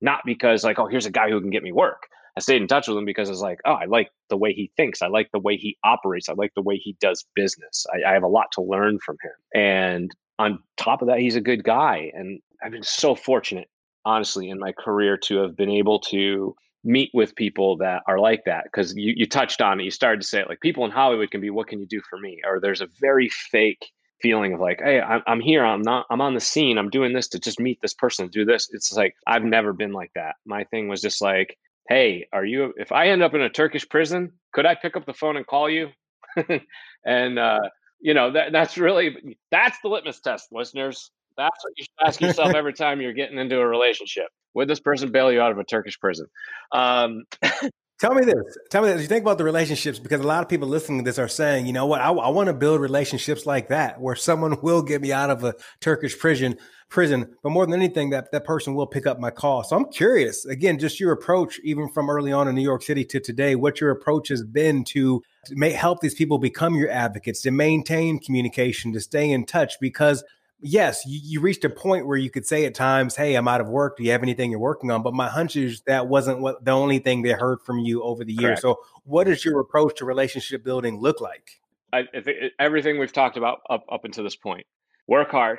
not 0.00 0.20
because 0.26 0.64
like, 0.64 0.78
oh, 0.78 0.86
here's 0.86 1.06
a 1.06 1.10
guy 1.10 1.30
who 1.30 1.40
can 1.40 1.50
get 1.50 1.62
me 1.62 1.72
work. 1.72 2.08
I 2.36 2.40
stayed 2.40 2.62
in 2.62 2.68
touch 2.68 2.88
with 2.88 2.96
him 2.96 3.04
because 3.04 3.28
I 3.28 3.32
was 3.32 3.40
like, 3.40 3.60
oh, 3.66 3.72
I 3.72 3.84
like 3.84 4.08
the 4.30 4.36
way 4.36 4.52
he 4.54 4.70
thinks. 4.76 5.02
I 5.02 5.08
like 5.08 5.30
the 5.32 5.38
way 5.38 5.56
he 5.56 5.76
operates. 5.84 6.28
I 6.28 6.32
like 6.32 6.52
the 6.54 6.62
way 6.62 6.76
he 6.76 6.96
does 7.00 7.24
business. 7.34 7.86
I, 7.92 8.10
I 8.10 8.12
have 8.14 8.22
a 8.22 8.28
lot 8.28 8.46
to 8.52 8.62
learn 8.62 8.98
from 9.04 9.16
him. 9.22 9.60
And 9.60 10.16
on 10.42 10.58
top 10.76 11.02
of 11.02 11.08
that, 11.08 11.18
he's 11.18 11.36
a 11.36 11.40
good 11.40 11.64
guy. 11.64 12.10
And 12.14 12.40
I've 12.62 12.72
been 12.72 12.82
so 12.82 13.14
fortunate, 13.14 13.68
honestly, 14.04 14.50
in 14.50 14.58
my 14.58 14.72
career 14.72 15.16
to 15.24 15.36
have 15.38 15.56
been 15.56 15.70
able 15.70 16.00
to 16.00 16.54
meet 16.84 17.10
with 17.14 17.36
people 17.36 17.76
that 17.76 18.02
are 18.08 18.18
like 18.18 18.44
that 18.44 18.64
because 18.64 18.92
you, 18.96 19.14
you 19.16 19.24
touched 19.24 19.60
on 19.60 19.78
it 19.78 19.84
you 19.84 19.90
started 19.92 20.20
to 20.20 20.26
say 20.26 20.40
it 20.40 20.48
like 20.48 20.60
people 20.60 20.84
in 20.84 20.90
hollywood 20.90 21.30
can 21.30 21.40
be 21.40 21.48
what 21.48 21.68
can 21.68 21.78
you 21.78 21.86
do 21.86 22.00
for 22.10 22.18
me? 22.18 22.40
Or 22.44 22.58
there's 22.58 22.80
a 22.80 22.88
very 23.00 23.28
fake 23.28 23.86
feeling 24.20 24.52
of 24.54 24.58
like 24.58 24.80
hey 24.82 25.00
I'm, 25.00 25.22
I'm 25.28 25.40
here 25.40 25.64
i'm 25.64 25.82
not 25.82 26.06
i'm 26.10 26.20
on 26.20 26.34
the 26.34 26.40
scene 26.40 26.78
i'm 26.78 26.90
doing 26.90 27.12
this 27.12 27.28
to 27.28 27.38
just 27.38 27.60
meet 27.60 27.78
this 27.82 27.94
person 27.94 28.26
do 28.28 28.44
this. 28.44 28.68
It's 28.72 28.92
like 28.92 29.14
i've 29.28 29.44
never 29.44 29.72
been 29.72 29.92
like 29.92 30.10
that. 30.16 30.36
My 30.44 30.64
thing 30.64 30.88
was 30.88 31.00
just 31.00 31.22
like 31.22 31.56
hey 31.88 32.26
are 32.32 32.44
you 32.44 32.72
if 32.76 32.90
i 32.90 33.08
end 33.08 33.22
up 33.22 33.34
in 33.34 33.42
a 33.42 33.50
turkish 33.50 33.88
prison 33.88 34.32
could 34.52 34.66
i 34.66 34.74
pick 34.74 34.96
up 34.96 35.06
the 35.06 35.14
phone 35.14 35.36
and 35.36 35.46
call 35.46 35.70
you? 35.70 35.88
And 37.04 37.38
uh 37.38 37.60
you 38.02 38.12
know 38.12 38.30
that 38.32 38.52
that's 38.52 38.76
really 38.76 39.36
that's 39.50 39.78
the 39.82 39.88
litmus 39.88 40.20
test 40.20 40.48
listeners 40.52 41.10
that's 41.36 41.64
what 41.64 41.72
you 41.76 41.84
should 41.84 42.06
ask 42.06 42.20
yourself 42.20 42.54
every 42.54 42.74
time 42.74 43.00
you're 43.00 43.14
getting 43.14 43.38
into 43.38 43.58
a 43.58 43.66
relationship 43.66 44.26
would 44.54 44.68
this 44.68 44.80
person 44.80 45.12
bail 45.12 45.32
you 45.32 45.40
out 45.40 45.52
of 45.52 45.58
a 45.58 45.64
Turkish 45.64 45.98
prison? 45.98 46.26
Um, 46.72 47.24
Tell 48.02 48.14
me 48.14 48.24
this. 48.24 48.58
Tell 48.68 48.82
me 48.82 48.88
this. 48.88 49.00
You 49.00 49.06
think 49.06 49.22
about 49.22 49.38
the 49.38 49.44
relationships 49.44 50.00
because 50.00 50.20
a 50.20 50.26
lot 50.26 50.42
of 50.42 50.48
people 50.48 50.66
listening 50.66 50.98
to 50.98 51.04
this 51.04 51.20
are 51.20 51.28
saying, 51.28 51.66
you 51.66 51.72
know 51.72 51.86
what, 51.86 52.00
I, 52.00 52.10
I 52.10 52.30
want 52.30 52.48
to 52.48 52.52
build 52.52 52.80
relationships 52.80 53.46
like 53.46 53.68
that 53.68 54.00
where 54.00 54.16
someone 54.16 54.60
will 54.60 54.82
get 54.82 55.00
me 55.00 55.12
out 55.12 55.30
of 55.30 55.44
a 55.44 55.54
Turkish 55.80 56.18
prison. 56.18 56.58
Prison, 56.88 57.32
but 57.44 57.50
more 57.50 57.64
than 57.64 57.76
anything, 57.76 58.10
that 58.10 58.32
that 58.32 58.44
person 58.44 58.74
will 58.74 58.88
pick 58.88 59.06
up 59.06 59.20
my 59.20 59.30
call. 59.30 59.62
So 59.62 59.76
I'm 59.76 59.84
curious, 59.84 60.44
again, 60.44 60.80
just 60.80 60.98
your 60.98 61.12
approach, 61.12 61.60
even 61.62 61.88
from 61.90 62.10
early 62.10 62.32
on 62.32 62.48
in 62.48 62.56
New 62.56 62.62
York 62.62 62.82
City 62.82 63.04
to 63.04 63.20
today, 63.20 63.54
what 63.54 63.80
your 63.80 63.92
approach 63.92 64.30
has 64.30 64.42
been 64.42 64.82
to, 64.86 65.22
make, 65.50 65.74
help 65.74 66.00
these 66.00 66.16
people 66.16 66.38
become 66.38 66.74
your 66.74 66.90
advocates, 66.90 67.40
to 67.42 67.52
maintain 67.52 68.18
communication, 68.18 68.92
to 68.94 69.00
stay 69.00 69.30
in 69.30 69.46
touch, 69.46 69.74
because 69.80 70.24
yes, 70.62 71.04
you, 71.06 71.20
you, 71.22 71.40
reached 71.40 71.64
a 71.64 71.70
point 71.70 72.06
where 72.06 72.16
you 72.16 72.30
could 72.30 72.46
say 72.46 72.64
at 72.64 72.74
times, 72.74 73.16
"Hey, 73.16 73.34
I'm 73.34 73.48
out 73.48 73.60
of 73.60 73.68
work. 73.68 73.96
Do 73.96 74.04
you 74.04 74.12
have 74.12 74.22
anything 74.22 74.50
you're 74.50 74.60
working 74.60 74.90
on?" 74.90 75.02
But 75.02 75.14
my 75.14 75.28
hunch 75.28 75.56
is 75.56 75.82
that 75.82 76.08
wasn't 76.08 76.40
what 76.40 76.64
the 76.64 76.70
only 76.70 76.98
thing 76.98 77.22
they 77.22 77.32
heard 77.32 77.60
from 77.62 77.80
you 77.80 78.02
over 78.02 78.24
the 78.24 78.32
years. 78.32 78.60
So, 78.60 78.80
what 79.04 79.24
does 79.24 79.44
your 79.44 79.60
approach 79.60 79.96
to 79.98 80.04
relationship 80.04 80.64
building 80.64 80.98
look 81.00 81.20
like? 81.20 81.60
I, 81.92 82.04
think 82.04 82.38
everything 82.58 82.98
we've 82.98 83.12
talked 83.12 83.36
about 83.36 83.60
up 83.68 83.84
up 83.90 84.04
until 84.04 84.24
this 84.24 84.36
point: 84.36 84.66
work 85.06 85.30
hard, 85.30 85.58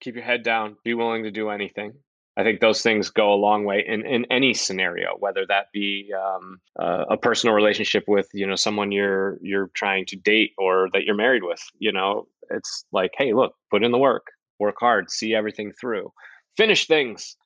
keep 0.00 0.14
your 0.14 0.24
head 0.24 0.42
down, 0.42 0.76
be 0.84 0.94
willing 0.94 1.24
to 1.24 1.30
do 1.30 1.50
anything. 1.50 1.94
I 2.36 2.42
think 2.42 2.60
those 2.60 2.82
things 2.82 3.10
go 3.10 3.32
a 3.32 3.36
long 3.36 3.64
way 3.64 3.84
in, 3.86 4.04
in 4.04 4.26
any 4.28 4.54
scenario, 4.54 5.14
whether 5.18 5.46
that 5.46 5.66
be 5.72 6.12
um, 6.12 6.60
uh, 6.76 7.04
a 7.10 7.16
personal 7.16 7.54
relationship 7.54 8.04
with 8.08 8.28
you 8.34 8.46
know 8.46 8.56
someone 8.56 8.90
you're 8.90 9.38
you're 9.40 9.70
trying 9.74 10.06
to 10.06 10.16
date 10.16 10.52
or 10.58 10.88
that 10.92 11.04
you're 11.04 11.14
married 11.14 11.44
with. 11.44 11.62
You 11.78 11.92
know, 11.92 12.26
it's 12.50 12.84
like, 12.92 13.12
hey, 13.16 13.32
look, 13.34 13.54
put 13.70 13.84
in 13.84 13.92
the 13.92 13.98
work, 13.98 14.26
work 14.58 14.76
hard, 14.78 15.10
see 15.10 15.34
everything 15.34 15.72
through, 15.80 16.10
finish 16.56 16.86
things. 16.86 17.36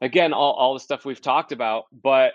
Again, 0.00 0.32
all, 0.32 0.54
all 0.54 0.74
the 0.74 0.80
stuff 0.80 1.04
we've 1.04 1.20
talked 1.20 1.52
about, 1.52 1.84
but 1.92 2.32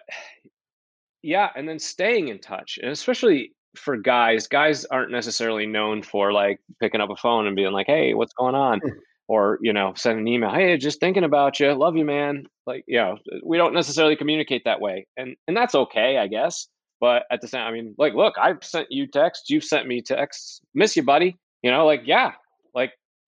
yeah, 1.24 1.50
and 1.56 1.68
then 1.68 1.80
staying 1.80 2.28
in 2.28 2.40
touch, 2.40 2.78
and 2.82 2.92
especially 2.92 3.54
for 3.76 3.98
guys, 3.98 4.48
guys 4.48 4.86
aren't 4.86 5.12
necessarily 5.12 5.66
known 5.66 6.04
for 6.04 6.32
like 6.32 6.60
picking 6.80 7.02
up 7.02 7.10
a 7.10 7.16
phone 7.16 7.48
and 7.48 7.56
being 7.56 7.72
like, 7.72 7.88
"Hey, 7.88 8.14
what's 8.14 8.34
going 8.34 8.56
on?" 8.56 8.80
Hmm. 8.80 8.90
or 9.28 9.58
you 9.62 9.74
know, 9.74 9.94
send 9.96 10.20
an 10.20 10.28
email, 10.28 10.52
"Hey, 10.52 10.78
just 10.78 11.00
thinking 11.00 11.24
about 11.24 11.60
you, 11.60 11.74
love 11.74 11.98
you, 11.98 12.06
man." 12.06 12.46
Like, 12.68 12.84
you 12.88 12.98
know, 12.98 13.18
we 13.44 13.58
don't 13.58 13.74
necessarily 13.74 14.16
communicate 14.16 14.64
that 14.66 14.82
way, 14.82 15.08
and 15.18 15.36
and 15.48 15.58
that's 15.58 15.76
okay, 15.76 16.18
I 16.18 16.28
guess. 16.28 16.68
But 17.02 17.24
at 17.32 17.42
the 17.42 17.48
same, 17.48 17.62
I 17.62 17.72
mean, 17.72 17.96
like, 17.98 18.14
look, 18.14 18.36
I've 18.42 18.64
sent 18.64 18.88
you 18.92 19.08
texts, 19.08 19.50
you've 19.50 19.64
sent 19.64 19.88
me 19.88 20.02
texts, 20.02 20.62
miss 20.74 20.96
you, 20.96 21.04
buddy. 21.04 21.38
You 21.64 21.72
know, 21.72 21.86
like, 21.86 22.04
yeah, 22.06 22.34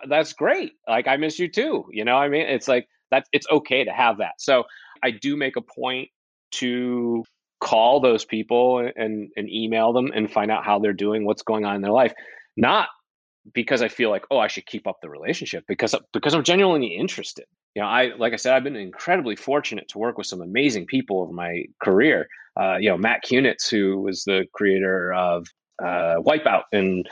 that's 0.07 0.33
great. 0.33 0.73
Like 0.87 1.07
I 1.07 1.17
miss 1.17 1.39
you 1.39 1.49
too. 1.49 1.85
You 1.91 2.05
know, 2.05 2.15
I 2.15 2.29
mean, 2.29 2.41
it's 2.41 2.67
like 2.67 2.87
that. 3.11 3.25
It's 3.31 3.47
okay 3.49 3.83
to 3.83 3.91
have 3.91 4.17
that. 4.17 4.33
So 4.39 4.63
I 5.03 5.11
do 5.11 5.35
make 5.35 5.55
a 5.55 5.61
point 5.61 6.09
to 6.51 7.23
call 7.59 7.99
those 7.99 8.25
people 8.25 8.79
and 8.95 9.29
and 9.35 9.49
email 9.49 9.93
them 9.93 10.11
and 10.13 10.31
find 10.31 10.51
out 10.51 10.65
how 10.65 10.79
they're 10.79 10.93
doing, 10.93 11.25
what's 11.25 11.41
going 11.41 11.65
on 11.65 11.75
in 11.75 11.81
their 11.81 11.91
life. 11.91 12.13
Not 12.55 12.89
because 13.53 13.81
I 13.81 13.87
feel 13.87 14.09
like 14.09 14.25
oh 14.29 14.39
I 14.39 14.47
should 14.47 14.65
keep 14.65 14.87
up 14.87 14.97
the 15.01 15.09
relationship 15.09 15.63
because 15.67 15.95
because 16.13 16.33
I'm 16.33 16.43
genuinely 16.43 16.95
interested. 16.95 17.45
You 17.75 17.81
know, 17.81 17.87
I 17.87 18.15
like 18.17 18.33
I 18.33 18.37
said 18.37 18.53
I've 18.53 18.63
been 18.63 18.75
incredibly 18.75 19.35
fortunate 19.35 19.87
to 19.89 19.99
work 19.99 20.17
with 20.17 20.27
some 20.27 20.41
amazing 20.41 20.85
people 20.85 21.21
over 21.21 21.33
my 21.33 21.63
career. 21.81 22.27
Uh, 22.59 22.77
you 22.79 22.89
know, 22.89 22.97
Matt 22.97 23.21
Kunitz, 23.23 23.69
who 23.69 24.01
was 24.01 24.23
the 24.23 24.45
creator 24.53 25.13
of 25.13 25.47
uh, 25.81 26.15
Wipeout, 26.25 26.63
and 26.71 27.07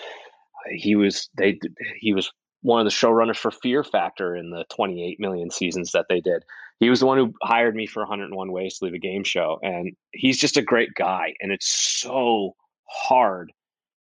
he 0.72 0.96
was 0.96 1.30
they 1.38 1.60
he 2.00 2.14
was 2.14 2.32
one 2.66 2.80
of 2.80 2.86
the 2.86 2.92
showrunners 2.92 3.38
for 3.38 3.52
Fear 3.52 3.84
Factor 3.84 4.36
in 4.36 4.50
the 4.50 4.66
28 4.74 5.20
million 5.20 5.52
seasons 5.52 5.92
that 5.92 6.08
they 6.10 6.20
did. 6.20 6.44
He 6.80 6.90
was 6.90 7.00
the 7.00 7.06
one 7.06 7.20
who 7.20 7.32
hired 7.44 7.76
me 7.76 7.86
for 7.86 8.02
101 8.02 8.52
Ways 8.52 8.80
to 8.80 8.86
Leave 8.86 8.96
a 8.96 9.00
Game 9.00 9.24
Show. 9.24 9.60
And 9.62 9.96
he's 10.14 10.40
just 10.40 10.58
a 10.58 10.64
great 10.64 10.96
guy. 10.96 11.36
And 11.40 11.52
it's 11.52 11.68
so 11.68 12.56
hard 12.90 13.54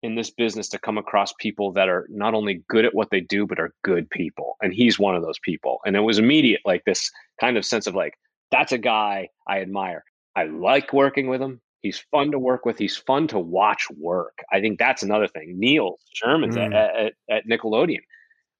in 0.01 0.15
this 0.15 0.31
business 0.31 0.69
to 0.69 0.79
come 0.79 0.97
across 0.97 1.33
people 1.39 1.71
that 1.73 1.87
are 1.87 2.07
not 2.09 2.33
only 2.33 2.63
good 2.67 2.83
at 2.83 2.95
what 2.95 3.11
they 3.11 3.21
do, 3.21 3.45
but 3.45 3.59
are 3.59 3.75
good 3.83 4.09
people. 4.09 4.57
And 4.59 4.73
he's 4.73 4.97
one 4.97 5.15
of 5.15 5.21
those 5.21 5.39
people. 5.43 5.77
And 5.85 5.95
it 5.95 6.01
was 6.01 6.17
immediate, 6.17 6.61
like 6.65 6.83
this 6.85 7.11
kind 7.39 7.57
of 7.57 7.65
sense 7.65 7.85
of 7.85 7.93
like, 7.93 8.15
that's 8.49 8.71
a 8.71 8.79
guy 8.79 9.29
I 9.47 9.61
admire. 9.61 10.03
I 10.35 10.45
like 10.45 10.93
working 10.93 11.27
with 11.27 11.41
him. 11.41 11.61
He's 11.83 11.99
fun 12.09 12.31
to 12.31 12.39
work 12.39 12.65
with. 12.65 12.79
He's 12.79 12.97
fun 12.97 13.27
to 13.27 13.37
watch 13.37 13.85
work. 13.99 14.39
I 14.51 14.61
think 14.61 14.79
that's 14.79 15.03
another 15.03 15.27
thing. 15.27 15.59
Neil 15.59 15.97
Sherman's 16.11 16.55
mm. 16.55 16.73
at, 16.73 16.95
at, 16.95 17.13
at 17.29 17.47
Nickelodeon 17.47 18.01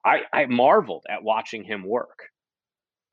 I, 0.07 0.21
I 0.31 0.45
marveled 0.45 1.05
at 1.09 1.23
watching 1.23 1.63
him 1.63 1.83
work. 1.85 2.29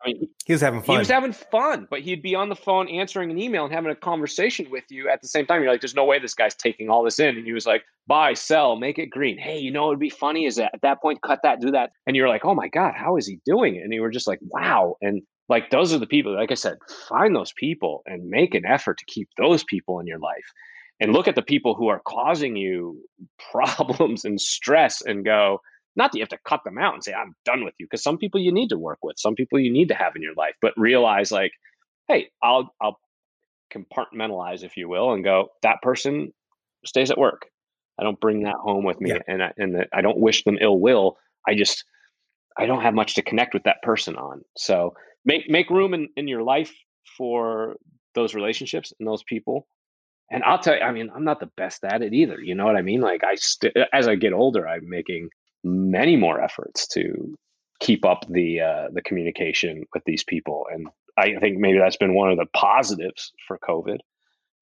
I 0.05 0.09
mean, 0.09 0.29
he 0.45 0.53
was 0.53 0.61
having 0.61 0.83
fun. 0.83 0.97
He 0.97 0.99
was 0.99 1.09
having 1.09 1.33
fun, 1.33 1.89
but 1.91 2.01
he'd 2.01 2.23
be 2.23 2.35
on 2.35 2.51
the 2.51 2.57
phone 2.57 2.89
answering 2.89 3.31
an 3.31 3.39
email 3.39 3.65
and 3.65 3.73
having 3.73 3.91
a 3.91 3.97
conversation 3.97 4.71
with 4.71 4.85
you 4.91 5.09
at 5.09 5.23
the 5.23 5.29
same 5.29 5.47
time. 5.47 5.63
You're 5.63 5.73
like, 5.73 5.81
there's 5.81 5.95
no 5.95 6.05
way 6.05 6.19
this 6.19 6.35
guy's 6.35 6.55
taking 6.55 6.91
all 6.91 7.03
this 7.03 7.19
in. 7.19 7.37
And 7.37 7.47
he 7.47 7.53
was 7.53 7.67
like, 7.67 7.85
buy, 8.07 8.35
sell, 8.35 8.77
make 8.77 8.99
it 8.99 9.07
green. 9.07 9.39
Hey, 9.39 9.59
you 9.59 9.71
know 9.71 9.85
what 9.85 9.91
would 9.91 10.01
be 10.01 10.11
funny 10.11 10.45
is 10.45 10.57
that 10.57 10.73
at 10.75 10.83
that 10.83 11.01
point, 11.01 11.23
cut 11.23 11.41
that, 11.43 11.61
do 11.61 11.71
that. 11.71 11.91
And 12.07 12.17
you're 12.17 12.29
like, 12.29 12.45
oh 12.45 12.55
my 12.55 12.69
God, 12.69 12.93
how 12.95 13.17
is 13.17 13.27
he 13.27 13.41
doing 13.47 13.77
it? 13.77 13.83
And 13.83 13.93
you 13.93 14.03
were 14.03 14.11
just 14.11 14.29
like, 14.29 14.41
wow. 14.43 14.97
And 15.01 15.23
like, 15.49 15.71
those 15.71 15.93
are 15.95 15.99
the 15.99 16.07
people, 16.07 16.35
like 16.35 16.53
I 16.53 16.55
said, 16.55 16.77
find 17.09 17.35
those 17.35 17.53
people 17.57 18.03
and 18.07 18.29
make 18.29 18.55
an 18.55 18.67
effort 18.67 18.99
to 18.99 19.05
keep 19.07 19.29
those 19.39 19.65
people 19.65 20.01
in 20.01 20.07
your 20.07 20.19
life. 20.19 20.53
And 21.01 21.13
look 21.13 21.27
at 21.27 21.35
the 21.35 21.43
people 21.43 21.75
who 21.75 21.89
are 21.89 22.03
causing 22.07 22.57
you 22.57 23.01
problems 23.51 24.25
and 24.25 24.41
stress 24.41 25.01
and 25.01 25.25
go, 25.25 25.61
not 25.97 26.13
that 26.13 26.19
you 26.19 26.23
have 26.23 26.29
to 26.29 26.39
cut 26.47 26.63
them 26.65 26.79
out 26.79 26.95
and 26.95 27.03
say 27.03 27.13
i'm 27.13 27.35
done 27.45 27.65
with 27.65 27.75
you 27.79 27.87
because 27.87 28.03
some 28.03 28.19
people 28.19 28.41
you 28.41 28.53
need 28.53 28.69
to 28.69 28.79
work 28.79 28.99
with 29.03 29.19
some 29.19 29.35
people 29.35 29.59
you 29.59 29.73
need 29.73 29.89
to 29.89 29.95
have 29.95 30.15
in 30.17 30.23
your 30.23 30.35
life 30.35 30.55
but 30.61 30.73
realize 30.77 31.31
like 31.31 31.53
hey 32.09 32.29
i'll 32.43 32.73
i'll 32.81 32.99
compartmentalize 33.73 34.63
if 34.63 34.77
you 34.77 34.89
will 34.89 35.13
and 35.13 35.25
go 35.25 35.49
that 35.63 35.83
person 35.83 36.33
stays 36.85 37.11
at 37.11 37.19
work 37.19 37.47
i 37.99 38.03
don't 38.03 38.21
bring 38.21 38.43
that 38.43 38.57
home 38.57 38.85
with 38.85 39.01
me 39.01 39.11
yeah. 39.11 39.19
and 39.27 39.43
I, 39.43 39.53
and 39.57 39.87
i 39.93 40.01
don't 40.01 40.19
wish 40.19 40.45
them 40.45 40.59
ill 40.61 40.79
will 40.79 41.17
i 41.47 41.55
just 41.55 41.85
i 42.59 42.67
don't 42.67 42.83
have 42.83 42.95
much 42.95 43.15
to 43.15 43.23
connect 43.23 43.55
with 43.55 43.65
that 43.65 43.83
person 43.83 44.17
on 44.17 44.43
so 44.57 44.95
make 45.25 45.49
make 45.49 45.71
room 45.71 45.95
in, 45.95 46.09
in 46.17 46.29
your 46.29 46.43
life 46.43 46.73
for 47.17 47.77
those 48.15 48.35
relationships 48.35 48.93
and 48.99 49.09
those 49.09 49.23
people 49.25 49.67
and 50.31 50.43
I'll 50.43 50.59
tell 50.59 50.75
you, 50.75 50.81
I 50.81 50.93
mean, 50.93 51.11
I'm 51.15 51.25
not 51.25 51.41
the 51.41 51.51
best 51.57 51.85
at 51.85 52.03
it 52.03 52.13
either. 52.13 52.41
You 52.41 52.55
know 52.55 52.65
what 52.65 52.77
I 52.77 52.83
mean? 52.83 53.01
Like 53.01 53.23
I, 53.23 53.35
st- 53.35 53.77
as 53.93 54.09
I 54.09 54.15
get 54.15 54.33
older, 54.33 54.67
I'm 54.67 54.89
making 54.89 55.29
many 55.65 56.17
more 56.17 56.41
efforts 56.41 56.87
to 56.89 57.35
keep 57.81 58.05
up 58.05 58.25
the 58.29 58.61
uh, 58.61 58.89
the 58.93 59.03
communication 59.03 59.85
with 59.93 60.05
these 60.05 60.25
people. 60.25 60.67
And 60.73 60.89
I 61.17 61.35
think 61.41 61.59
maybe 61.59 61.79
that's 61.79 61.97
been 61.97 62.15
one 62.15 62.31
of 62.31 62.39
the 62.39 62.47
positives 62.47 63.33
for 63.47 63.59
COVID 63.59 63.99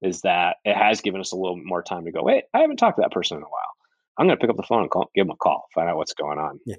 is 0.01 0.21
that 0.21 0.57
it 0.65 0.75
has 0.75 1.01
given 1.01 1.21
us 1.21 1.31
a 1.31 1.35
little 1.35 1.57
more 1.63 1.81
time 1.81 2.05
to 2.05 2.11
go. 2.11 2.23
Wait, 2.23 2.43
I 2.53 2.59
haven't 2.59 2.77
talked 2.77 2.97
to 2.97 3.01
that 3.01 3.11
person 3.11 3.37
in 3.37 3.43
a 3.43 3.47
while. 3.47 3.61
I'm 4.17 4.27
going 4.27 4.37
to 4.37 4.41
pick 4.41 4.49
up 4.49 4.57
the 4.57 4.63
phone 4.63 4.81
and 4.81 4.91
call, 4.91 5.09
give 5.15 5.25
them 5.25 5.31
a 5.31 5.37
call, 5.37 5.65
find 5.73 5.89
out 5.89 5.97
what's 5.97 6.13
going 6.13 6.37
on. 6.37 6.59
Yeah. 6.65 6.75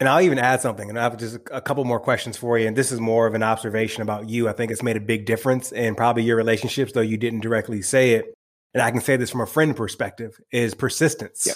And 0.00 0.08
I'll 0.08 0.20
even 0.20 0.38
add 0.38 0.60
something, 0.60 0.88
and 0.88 0.96
I 0.96 1.02
have 1.02 1.16
just 1.16 1.38
a 1.50 1.60
couple 1.60 1.84
more 1.84 1.98
questions 1.98 2.36
for 2.36 2.56
you. 2.56 2.68
And 2.68 2.76
this 2.76 2.92
is 2.92 3.00
more 3.00 3.26
of 3.26 3.34
an 3.34 3.42
observation 3.42 4.00
about 4.00 4.28
you. 4.28 4.48
I 4.48 4.52
think 4.52 4.70
it's 4.70 4.82
made 4.82 4.96
a 4.96 5.00
big 5.00 5.26
difference 5.26 5.72
in 5.72 5.96
probably 5.96 6.22
your 6.22 6.36
relationships, 6.36 6.92
though 6.92 7.00
you 7.00 7.16
didn't 7.16 7.40
directly 7.40 7.82
say 7.82 8.12
it. 8.12 8.26
And 8.74 8.80
I 8.80 8.92
can 8.92 9.00
say 9.00 9.16
this 9.16 9.30
from 9.30 9.40
a 9.40 9.46
friend 9.46 9.74
perspective: 9.74 10.38
is 10.52 10.74
persistence. 10.74 11.48
Yeah. 11.48 11.54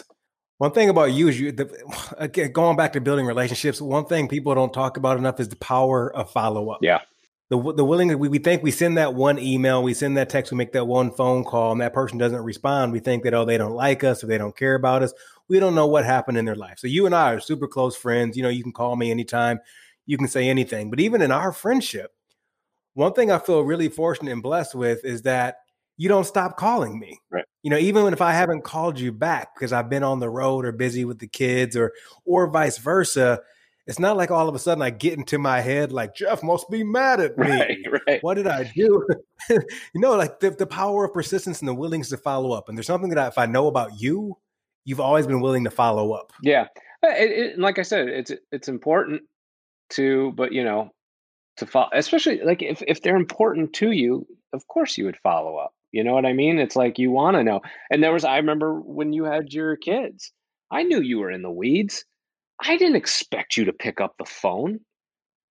One 0.63 0.71
thing 0.71 0.91
about 0.91 1.11
you 1.11 1.27
is 1.27 1.41
you, 1.41 1.51
the, 1.51 1.69
again, 2.19 2.53
going 2.53 2.77
back 2.77 2.93
to 2.93 3.01
building 3.01 3.27
relationships, 3.27 3.81
one 3.81 4.05
thing 4.05 4.29
people 4.29 4.55
don't 4.55 4.73
talk 4.73 4.97
about 4.97 5.19
enough 5.19 5.41
is 5.41 5.49
the 5.49 5.57
power 5.57 6.15
of 6.15 6.31
follow 6.31 6.71
up. 6.71 6.79
Yeah. 6.83 7.01
the 7.49 7.57
the 7.73 7.85
willing 7.85 8.17
we, 8.17 8.29
we 8.29 8.39
think 8.39 8.63
we 8.63 8.71
send 8.71 8.97
that 8.97 9.13
one 9.13 9.41
email, 9.41 9.83
we 9.83 9.93
send 9.93 10.17
that 10.19 10.29
text, 10.29 10.53
we 10.53 10.59
make 10.59 10.71
that 10.75 10.85
one 10.85 11.11
phone 11.11 11.43
call, 11.43 11.73
and 11.73 11.81
that 11.81 11.93
person 11.93 12.17
doesn't 12.17 12.45
respond. 12.45 12.93
We 12.93 13.01
think 13.01 13.25
that 13.25 13.35
oh 13.35 13.45
they 13.45 13.59
don't 13.59 13.73
like 13.73 14.05
us 14.05 14.23
or 14.23 14.29
they 14.29 14.39
don't 14.39 14.57
care 14.57 14.77
about 14.77 15.03
us. 15.03 15.13
We 15.49 15.59
don't 15.59 15.75
know 15.75 15.89
what 15.89 16.05
happened 16.05 16.39
in 16.39 16.45
their 16.45 16.55
life. 16.55 16.79
So 16.79 16.87
you 16.87 17.07
and 17.07 17.15
I 17.15 17.33
are 17.33 17.41
super 17.41 17.67
close 17.67 17.97
friends. 17.97 18.37
You 18.37 18.45
know, 18.45 18.49
you 18.49 18.63
can 18.63 18.71
call 18.71 18.95
me 18.95 19.11
anytime, 19.11 19.59
you 20.07 20.17
can 20.17 20.29
say 20.29 20.49
anything. 20.49 20.91
But 20.91 21.01
even 21.01 21.23
in 21.23 21.33
our 21.33 21.51
friendship, 21.51 22.13
one 22.95 23.15
thing 23.15 23.33
I 23.33 23.41
feel 23.41 23.63
really 23.63 23.89
fortunate 23.89 24.31
and 24.31 24.45
blessed 24.45 24.77
with 24.77 25.05
is 25.05 25.23
that 25.23 25.57
you 26.03 26.09
don't 26.09 26.25
stop 26.25 26.57
calling 26.57 26.99
me. 26.99 27.21
Right. 27.31 27.45
You 27.63 27.71
know, 27.71 27.79
even 27.79 28.13
if 28.13 28.21
I 28.21 28.33
haven't 28.33 28.65
called 28.65 28.99
you 28.99 29.13
back 29.13 29.55
because 29.55 29.73
I've 29.73 29.89
been 29.89 30.03
on 30.03 30.19
the 30.19 30.29
road 30.29 30.65
or 30.65 30.73
busy 30.73 31.05
with 31.05 31.21
the 31.21 31.29
kids 31.29 31.77
or 31.77 31.93
or 32.25 32.51
vice 32.51 32.77
versa, 32.79 33.41
it's 33.87 34.01
not 34.01 34.17
like 34.17 34.33
all 34.33 34.49
of 34.49 34.55
a 34.57 34.59
sudden 34.59 34.83
I 34.83 34.91
get 34.91 35.17
into 35.17 35.39
my 35.39 35.61
head 35.61 35.93
like 35.93 36.17
Jeff 36.17 36.43
must 36.43 36.69
be 36.69 36.83
mad 36.83 37.21
at 37.21 37.39
me. 37.39 37.47
Right, 37.47 37.79
right. 38.09 38.23
What 38.25 38.35
did 38.35 38.49
I 38.49 38.65
do? 38.75 39.07
you 39.49 39.61
know, 39.95 40.17
like 40.17 40.41
the, 40.41 40.51
the 40.51 40.67
power 40.67 41.05
of 41.05 41.13
persistence 41.13 41.61
and 41.61 41.69
the 41.69 41.75
willingness 41.75 42.09
to 42.09 42.17
follow 42.17 42.51
up. 42.51 42.69
And 42.69 42.77
there's 42.77 42.89
something 42.89 43.11
that 43.11 43.19
I, 43.19 43.29
if 43.29 43.39
I 43.39 43.47
know 43.47 43.69
about 43.69 44.01
you, 44.01 44.37
you've 44.85 44.99
always 44.99 45.29
been 45.29 45.41
willing 45.41 45.63
to 45.63 45.71
follow 45.71 46.15
up. 46.15 46.33
Yeah, 46.43 46.67
uh, 47.05 47.11
it, 47.11 47.31
it, 47.31 47.59
like 47.61 47.79
I 47.79 47.83
said, 47.83 48.09
it's 48.09 48.33
it's 48.51 48.67
important 48.67 49.23
to, 49.91 50.33
but 50.33 50.51
you 50.51 50.65
know, 50.65 50.91
to 51.59 51.67
follow, 51.67 51.91
especially 51.93 52.41
like 52.43 52.61
if 52.61 52.83
if 52.89 53.03
they're 53.03 53.15
important 53.15 53.73
to 53.75 53.93
you, 53.93 54.27
of 54.53 54.67
course 54.67 54.99
you 54.99 55.05
would 55.05 55.19
follow 55.19 55.59
up. 55.59 55.73
You 55.93 56.03
know 56.03 56.15
what 56.15 56.27
I 56.27 56.33
mean? 56.33 56.59
It's 56.59 56.77
like 56.77 56.99
you 56.99 57.11
want 57.11 57.37
to 57.37 57.45
know. 57.45 57.61
And 57.91 58.03
there 58.03 58.13
was, 58.13 58.25
I 58.25 58.39
remember 58.39 58.81
when 58.81 59.13
you 59.13 59.25
had 59.25 59.53
your 59.53 59.77
kids, 59.77 60.33
I 60.71 60.83
knew 60.83 61.01
you 61.03 61.19
were 61.19 61.31
in 61.31 61.43
the 61.43 61.51
weeds. 61.51 62.05
I 62.61 62.77
didn't 62.77 62.97
expect 62.97 63.57
you 63.57 63.67
to 63.67 63.73
pick 63.73 64.01
up 64.01 64.15
the 64.19 64.25
phone. 64.25 64.81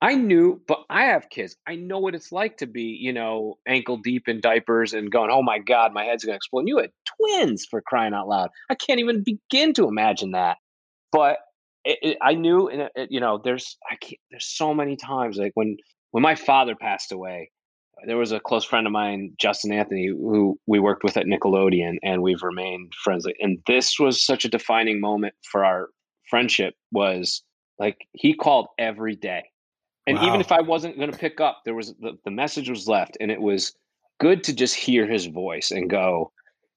I 0.02 0.16
knew, 0.16 0.60
but 0.68 0.80
I 0.90 1.06
have 1.06 1.30
kids. 1.30 1.56
I 1.68 1.76
know 1.76 2.00
what 2.00 2.16
it's 2.16 2.32
like 2.32 2.58
to 2.58 2.66
be, 2.66 2.98
you 3.00 3.14
know, 3.14 3.60
ankle 3.68 3.98
deep 3.98 4.28
in 4.28 4.42
diapers 4.42 4.94
and 4.94 5.12
going, 5.12 5.30
oh 5.32 5.44
my 5.44 5.60
God, 5.60 5.94
my 5.94 6.06
head's 6.06 6.26
going 6.26 6.34
to 6.34 6.38
explode. 6.38 6.62
And 6.62 6.70
you 6.70 6.80
had 6.80 6.90
twins 7.20 7.68
for 7.70 7.84
crying 7.84 8.16
out 8.16 8.28
loud. 8.28 8.50
I 8.72 8.76
can't 8.76 9.00
even 9.00 9.24
begin 9.24 9.74
to 9.74 9.88
imagine 9.88 10.32
that. 10.32 10.58
But 11.12 11.38
it, 11.86 12.00
it, 12.02 12.18
I 12.20 12.34
knew, 12.34 12.68
and 12.68 12.90
it, 12.96 13.10
you 13.12 13.20
know, 13.20 13.40
there's, 13.44 13.78
I 13.92 13.96
can't, 13.98 14.20
there's 14.32 14.48
so 14.48 14.74
many 14.74 14.96
times 14.96 15.38
like 15.38 15.52
when, 15.54 15.78
when 16.10 16.24
my 16.24 16.34
father 16.34 16.74
passed 16.76 17.12
away, 17.12 17.52
there 18.06 18.18
was 18.18 18.32
a 18.32 18.40
close 18.40 18.64
friend 18.64 18.88
of 18.88 18.94
mine, 18.94 19.34
Justin 19.38 19.72
Anthony, 19.72 20.08
who 20.08 20.60
we 20.68 20.80
worked 20.80 21.04
with 21.04 21.18
at 21.18 21.26
Nickelodeon, 21.26 21.98
and 22.04 22.22
we've 22.22 22.42
remained 22.42 22.94
friends. 23.04 23.26
And 23.40 23.60
this 23.68 24.00
was 24.00 24.26
such 24.26 24.46
a 24.46 24.50
defining 24.50 25.00
moment 25.00 25.36
for 25.52 25.64
our 25.64 25.90
friendship. 26.30 26.76
Was 26.92 27.44
like 27.80 27.98
he 28.14 28.34
called 28.34 28.68
every 28.78 29.16
day, 29.16 29.44
and 30.08 30.18
wow. 30.18 30.28
even 30.28 30.42
if 30.42 30.52
I 30.52 30.62
wasn't 30.62 30.98
going 30.98 31.12
to 31.12 31.18
pick 31.18 31.40
up, 31.40 31.62
there 31.66 31.76
was 31.76 31.94
the, 32.00 32.18
the 32.26 32.32
message 32.32 32.70
was 32.70 32.88
left, 32.88 33.18
and 33.20 33.32
it 33.32 33.42
was 33.42 33.74
good 34.20 34.44
to 34.46 34.54
just 34.54 34.76
hear 34.76 35.08
his 35.08 35.26
voice 35.26 35.72
and 35.72 35.90
go, 35.90 36.32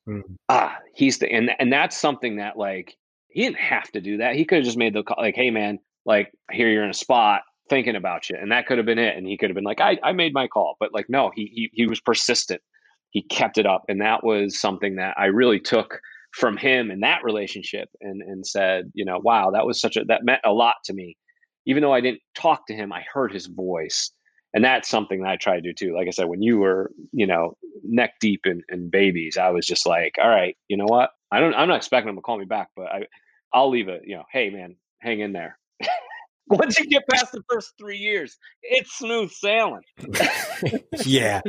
mm. 0.08 0.22
ah, 0.48 0.76
he's 0.94 1.18
the 1.18 1.30
and 1.30 1.50
and 1.58 1.72
that's 1.72 1.96
something 1.96 2.36
that 2.36 2.58
like 2.58 2.96
he 3.28 3.42
didn't 3.42 3.58
have 3.58 3.90
to 3.92 4.00
do 4.00 4.18
that. 4.18 4.36
He 4.36 4.44
could 4.44 4.56
have 4.56 4.64
just 4.64 4.78
made 4.78 4.94
the 4.94 5.02
call, 5.02 5.16
like, 5.18 5.36
hey 5.36 5.50
man, 5.50 5.78
like 6.04 6.32
here 6.50 6.68
you're 6.68 6.84
in 6.84 6.90
a 6.90 6.94
spot 6.94 7.42
thinking 7.68 7.96
about 7.96 8.28
you. 8.28 8.36
And 8.40 8.52
that 8.52 8.66
could 8.66 8.78
have 8.78 8.86
been 8.86 8.98
it. 8.98 9.16
And 9.16 9.26
he 9.26 9.36
could 9.36 9.50
have 9.50 9.54
been 9.54 9.64
like, 9.64 9.80
I, 9.80 9.98
I 10.02 10.12
made 10.12 10.34
my 10.34 10.46
call. 10.46 10.76
But 10.80 10.92
like, 10.92 11.06
no, 11.08 11.30
he, 11.34 11.50
he 11.52 11.70
he 11.72 11.86
was 11.86 12.00
persistent. 12.00 12.60
He 13.10 13.22
kept 13.22 13.58
it 13.58 13.66
up. 13.66 13.84
And 13.88 14.00
that 14.00 14.24
was 14.24 14.60
something 14.60 14.96
that 14.96 15.14
I 15.18 15.26
really 15.26 15.60
took 15.60 16.00
from 16.32 16.56
him 16.56 16.90
in 16.90 17.00
that 17.00 17.24
relationship 17.24 17.88
and 18.00 18.22
and 18.22 18.46
said, 18.46 18.90
you 18.94 19.04
know, 19.04 19.20
wow, 19.22 19.50
that 19.52 19.66
was 19.66 19.80
such 19.80 19.96
a 19.96 20.04
that 20.04 20.24
meant 20.24 20.40
a 20.44 20.52
lot 20.52 20.76
to 20.86 20.92
me. 20.92 21.16
Even 21.66 21.82
though 21.82 21.94
I 21.94 22.00
didn't 22.00 22.20
talk 22.34 22.66
to 22.66 22.74
him, 22.74 22.92
I 22.92 23.04
heard 23.12 23.32
his 23.32 23.46
voice. 23.46 24.10
And 24.52 24.64
that's 24.64 24.88
something 24.88 25.22
that 25.22 25.30
I 25.30 25.36
try 25.36 25.56
to 25.56 25.60
do 25.60 25.72
too. 25.72 25.96
Like 25.96 26.06
I 26.06 26.10
said, 26.10 26.28
when 26.28 26.42
you 26.42 26.58
were, 26.58 26.92
you 27.12 27.26
know, 27.26 27.56
neck 27.82 28.14
deep 28.20 28.42
in, 28.44 28.62
in 28.68 28.88
babies, 28.88 29.36
I 29.36 29.50
was 29.50 29.66
just 29.66 29.84
like, 29.84 30.14
all 30.22 30.28
right, 30.28 30.56
you 30.68 30.76
know 30.76 30.84
what? 30.84 31.10
I 31.32 31.40
don't 31.40 31.54
I'm 31.54 31.68
not 31.68 31.78
expecting 31.78 32.08
him 32.08 32.16
to 32.16 32.22
call 32.22 32.38
me 32.38 32.44
back, 32.44 32.68
but 32.76 32.86
I 32.86 33.06
I'll 33.52 33.70
leave 33.70 33.88
it, 33.88 34.02
you 34.04 34.16
know, 34.16 34.24
hey 34.32 34.50
man, 34.50 34.76
hang 35.00 35.20
in 35.20 35.32
there. 35.32 35.58
Once 36.48 36.78
you 36.78 36.86
get 36.86 37.04
past 37.08 37.32
the 37.32 37.42
first 37.50 37.72
three 37.78 37.98
years, 37.98 38.36
it's 38.62 38.98
smooth 38.98 39.30
sailing. 39.30 39.82
yeah. 41.04 41.40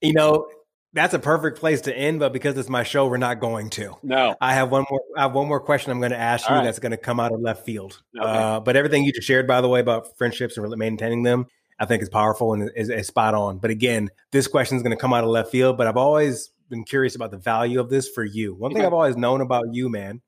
You 0.00 0.14
know, 0.14 0.48
that's 0.92 1.14
a 1.14 1.18
perfect 1.18 1.58
place 1.58 1.82
to 1.82 1.96
end, 1.96 2.20
but 2.20 2.32
because 2.32 2.56
it's 2.56 2.68
my 2.68 2.82
show, 2.82 3.06
we're 3.06 3.16
not 3.16 3.38
going 3.38 3.70
to. 3.70 3.96
No. 4.02 4.34
I 4.40 4.54
have 4.54 4.70
one 4.72 4.84
more 4.90 5.00
I 5.16 5.22
have 5.22 5.32
one 5.32 5.46
more 5.46 5.60
question 5.60 5.92
I'm 5.92 6.00
going 6.00 6.10
to 6.10 6.18
ask 6.18 6.48
All 6.48 6.56
you 6.56 6.58
right. 6.60 6.64
that's 6.64 6.78
going 6.78 6.92
to 6.92 6.96
come 6.96 7.20
out 7.20 7.32
of 7.32 7.40
left 7.40 7.64
field. 7.64 8.02
Okay. 8.18 8.26
Uh, 8.26 8.60
but 8.60 8.76
everything 8.76 9.04
you 9.04 9.12
just 9.12 9.26
shared, 9.26 9.46
by 9.46 9.60
the 9.60 9.68
way, 9.68 9.80
about 9.80 10.16
friendships 10.18 10.56
and 10.56 10.68
maintaining 10.76 11.22
them, 11.22 11.46
I 11.78 11.86
think 11.86 12.02
is 12.02 12.08
powerful 12.08 12.54
and 12.54 12.70
is, 12.74 12.90
is 12.90 13.06
spot 13.06 13.34
on. 13.34 13.58
But 13.58 13.70
again, 13.70 14.10
this 14.32 14.48
question 14.48 14.76
is 14.76 14.82
going 14.82 14.96
to 14.96 15.00
come 15.00 15.12
out 15.12 15.22
of 15.22 15.30
left 15.30 15.50
field, 15.50 15.76
but 15.76 15.86
I've 15.86 15.96
always 15.96 16.50
been 16.68 16.84
curious 16.84 17.14
about 17.14 17.30
the 17.30 17.38
value 17.38 17.80
of 17.80 17.90
this 17.90 18.08
for 18.08 18.24
you. 18.24 18.54
One 18.54 18.72
thing 18.72 18.84
I've 18.84 18.92
always 18.92 19.16
known 19.16 19.40
about 19.40 19.66
you, 19.72 19.88
man, 19.88 20.22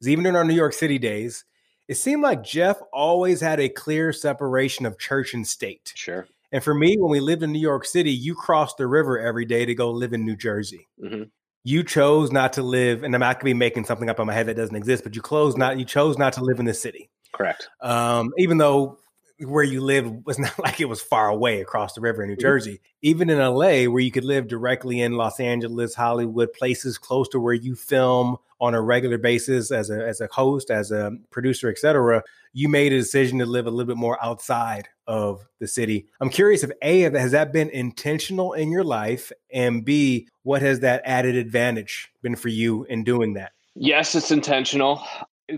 is 0.00 0.08
even 0.08 0.26
in 0.26 0.36
our 0.36 0.44
New 0.44 0.54
York 0.54 0.72
City 0.72 0.98
days, 0.98 1.44
it 1.90 1.96
seemed 1.96 2.22
like 2.22 2.44
Jeff 2.44 2.80
always 2.92 3.40
had 3.40 3.58
a 3.58 3.68
clear 3.68 4.12
separation 4.12 4.86
of 4.86 4.96
church 4.96 5.34
and 5.34 5.44
state. 5.44 5.92
Sure. 5.96 6.28
And 6.52 6.62
for 6.62 6.72
me, 6.72 6.94
when 6.96 7.10
we 7.10 7.18
lived 7.18 7.42
in 7.42 7.50
New 7.50 7.58
York 7.58 7.84
City, 7.84 8.12
you 8.12 8.36
crossed 8.36 8.76
the 8.76 8.86
river 8.86 9.18
every 9.18 9.44
day 9.44 9.64
to 9.64 9.74
go 9.74 9.90
live 9.90 10.12
in 10.12 10.24
New 10.24 10.36
Jersey. 10.36 10.86
Mm-hmm. 11.02 11.24
You 11.64 11.82
chose 11.82 12.30
not 12.30 12.52
to 12.52 12.62
live, 12.62 13.02
and 13.02 13.12
I'm 13.12 13.18
not 13.18 13.40
going 13.40 13.50
to 13.50 13.54
be 13.54 13.54
making 13.54 13.86
something 13.86 14.08
up 14.08 14.20
on 14.20 14.28
my 14.28 14.32
head 14.32 14.46
that 14.46 14.54
doesn't 14.54 14.76
exist, 14.76 15.02
but 15.02 15.16
you 15.16 15.20
closed 15.20 15.58
not. 15.58 15.80
You 15.80 15.84
chose 15.84 16.16
not 16.16 16.32
to 16.34 16.44
live 16.44 16.60
in 16.60 16.64
the 16.64 16.74
city. 16.74 17.10
Correct. 17.32 17.68
Um, 17.80 18.30
even 18.38 18.58
though 18.58 19.00
where 19.40 19.64
you 19.64 19.80
lived 19.80 20.24
was 20.24 20.38
not 20.38 20.56
like 20.60 20.80
it 20.80 20.88
was 20.88 21.02
far 21.02 21.28
away 21.28 21.60
across 21.60 21.94
the 21.94 22.00
river 22.00 22.22
in 22.22 22.28
New 22.28 22.36
mm-hmm. 22.36 22.40
Jersey. 22.40 22.80
Even 23.02 23.30
in 23.30 23.38
LA, 23.38 23.90
where 23.90 23.98
you 23.98 24.12
could 24.12 24.24
live 24.24 24.46
directly 24.46 25.00
in 25.00 25.14
Los 25.14 25.40
Angeles, 25.40 25.96
Hollywood, 25.96 26.52
places 26.52 26.98
close 26.98 27.28
to 27.30 27.40
where 27.40 27.52
you 27.52 27.74
film 27.74 28.36
on 28.60 28.74
a 28.74 28.80
regular 28.80 29.18
basis 29.18 29.70
as 29.70 29.90
a 29.90 30.06
as 30.06 30.20
a 30.20 30.28
host, 30.30 30.70
as 30.70 30.90
a 30.90 31.12
producer, 31.30 31.70
etc. 31.70 32.22
You 32.52 32.68
made 32.68 32.92
a 32.92 32.98
decision 32.98 33.38
to 33.38 33.46
live 33.46 33.66
a 33.66 33.70
little 33.70 33.86
bit 33.86 33.96
more 33.96 34.22
outside 34.22 34.88
of 35.06 35.46
the 35.60 35.68
city. 35.68 36.06
I'm 36.20 36.30
curious 36.30 36.62
if 36.62 36.70
A, 36.82 37.00
has 37.00 37.32
that 37.32 37.52
been 37.52 37.70
intentional 37.70 38.52
in 38.52 38.70
your 38.70 38.84
life? 38.84 39.30
And 39.52 39.84
B, 39.84 40.28
what 40.42 40.62
has 40.62 40.80
that 40.80 41.02
added 41.04 41.36
advantage 41.36 42.10
been 42.22 42.36
for 42.36 42.48
you 42.48 42.84
in 42.84 43.04
doing 43.04 43.34
that? 43.34 43.52
Yes, 43.74 44.14
it's 44.14 44.30
intentional. 44.30 45.02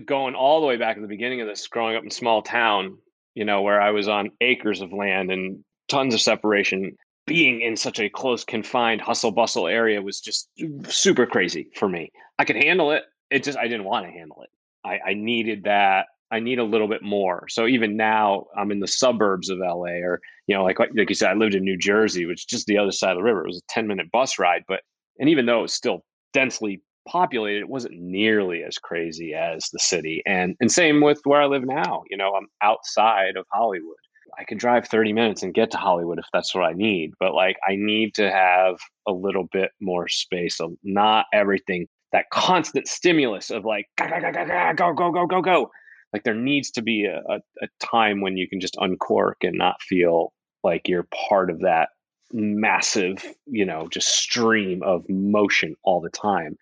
Going 0.05 0.35
all 0.35 0.61
the 0.61 0.67
way 0.67 0.77
back 0.77 0.97
at 0.97 1.01
the 1.01 1.07
beginning 1.07 1.41
of 1.41 1.47
this, 1.47 1.67
growing 1.67 1.95
up 1.95 2.03
in 2.03 2.11
small 2.11 2.41
town, 2.41 2.97
you 3.35 3.45
know, 3.45 3.61
where 3.61 3.81
I 3.81 3.91
was 3.91 4.07
on 4.07 4.31
acres 4.41 4.81
of 4.81 4.93
land 4.93 5.31
and 5.31 5.63
tons 5.87 6.13
of 6.13 6.21
separation. 6.21 6.95
Being 7.33 7.61
in 7.61 7.75
such 7.75 7.99
a 7.99 8.09
close, 8.09 8.43
confined, 8.43 9.01
hustle 9.01 9.31
bustle 9.31 9.67
area 9.67 10.01
was 10.01 10.21
just 10.21 10.49
super 10.87 11.25
crazy 11.25 11.67
for 11.75 11.89
me. 11.89 12.11
I 12.37 12.45
could 12.45 12.55
handle 12.55 12.91
it. 12.91 13.03
It 13.31 13.43
just, 13.43 13.57
I 13.57 13.67
didn't 13.67 13.85
want 13.85 14.05
to 14.05 14.11
handle 14.11 14.43
it. 14.43 14.49
I, 14.85 14.99
I 15.09 15.13
needed 15.13 15.63
that. 15.63 16.07
I 16.31 16.39
need 16.39 16.59
a 16.59 16.63
little 16.63 16.87
bit 16.87 17.03
more. 17.03 17.47
So 17.49 17.67
even 17.67 17.95
now, 17.95 18.45
I'm 18.57 18.71
in 18.71 18.79
the 18.79 18.87
suburbs 18.87 19.49
of 19.49 19.59
LA, 19.59 20.01
or 20.01 20.19
you 20.47 20.55
know, 20.55 20.63
like 20.63 20.79
like 20.79 21.09
you 21.09 21.15
said, 21.15 21.29
I 21.29 21.35
lived 21.35 21.55
in 21.55 21.63
New 21.63 21.77
Jersey, 21.77 22.25
which 22.25 22.41
is 22.41 22.45
just 22.45 22.65
the 22.65 22.77
other 22.77 22.91
side 22.91 23.11
of 23.11 23.17
the 23.17 23.23
river. 23.23 23.43
It 23.43 23.49
was 23.49 23.57
a 23.57 23.73
10 23.73 23.87
minute 23.87 24.11
bus 24.11 24.39
ride, 24.39 24.63
but 24.67 24.81
and 25.19 25.29
even 25.29 25.45
though 25.45 25.59
it 25.59 25.63
was 25.63 25.73
still 25.73 26.03
densely 26.33 26.81
populated, 27.07 27.59
it 27.59 27.69
wasn't 27.69 27.99
nearly 27.99 28.63
as 28.63 28.77
crazy 28.77 29.33
as 29.35 29.69
the 29.71 29.79
city. 29.79 30.23
And 30.25 30.55
and 30.59 30.71
same 30.71 31.01
with 31.01 31.21
where 31.23 31.41
I 31.41 31.45
live 31.45 31.65
now. 31.65 32.03
You 32.09 32.17
know, 32.17 32.33
I'm 32.35 32.47
outside 32.61 33.37
of 33.37 33.45
Hollywood. 33.51 33.95
I 34.37 34.43
can 34.43 34.57
drive 34.57 34.87
30 34.87 35.13
minutes 35.13 35.43
and 35.43 35.53
get 35.53 35.71
to 35.71 35.77
Hollywood 35.77 36.19
if 36.19 36.25
that's 36.33 36.53
what 36.53 36.63
I 36.63 36.73
need, 36.73 37.13
but 37.19 37.33
like 37.33 37.57
I 37.67 37.75
need 37.75 38.13
to 38.15 38.31
have 38.31 38.77
a 39.07 39.11
little 39.11 39.47
bit 39.51 39.71
more 39.81 40.07
space. 40.07 40.57
So 40.57 40.77
not 40.83 41.25
everything 41.33 41.87
that 42.11 42.29
constant 42.31 42.87
stimulus 42.87 43.49
of 43.49 43.65
like 43.65 43.87
go 43.97 44.07
go 44.07 44.31
go 44.75 44.93
go 44.93 45.11
go 45.11 45.25
go 45.27 45.41
go. 45.41 45.71
Like 46.13 46.23
there 46.23 46.35
needs 46.35 46.69
to 46.71 46.81
be 46.81 47.05
a, 47.05 47.21
a, 47.29 47.39
a 47.61 47.67
time 47.79 48.21
when 48.21 48.37
you 48.37 48.47
can 48.47 48.59
just 48.59 48.77
uncork 48.79 49.37
and 49.41 49.57
not 49.57 49.81
feel 49.81 50.31
like 50.63 50.87
you're 50.87 51.07
part 51.27 51.49
of 51.49 51.61
that 51.61 51.89
massive, 52.31 53.25
you 53.47 53.65
know, 53.65 53.87
just 53.89 54.07
stream 54.09 54.81
of 54.83 55.03
motion 55.09 55.75
all 55.83 56.01
the 56.01 56.09
time. 56.09 56.55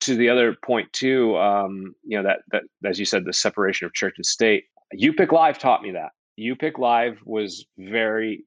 To 0.00 0.16
the 0.16 0.28
other 0.28 0.56
point 0.64 0.92
too, 0.92 1.36
um, 1.36 1.94
you 2.02 2.16
know 2.16 2.24
that 2.24 2.40
that 2.52 2.62
as 2.84 2.98
you 2.98 3.04
said, 3.04 3.24
the 3.24 3.32
separation 3.32 3.86
of 3.86 3.94
church 3.94 4.14
and 4.16 4.26
state. 4.26 4.64
U-Pick 4.92 5.32
Live 5.32 5.58
taught 5.58 5.82
me 5.82 5.90
that 5.92 6.10
you 6.36 6.56
Pick 6.56 6.78
Live 6.78 7.18
was 7.24 7.64
very 7.78 8.44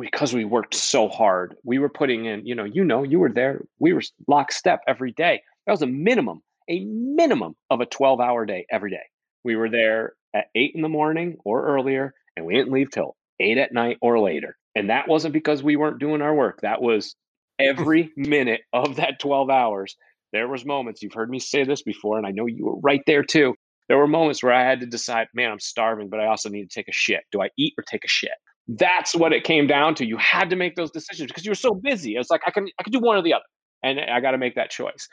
because 0.00 0.32
we 0.32 0.44
worked 0.44 0.74
so 0.74 1.08
hard. 1.08 1.56
We 1.64 1.78
were 1.78 1.88
putting 1.88 2.24
in, 2.24 2.46
you 2.46 2.54
know, 2.54 2.64
you 2.64 2.84
know, 2.84 3.02
you 3.02 3.18
were 3.18 3.32
there. 3.32 3.64
We 3.78 3.92
were 3.92 4.02
lockstep 4.28 4.80
every 4.86 5.12
day. 5.12 5.42
That 5.66 5.72
was 5.72 5.82
a 5.82 5.86
minimum, 5.86 6.42
a 6.68 6.84
minimum 6.84 7.56
of 7.70 7.80
a 7.80 7.86
12 7.86 8.20
hour 8.20 8.46
day 8.46 8.66
every 8.70 8.90
day. 8.90 9.02
We 9.44 9.56
were 9.56 9.68
there 9.68 10.14
at 10.34 10.46
eight 10.54 10.72
in 10.74 10.82
the 10.82 10.88
morning 10.88 11.36
or 11.44 11.66
earlier, 11.66 12.14
and 12.36 12.46
we 12.46 12.54
didn't 12.54 12.72
leave 12.72 12.90
till 12.90 13.16
eight 13.40 13.58
at 13.58 13.72
night 13.72 13.98
or 14.00 14.20
later. 14.20 14.56
And 14.76 14.90
that 14.90 15.08
wasn't 15.08 15.34
because 15.34 15.62
we 15.62 15.76
weren't 15.76 15.98
doing 15.98 16.22
our 16.22 16.34
work. 16.34 16.60
That 16.62 16.80
was 16.80 17.16
every 17.58 18.12
minute 18.16 18.60
of 18.72 18.96
that 18.96 19.18
12 19.20 19.50
hours 19.50 19.96
there 20.32 20.48
was 20.48 20.64
moments 20.64 21.02
you've 21.02 21.12
heard 21.12 21.30
me 21.30 21.38
say 21.38 21.64
this 21.64 21.82
before 21.82 22.16
and 22.16 22.26
i 22.26 22.30
know 22.30 22.46
you 22.46 22.64
were 22.64 22.78
right 22.80 23.02
there 23.06 23.22
too 23.22 23.54
there 23.90 23.98
were 23.98 24.08
moments 24.08 24.42
where 24.42 24.54
i 24.54 24.64
had 24.64 24.80
to 24.80 24.86
decide 24.86 25.28
man 25.34 25.52
i'm 25.52 25.60
starving 25.60 26.08
but 26.10 26.20
i 26.20 26.26
also 26.26 26.48
need 26.48 26.70
to 26.70 26.74
take 26.74 26.88
a 26.88 26.94
shit 26.94 27.22
do 27.32 27.42
i 27.42 27.50
eat 27.58 27.74
or 27.78 27.84
take 27.84 28.06
a 28.06 28.08
shit 28.08 28.32
That's 28.68 29.16
what 29.16 29.34
it 29.34 29.44
came 29.44 29.68
down 29.68 29.96
to. 29.96 30.06
You 30.06 30.16
had 30.18 30.50
to 30.50 30.56
make 30.56 30.76
those 30.76 30.92
decisions 30.92 31.28
because 31.28 31.44
you 31.44 31.52
were 31.52 31.56
so 31.56 31.74
busy. 31.74 32.16
It's 32.16 32.30
like 32.30 32.42
I 32.46 32.52
can 32.52 32.68
I 32.80 32.84
can 32.84 32.92
do 32.92 33.00
one 33.00 33.18
or 33.18 33.22
the 33.22 33.34
other, 33.34 33.44
and 33.84 34.00
I 34.00 34.20
got 34.20 34.32
to 34.32 34.38
make 34.38 34.56
that 34.56 34.70
choice. 34.70 35.08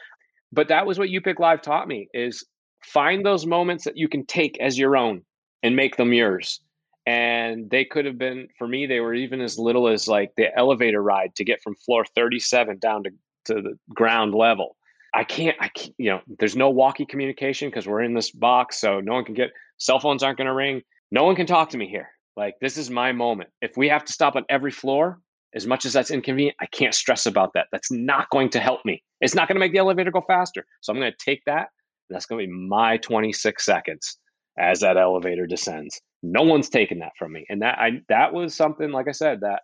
But 0.53 0.69
that 0.69 0.87
was 0.87 0.99
what 0.99 1.09
U-Pick 1.09 1.39
Live 1.39 1.61
taught 1.63 1.89
me: 1.89 2.07
is 2.13 2.45
find 2.85 3.25
those 3.25 3.47
moments 3.47 3.85
that 3.85 3.97
you 3.97 4.09
can 4.09 4.25
take 4.27 4.59
as 4.61 4.79
your 4.79 4.95
own 4.97 5.23
and 5.63 5.75
make 5.75 5.97
them 5.97 6.13
yours. 6.13 6.61
And 7.07 7.69
they 7.71 7.85
could 7.85 8.05
have 8.05 8.19
been 8.19 8.49
for 8.59 8.69
me. 8.69 8.87
They 8.87 9.01
were 9.01 9.15
even 9.15 9.41
as 9.41 9.59
little 9.59 9.89
as 9.89 10.07
like 10.07 10.33
the 10.37 10.55
elevator 10.57 11.03
ride 11.03 11.35
to 11.37 11.45
get 11.45 11.61
from 11.63 11.75
floor 11.75 12.05
thirty-seven 12.15 12.79
down 12.79 13.03
to 13.05 13.11
to 13.47 13.55
the 13.63 13.79
ground 13.95 14.35
level. 14.35 14.76
I 15.13 15.23
can't, 15.23 15.57
I 15.59 15.69
can't, 15.69 15.93
you 15.97 16.09
know, 16.09 16.21
there's 16.39 16.55
no 16.55 16.69
walkie 16.69 17.05
communication 17.05 17.69
because 17.69 17.87
we're 17.87 18.01
in 18.01 18.13
this 18.13 18.31
box. 18.31 18.79
So 18.79 18.99
no 18.99 19.13
one 19.13 19.25
can 19.25 19.35
get, 19.35 19.51
cell 19.77 19.99
phones 19.99 20.23
aren't 20.23 20.37
going 20.37 20.47
to 20.47 20.53
ring. 20.53 20.81
No 21.11 21.23
one 21.23 21.35
can 21.35 21.45
talk 21.45 21.69
to 21.69 21.77
me 21.77 21.87
here. 21.87 22.09
Like, 22.35 22.55
this 22.61 22.77
is 22.77 22.89
my 22.89 23.11
moment. 23.11 23.49
If 23.61 23.77
we 23.77 23.89
have 23.89 24.05
to 24.05 24.13
stop 24.13 24.35
on 24.35 24.45
every 24.49 24.71
floor, 24.71 25.19
as 25.55 25.65
much 25.65 25.85
as 25.85 25.93
that's 25.93 26.11
inconvenient, 26.11 26.57
I 26.59 26.67
can't 26.67 26.93
stress 26.93 27.25
about 27.25 27.53
that. 27.53 27.67
That's 27.71 27.91
not 27.91 28.29
going 28.29 28.49
to 28.49 28.59
help 28.59 28.81
me. 28.85 29.01
It's 29.21 29.33
not 29.33 29.47
going 29.47 29.55
to 29.55 29.59
make 29.59 29.71
the 29.71 29.79
elevator 29.79 30.11
go 30.11 30.21
faster. 30.21 30.65
So 30.81 30.93
I'm 30.93 30.99
going 30.99 31.11
to 31.11 31.17
take 31.25 31.41
that, 31.45 31.69
that's 32.09 32.25
going 32.25 32.45
to 32.45 32.47
be 32.47 32.53
my 32.53 32.97
26 32.97 33.65
seconds 33.65 34.17
as 34.57 34.79
that 34.81 34.97
elevator 34.97 35.47
descends. 35.47 35.99
No 36.23 36.43
one's 36.43 36.69
taking 36.69 36.99
that 36.99 37.13
from 37.17 37.31
me. 37.31 37.45
And 37.49 37.61
that 37.61 37.77
I 37.79 38.01
that 38.09 38.33
was 38.33 38.55
something, 38.55 38.91
like 38.91 39.07
I 39.07 39.11
said, 39.11 39.41
that 39.41 39.61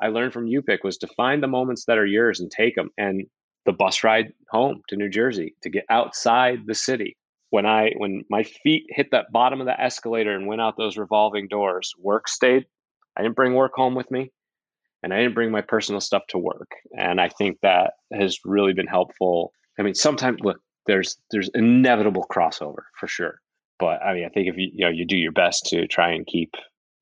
I 0.00 0.08
learned 0.08 0.32
from 0.32 0.46
U-Pick 0.46 0.84
was 0.84 0.98
to 0.98 1.08
find 1.08 1.42
the 1.42 1.48
moments 1.48 1.84
that 1.86 1.98
are 1.98 2.06
yours 2.06 2.40
and 2.40 2.50
take 2.50 2.74
them. 2.74 2.90
And 2.96 3.26
the 3.66 3.72
bus 3.72 4.02
ride 4.02 4.32
home 4.50 4.82
to 4.88 4.96
New 4.96 5.08
Jersey 5.08 5.54
to 5.62 5.68
get 5.68 5.84
outside 5.90 6.60
the 6.66 6.74
city 6.74 7.16
when 7.50 7.66
I 7.66 7.92
when 7.96 8.24
my 8.28 8.42
feet 8.42 8.84
hit 8.88 9.10
that 9.12 9.32
bottom 9.32 9.60
of 9.60 9.66
the 9.66 9.80
escalator 9.80 10.34
and 10.34 10.46
went 10.46 10.60
out 10.60 10.76
those 10.76 10.96
revolving 10.96 11.48
doors, 11.48 11.92
work 11.98 12.28
stayed. 12.28 12.64
I 13.16 13.22
didn't 13.22 13.36
bring 13.36 13.54
work 13.54 13.72
home 13.74 13.94
with 13.94 14.10
me, 14.10 14.30
and 15.02 15.12
I 15.12 15.18
didn't 15.18 15.34
bring 15.34 15.50
my 15.50 15.62
personal 15.62 16.00
stuff 16.00 16.22
to 16.28 16.38
work. 16.38 16.70
And 16.98 17.20
I 17.20 17.28
think 17.28 17.58
that 17.62 17.94
has 18.12 18.38
really 18.44 18.72
been 18.72 18.86
helpful. 18.86 19.52
I 19.78 19.82
mean, 19.82 19.94
sometimes 19.94 20.40
look, 20.40 20.60
there's 20.86 21.16
there's 21.30 21.50
inevitable 21.54 22.26
crossover 22.30 22.82
for 22.98 23.06
sure, 23.06 23.40
but 23.78 24.02
I 24.02 24.14
mean, 24.14 24.24
I 24.24 24.28
think 24.28 24.48
if 24.48 24.56
you 24.56 24.70
you 24.72 24.84
know 24.84 24.90
you 24.90 25.04
do 25.04 25.16
your 25.16 25.32
best 25.32 25.66
to 25.66 25.86
try 25.86 26.10
and 26.10 26.26
keep 26.26 26.54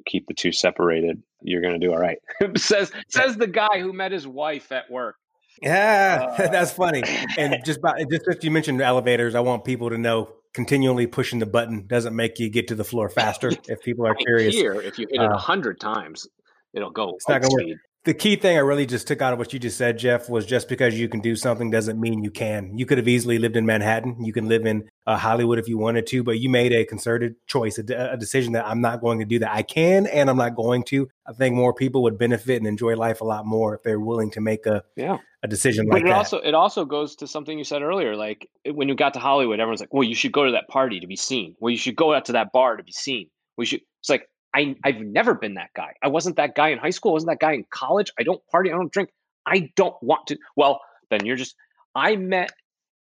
keep 0.07 0.27
the 0.27 0.35
two 0.35 0.53
separated, 0.53 1.23
you're 1.41 1.63
going 1.63 1.79
to 1.79 1.85
do 1.85 1.93
all 1.93 1.99
right. 1.99 2.19
says 2.57 2.93
says 3.09 3.37
the 3.37 3.47
guy 3.47 3.81
who 3.81 3.93
met 3.93 4.13
his 4.13 4.27
wife 4.27 4.71
at 4.73 4.91
work. 4.91 5.17
Yeah, 5.63 6.35
uh, 6.39 6.49
that's 6.49 6.73
funny. 6.73 7.03
And 7.39 7.57
just 7.65 7.81
by, 7.81 8.05
just 8.11 8.29
if 8.29 8.45
you 8.45 8.51
mentioned 8.51 8.81
elevators, 8.81 9.35
I 9.35 9.41
want 9.41 9.65
people 9.65 9.91
to 9.91 9.99
know 9.99 10.31
continually 10.53 11.07
pushing 11.07 11.39
the 11.39 11.47
button 11.47 11.87
doesn't 11.87 12.15
make 12.15 12.39
you 12.39 12.49
get 12.49 12.69
to 12.69 12.75
the 12.75 12.85
floor 12.85 13.09
faster. 13.09 13.51
If 13.69 13.83
people 13.83 14.07
are 14.07 14.15
curious, 14.15 14.55
here 14.55 14.75
if 14.75 14.99
you 14.99 15.07
hit 15.11 15.21
it 15.21 15.25
a 15.25 15.35
uh, 15.35 15.39
hundred 15.39 15.81
times, 15.81 16.29
it'll 16.73 16.91
go. 16.91 17.15
It's 17.17 17.29
not 17.29 17.43
going 17.43 17.51
to 17.51 17.73
work 17.73 17.79
the 18.05 18.13
key 18.13 18.37
thing 18.37 18.59
I 18.59 18.61
really 18.61 18.85
just 18.85 19.09
took 19.09 19.23
out 19.23 19.33
of 19.33 19.39
what 19.39 19.55
you 19.55 19.59
just 19.59 19.79
said, 19.79 19.99
Jeff, 19.99 20.29
was 20.29 20.45
just 20.45 20.69
because 20.69 20.99
you 20.99 21.09
can 21.09 21.21
do 21.21 21.35
something 21.35 21.71
doesn't 21.71 21.99
mean 21.99 22.23
you 22.23 22.31
can. 22.31 22.77
You 22.77 22.85
could 22.85 22.99
have 22.99 23.09
easily 23.09 23.39
lived 23.39 23.57
in 23.57 23.65
Manhattan. 23.65 24.23
You 24.23 24.33
can 24.33 24.47
live 24.47 24.67
in 24.67 24.91
uh, 25.07 25.17
Hollywood 25.17 25.59
if 25.59 25.69
you 25.69 25.79
wanted 25.79 26.07
to, 26.09 26.23
but 26.23 26.39
you 26.39 26.51
made 26.51 26.73
a 26.73 26.85
concerted 26.85 27.37
choice, 27.47 27.79
a, 27.79 28.13
a, 28.13 28.19
decision 28.19 28.53
that 28.53 28.67
I'm 28.67 28.83
not 28.83 29.01
going 29.01 29.21
to 29.21 29.25
do 29.25 29.39
that. 29.39 29.55
I 29.55 29.63
can, 29.63 30.07
and 30.07 30.29
I'm 30.29 30.37
not 30.37 30.55
going 30.55 30.85
to. 30.85 31.09
I 31.27 31.33
think 31.33 31.55
more 31.55 31.73
people 31.73 32.03
would 32.03 32.19
benefit 32.19 32.59
and 32.59 32.67
enjoy 32.67 32.95
life 32.95 33.23
a 33.23 33.25
lot 33.25 33.47
more 33.47 33.75
if 33.75 33.83
they're 33.83 34.01
willing 34.01 34.31
to 34.33 34.41
make 34.43 34.67
a 34.67 34.85
yeah. 34.97 35.17
a 35.43 35.49
decision 35.49 35.87
but 35.89 35.95
like 35.95 36.05
it 36.05 36.09
that. 36.09 36.17
also 36.17 36.39
it 36.39 36.55
also 36.55 36.85
goes 36.85 37.17
to 37.17 37.27
something 37.27 37.57
you 37.57 37.65
said 37.65 37.81
earlier. 37.81 38.17
Like 38.17 38.51
when 38.67 38.89
you 38.89 38.95
got 38.95 39.15
to 39.15 39.21
Hollywood, 39.21 39.61
everyone's 39.61 39.81
like, 39.81 39.95
"Well, 39.95 40.05
you 40.05 40.15
should 40.15 40.33
go 40.33 40.45
to 40.45 40.53
that 40.53 40.69
party 40.69 41.01
to 41.01 41.07
be 41.07 41.17
seen. 41.17 41.57
Well, 41.59 41.71
you 41.71 41.79
should 41.79 41.97
go 41.97 42.13
out 42.13 42.27
to 42.27 42.33
that 42.33 42.53
bar 42.53 42.77
to 42.77 42.83
be 42.83 42.93
seen. 42.93 43.31
We 43.57 43.65
should." 43.65 43.81
It's 44.01 44.11
like 44.11 44.29
I, 44.55 44.77
I've 44.85 45.01
never 45.01 45.35
been 45.35 45.55
that 45.55 45.71
guy. 45.75 45.95
I 46.03 46.09
wasn't 46.09 46.37
that 46.37 46.55
guy 46.55 46.69
in 46.69 46.79
high 46.79 46.91
school. 46.91 47.13
I 47.13 47.15
wasn't 47.15 47.31
that 47.31 47.41
guy 47.41 47.53
in 47.53 47.65
college. 47.71 48.11
I 48.19 48.23
don't 48.23 48.41
party. 48.47 48.71
I 48.71 48.75
don't 48.75 48.93
drink. 48.93 49.11
I 49.47 49.73
don't 49.77 49.97
want 50.03 50.29
to. 50.29 50.39
Well, 50.57 50.81
then 51.11 51.27
you're 51.27 51.37
just, 51.37 51.57
I 51.95 52.17
met 52.17 52.53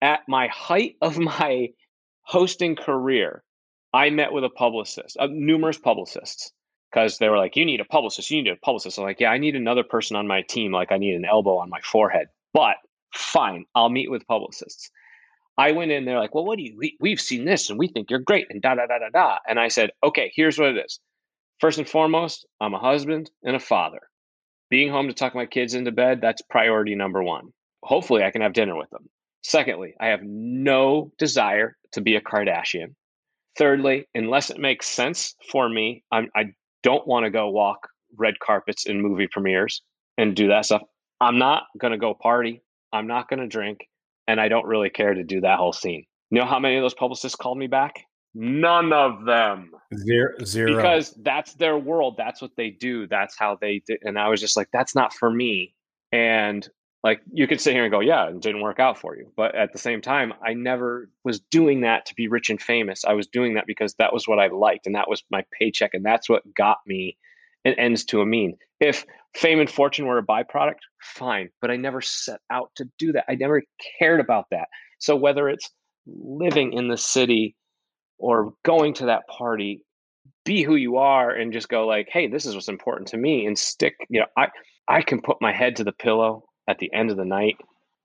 at 0.02 0.20
my 0.28 0.48
height 0.48 0.96
of 1.02 1.18
my 1.18 1.68
hosting 2.22 2.76
career. 2.76 3.42
I 3.92 4.10
met 4.10 4.32
with 4.32 4.42
a 4.42 4.50
publicist, 4.50 5.16
uh, 5.20 5.28
numerous 5.30 5.78
publicists, 5.78 6.50
because 6.90 7.18
they 7.18 7.28
were 7.28 7.38
like, 7.38 7.54
you 7.54 7.64
need 7.64 7.80
a 7.80 7.84
publicist. 7.84 8.28
You 8.30 8.42
need 8.42 8.50
a 8.50 8.56
publicist. 8.56 8.98
I'm 8.98 9.04
like, 9.04 9.20
yeah, 9.20 9.30
I 9.30 9.38
need 9.38 9.54
another 9.54 9.84
person 9.84 10.16
on 10.16 10.26
my 10.26 10.42
team. 10.42 10.72
Like, 10.72 10.90
I 10.90 10.98
need 10.98 11.14
an 11.14 11.24
elbow 11.24 11.58
on 11.58 11.70
my 11.70 11.80
forehead. 11.80 12.26
But 12.52 12.76
fine, 13.14 13.66
I'll 13.76 13.90
meet 13.90 14.10
with 14.10 14.26
publicists. 14.26 14.90
I 15.56 15.70
went 15.70 15.92
in 15.92 16.04
there 16.04 16.18
like, 16.18 16.34
well, 16.34 16.44
what 16.44 16.56
do 16.56 16.64
you, 16.64 16.76
we, 16.76 16.96
we've 17.00 17.20
seen 17.20 17.44
this 17.44 17.70
and 17.70 17.78
we 17.78 17.86
think 17.86 18.10
you're 18.10 18.18
great 18.18 18.48
and 18.50 18.60
da 18.60 18.74
da 18.74 18.86
da 18.86 18.98
da 18.98 19.08
da. 19.12 19.38
And 19.48 19.60
I 19.60 19.68
said, 19.68 19.90
okay, 20.02 20.32
here's 20.34 20.58
what 20.58 20.70
it 20.70 20.84
is. 20.84 20.98
First 21.60 21.78
and 21.78 21.88
foremost, 21.88 22.46
I'm 22.60 22.74
a 22.74 22.78
husband 22.78 23.30
and 23.42 23.56
a 23.56 23.60
father. 23.60 24.00
Being 24.70 24.90
home 24.90 25.08
to 25.08 25.14
tuck 25.14 25.34
my 25.34 25.46
kids 25.46 25.74
into 25.74 25.92
bed, 25.92 26.20
that's 26.20 26.42
priority 26.42 26.94
number 26.94 27.22
one. 27.22 27.52
Hopefully, 27.82 28.24
I 28.24 28.30
can 28.30 28.42
have 28.42 28.54
dinner 28.54 28.76
with 28.76 28.90
them. 28.90 29.08
Secondly, 29.42 29.94
I 30.00 30.06
have 30.06 30.22
no 30.22 31.12
desire 31.18 31.76
to 31.92 32.00
be 32.00 32.16
a 32.16 32.20
Kardashian. 32.20 32.94
Thirdly, 33.56 34.06
unless 34.14 34.50
it 34.50 34.58
makes 34.58 34.86
sense 34.88 35.34
for 35.50 35.68
me, 35.68 36.02
I'm, 36.10 36.28
I 36.34 36.46
don't 36.82 37.06
want 37.06 37.24
to 37.24 37.30
go 37.30 37.50
walk 37.50 37.88
red 38.16 38.38
carpets 38.40 38.86
in 38.86 39.00
movie 39.00 39.28
premieres 39.30 39.82
and 40.18 40.34
do 40.34 40.48
that 40.48 40.64
stuff. 40.64 40.82
I'm 41.20 41.38
not 41.38 41.64
going 41.78 41.92
to 41.92 41.98
go 41.98 42.14
party. 42.14 42.62
I'm 42.92 43.06
not 43.06 43.28
going 43.28 43.40
to 43.40 43.46
drink. 43.46 43.86
And 44.26 44.40
I 44.40 44.48
don't 44.48 44.66
really 44.66 44.90
care 44.90 45.14
to 45.14 45.22
do 45.22 45.42
that 45.42 45.58
whole 45.58 45.72
scene. 45.72 46.04
You 46.30 46.40
know 46.40 46.46
how 46.46 46.58
many 46.58 46.76
of 46.76 46.82
those 46.82 46.94
publicists 46.94 47.36
called 47.36 47.58
me 47.58 47.66
back? 47.66 48.04
None 48.34 48.92
of 48.92 49.24
them. 49.24 49.70
Zero, 49.96 50.32
zero. 50.44 50.74
Because 50.74 51.14
that's 51.22 51.54
their 51.54 51.78
world. 51.78 52.16
That's 52.18 52.42
what 52.42 52.50
they 52.56 52.70
do. 52.70 53.06
That's 53.06 53.38
how 53.38 53.56
they 53.60 53.82
did. 53.86 54.00
And 54.02 54.18
I 54.18 54.28
was 54.28 54.40
just 54.40 54.56
like, 54.56 54.68
that's 54.72 54.94
not 54.94 55.12
for 55.14 55.30
me. 55.30 55.74
And 56.10 56.68
like, 57.04 57.20
you 57.32 57.46
could 57.46 57.60
sit 57.60 57.74
here 57.74 57.84
and 57.84 57.92
go, 57.92 58.00
yeah, 58.00 58.28
it 58.28 58.40
didn't 58.40 58.62
work 58.62 58.80
out 58.80 58.98
for 58.98 59.16
you. 59.16 59.30
But 59.36 59.54
at 59.54 59.72
the 59.72 59.78
same 59.78 60.00
time, 60.00 60.32
I 60.44 60.54
never 60.54 61.10
was 61.22 61.38
doing 61.38 61.82
that 61.82 62.06
to 62.06 62.14
be 62.14 62.28
rich 62.28 62.50
and 62.50 62.60
famous. 62.60 63.04
I 63.04 63.12
was 63.12 63.26
doing 63.26 63.54
that 63.54 63.66
because 63.66 63.94
that 63.94 64.12
was 64.12 64.26
what 64.26 64.38
I 64.38 64.48
liked 64.48 64.86
and 64.86 64.94
that 64.94 65.08
was 65.08 65.22
my 65.30 65.44
paycheck. 65.58 65.94
And 65.94 66.04
that's 66.04 66.28
what 66.28 66.42
got 66.54 66.78
me 66.86 67.16
an 67.64 67.74
ends 67.74 68.04
to 68.06 68.20
a 68.20 68.26
mean. 68.26 68.56
If 68.80 69.04
fame 69.34 69.60
and 69.60 69.70
fortune 69.70 70.06
were 70.06 70.18
a 70.18 70.26
byproduct, 70.26 70.80
fine. 71.00 71.50
But 71.60 71.70
I 71.70 71.76
never 71.76 72.00
set 72.00 72.40
out 72.50 72.70
to 72.76 72.88
do 72.98 73.12
that. 73.12 73.26
I 73.28 73.36
never 73.36 73.62
cared 73.98 74.20
about 74.20 74.46
that. 74.50 74.68
So 74.98 75.14
whether 75.14 75.48
it's 75.48 75.70
living 76.06 76.72
in 76.72 76.88
the 76.88 76.96
city, 76.96 77.54
or 78.18 78.52
going 78.64 78.94
to 78.94 79.06
that 79.06 79.26
party 79.28 79.82
be 80.44 80.62
who 80.62 80.76
you 80.76 80.96
are 80.98 81.30
and 81.30 81.52
just 81.52 81.68
go 81.68 81.86
like 81.86 82.08
hey 82.10 82.26
this 82.26 82.46
is 82.46 82.54
what's 82.54 82.68
important 82.68 83.08
to 83.08 83.16
me 83.16 83.46
and 83.46 83.58
stick 83.58 83.94
you 84.08 84.20
know 84.20 84.26
i 84.36 84.48
i 84.88 85.02
can 85.02 85.20
put 85.20 85.40
my 85.40 85.52
head 85.52 85.76
to 85.76 85.84
the 85.84 85.92
pillow 85.92 86.44
at 86.68 86.78
the 86.78 86.92
end 86.92 87.10
of 87.10 87.16
the 87.16 87.24
night 87.24 87.56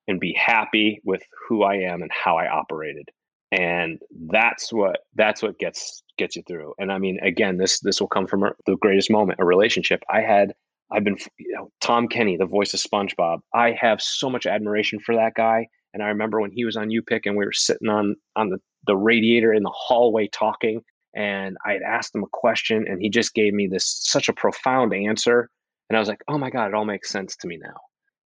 and 0.08 0.20
be 0.20 0.34
happy 0.34 1.02
with 1.04 1.22
who 1.48 1.64
i 1.64 1.76
am 1.76 2.02
and 2.02 2.12
how 2.12 2.38
i 2.38 2.48
operated 2.48 3.10
and 3.52 4.00
that's 4.28 4.72
what 4.72 5.00
that's 5.16 5.42
what 5.42 5.58
gets 5.60 6.04
gets 6.18 6.36
you 6.36 6.44
through 6.48 6.74
and 6.78 6.92
i 6.92 6.98
mean 6.98 7.20
again 7.22 7.58
this 7.58 7.80
this 7.80 8.00
will 8.00 8.08
come 8.08 8.28
from 8.28 8.44
the 8.66 8.78
greatest 8.78 9.10
moment 9.10 9.40
a 9.40 9.46
relationship. 9.46 10.04
I 10.10 10.22
had 10.22 10.54
i've 10.92 11.04
been 11.04 11.18
you 11.38 11.54
know 11.54 11.72
tom 11.82 12.08
kenny 12.08 12.38
the 12.38 12.46
voice 12.46 12.74
of 12.74 12.80
spongebob 12.80 13.40
i 13.54 13.76
have 13.80 14.02
so 14.02 14.30
much 14.30 14.46
admiration 14.46 15.00
for 15.00 15.16
that 15.16 15.34
guy 15.36 15.68
and 15.94 16.04
i 16.04 16.08
remember 16.08 16.42
when 16.42 16.52
he 16.52 16.66
was 16.66 16.76
on 16.76 16.92
U-Pick 16.92 17.26
and 17.26 17.38
we 17.38 17.46
were 17.46 17.54
sitting 17.54 17.90
on 17.90 18.16
on 18.36 18.50
the 18.50 18.60
the 18.88 18.96
radiator 18.96 19.54
in 19.54 19.64
the 19.64 19.74
hallway 19.74 20.28
talking 20.28 20.82
and 21.16 21.58
I 21.66 21.74
had 21.74 21.82
asked 21.82 22.14
him 22.14 22.24
a 22.24 22.30
question 22.32 22.86
and 22.88 23.02
he 23.02 23.10
just 23.10 23.34
gave 23.34 23.54
me 23.54 23.68
this 23.68 24.00
such 24.04 24.30
a 24.30 24.34
profound 24.34 24.94
answer 24.94 25.50
and 25.90 25.98
I 25.98 26.00
was 26.00 26.08
like, 26.08 26.22
"Oh 26.28 26.38
my 26.38 26.52
god, 26.52 26.68
it 26.68 26.74
all 26.76 26.86
makes 26.86 27.10
sense 27.10 27.36
to 27.38 27.48
me 27.48 27.58
now." 27.58 27.76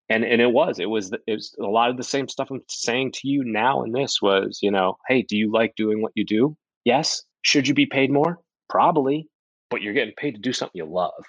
And 0.09 0.23
and 0.25 0.41
it 0.41 0.51
was 0.51 0.79
it 0.79 0.89
was 0.89 1.11
it 1.27 1.33
was 1.33 1.55
a 1.59 1.65
lot 1.65 1.89
of 1.89 1.97
the 1.97 2.03
same 2.03 2.27
stuff 2.27 2.49
I'm 2.51 2.61
saying 2.67 3.13
to 3.13 3.27
you 3.27 3.43
now 3.43 3.83
and 3.83 3.95
this 3.95 4.21
was, 4.21 4.59
you 4.61 4.69
know, 4.71 4.97
"Hey, 5.07 5.21
do 5.21 5.37
you 5.37 5.51
like 5.51 5.75
doing 5.75 6.01
what 6.01 6.11
you 6.15 6.25
do?" 6.25 6.57
Yes. 6.83 7.23
Should 7.43 7.67
you 7.67 7.73
be 7.73 7.85
paid 7.85 8.11
more? 8.11 8.39
Probably, 8.69 9.27
but 9.69 9.81
you're 9.81 9.93
getting 9.93 10.13
paid 10.15 10.35
to 10.35 10.41
do 10.41 10.53
something 10.53 10.77
you 10.77 10.85
love. 10.85 11.23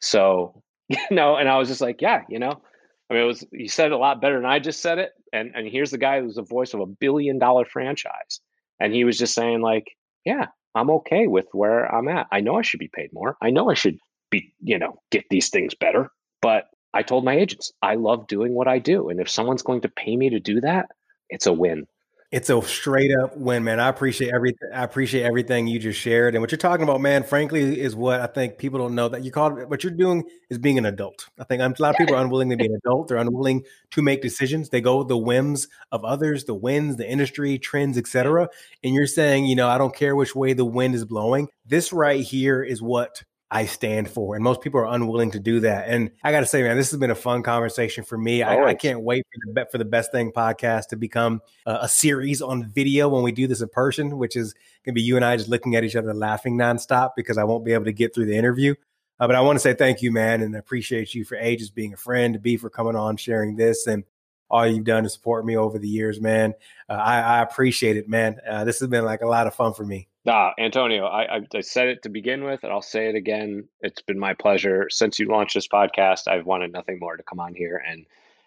So, 0.00 0.62
you 0.88 0.98
know, 1.10 1.36
and 1.36 1.48
I 1.48 1.58
was 1.58 1.68
just 1.68 1.80
like, 1.80 2.00
"Yeah, 2.00 2.22
you 2.28 2.38
know, 2.38 2.62
I 3.10 3.14
mean, 3.14 3.24
it 3.24 3.26
was 3.26 3.44
you 3.52 3.68
said 3.68 3.86
it 3.86 3.92
a 3.92 3.98
lot 3.98 4.22
better 4.22 4.36
than 4.36 4.46
I 4.46 4.58
just 4.58 4.80
said 4.80 4.98
it. 4.98 5.10
And 5.32 5.52
and 5.54 5.68
here's 5.68 5.90
the 5.90 5.98
guy 5.98 6.20
who's 6.20 6.36
the 6.36 6.42
voice 6.42 6.74
of 6.74 6.80
a 6.80 6.86
billion 6.86 7.38
dollar 7.38 7.64
franchise 7.64 8.40
and 8.82 8.92
he 8.92 9.04
was 9.04 9.16
just 9.16 9.34
saying 9.34 9.60
like 9.60 9.86
yeah 10.24 10.46
i'm 10.74 10.90
okay 10.90 11.26
with 11.26 11.46
where 11.52 11.92
i'm 11.94 12.08
at. 12.08 12.26
I 12.32 12.40
know 12.40 12.56
i 12.56 12.62
should 12.62 12.80
be 12.80 12.90
paid 12.92 13.12
more. 13.12 13.36
I 13.40 13.50
know 13.50 13.70
i 13.70 13.74
should 13.74 13.98
be 14.30 14.52
you 14.60 14.78
know 14.78 14.98
get 15.10 15.24
these 15.30 15.48
things 15.48 15.74
better 15.74 16.10
but 16.42 16.64
i 16.92 17.02
told 17.02 17.24
my 17.24 17.36
agents 17.36 17.72
i 17.82 17.94
love 17.94 18.26
doing 18.26 18.54
what 18.54 18.68
i 18.68 18.78
do. 18.78 19.08
And 19.08 19.20
if 19.20 19.30
someone's 19.30 19.62
going 19.62 19.82
to 19.82 19.88
pay 19.88 20.16
me 20.16 20.30
to 20.30 20.40
do 20.40 20.60
that 20.60 20.86
it's 21.30 21.46
a 21.46 21.52
win 21.52 21.86
it's 22.32 22.48
a 22.48 22.62
straight 22.62 23.14
up 23.14 23.36
win, 23.36 23.62
man. 23.62 23.78
I 23.78 23.88
appreciate 23.88 24.32
everything. 24.34 24.70
I 24.72 24.82
appreciate 24.82 25.22
everything 25.22 25.66
you 25.66 25.78
just 25.78 26.00
shared, 26.00 26.34
and 26.34 26.40
what 26.40 26.50
you're 26.50 26.56
talking 26.58 26.82
about, 26.82 27.02
man. 27.02 27.24
Frankly, 27.24 27.78
is 27.78 27.94
what 27.94 28.22
I 28.22 28.26
think 28.26 28.56
people 28.56 28.78
don't 28.78 28.94
know 28.94 29.08
that 29.10 29.22
you 29.22 29.30
call 29.30 29.58
it. 29.58 29.68
What 29.68 29.84
you're 29.84 29.92
doing 29.92 30.24
is 30.48 30.56
being 30.56 30.78
an 30.78 30.86
adult. 30.86 31.28
I 31.38 31.44
think 31.44 31.60
a 31.60 31.82
lot 31.82 31.90
of 31.90 31.96
people 31.96 32.16
are 32.16 32.22
unwilling 32.22 32.48
to 32.48 32.56
be 32.56 32.64
an 32.64 32.74
adult. 32.74 33.08
They're 33.08 33.18
unwilling 33.18 33.64
to 33.90 34.02
make 34.02 34.22
decisions. 34.22 34.70
They 34.70 34.80
go 34.80 34.98
with 34.98 35.08
the 35.08 35.18
whims 35.18 35.68
of 35.92 36.06
others, 36.06 36.44
the 36.44 36.54
winds, 36.54 36.96
the 36.96 37.08
industry 37.08 37.58
trends, 37.58 37.98
etc. 37.98 38.48
And 38.82 38.94
you're 38.94 39.06
saying, 39.06 39.44
you 39.44 39.54
know, 39.54 39.68
I 39.68 39.76
don't 39.76 39.94
care 39.94 40.16
which 40.16 40.34
way 40.34 40.54
the 40.54 40.64
wind 40.64 40.94
is 40.94 41.04
blowing. 41.04 41.48
This 41.66 41.92
right 41.92 42.24
here 42.24 42.62
is 42.62 42.80
what 42.80 43.24
I 43.52 43.66
stand 43.66 44.08
for. 44.08 44.34
And 44.34 44.42
most 44.42 44.62
people 44.62 44.80
are 44.80 44.86
unwilling 44.86 45.30
to 45.32 45.38
do 45.38 45.60
that. 45.60 45.86
And 45.86 46.10
I 46.24 46.32
got 46.32 46.40
to 46.40 46.46
say, 46.46 46.62
man, 46.62 46.78
this 46.78 46.90
has 46.90 46.98
been 46.98 47.10
a 47.10 47.14
fun 47.14 47.42
conversation 47.42 48.02
for 48.02 48.16
me. 48.16 48.42
I, 48.42 48.64
I, 48.64 48.74
can't 48.74 49.02
wait 49.02 49.26
for 49.26 49.52
the, 49.52 49.66
for 49.70 49.76
the 49.76 49.84
Best 49.84 50.10
Thing 50.10 50.32
podcast 50.32 50.88
to 50.88 50.96
become 50.96 51.42
a, 51.66 51.80
a 51.82 51.88
series 51.88 52.40
on 52.40 52.70
video 52.72 53.10
when 53.10 53.22
we 53.22 53.30
do 53.30 53.46
this 53.46 53.60
in 53.60 53.68
person, 53.68 54.16
which 54.16 54.36
is 54.36 54.54
going 54.84 54.94
to 54.94 54.98
be 54.98 55.02
you 55.02 55.16
and 55.16 55.24
I 55.24 55.36
just 55.36 55.50
looking 55.50 55.76
at 55.76 55.84
each 55.84 55.96
other 55.96 56.14
laughing 56.14 56.56
nonstop 56.56 57.10
because 57.14 57.36
I 57.36 57.44
won't 57.44 57.62
be 57.62 57.74
able 57.74 57.84
to 57.84 57.92
get 57.92 58.14
through 58.14 58.24
the 58.24 58.36
interview. 58.36 58.74
Uh, 59.20 59.26
but 59.26 59.36
I 59.36 59.42
want 59.42 59.56
to 59.56 59.60
say 59.60 59.74
thank 59.74 60.00
you, 60.00 60.10
man, 60.10 60.40
and 60.40 60.56
appreciate 60.56 61.14
you 61.14 61.26
for 61.26 61.36
A, 61.36 61.54
just 61.54 61.74
being 61.74 61.92
a 61.92 61.98
friend, 61.98 62.32
to 62.32 62.40
B, 62.40 62.56
for 62.56 62.70
coming 62.70 62.96
on, 62.96 63.18
sharing 63.18 63.56
this, 63.56 63.86
and 63.86 64.04
all 64.50 64.66
you've 64.66 64.84
done 64.84 65.02
to 65.02 65.10
support 65.10 65.44
me 65.44 65.58
over 65.58 65.78
the 65.78 65.88
years, 65.88 66.20
man. 66.22 66.54
Uh, 66.88 66.94
I, 66.94 67.20
I, 67.20 67.42
appreciate 67.42 67.98
it, 67.98 68.08
man. 68.08 68.38
Uh, 68.48 68.64
this 68.64 68.80
has 68.80 68.88
been 68.88 69.04
like 69.04 69.20
a 69.20 69.28
lot 69.28 69.46
of 69.46 69.54
fun 69.54 69.74
for 69.74 69.84
me. 69.84 70.08
Ah, 70.26 70.52
Antonio, 70.56 71.04
I, 71.06 71.40
I, 71.52 71.60
said 71.62 71.88
it 71.88 72.04
to 72.04 72.08
begin 72.08 72.44
with, 72.44 72.62
and 72.62 72.72
I'll 72.72 72.80
say 72.80 73.08
it 73.08 73.16
again. 73.16 73.68
It's 73.80 74.02
been 74.02 74.20
my 74.20 74.34
pleasure 74.34 74.86
since 74.88 75.18
you 75.18 75.26
launched 75.26 75.54
this 75.54 75.66
podcast. 75.66 76.28
I've 76.28 76.46
wanted 76.46 76.70
nothing 76.72 77.00
more 77.00 77.16
to 77.16 77.24
come 77.24 77.40
on 77.40 77.54
here 77.54 77.82
and 77.84 78.06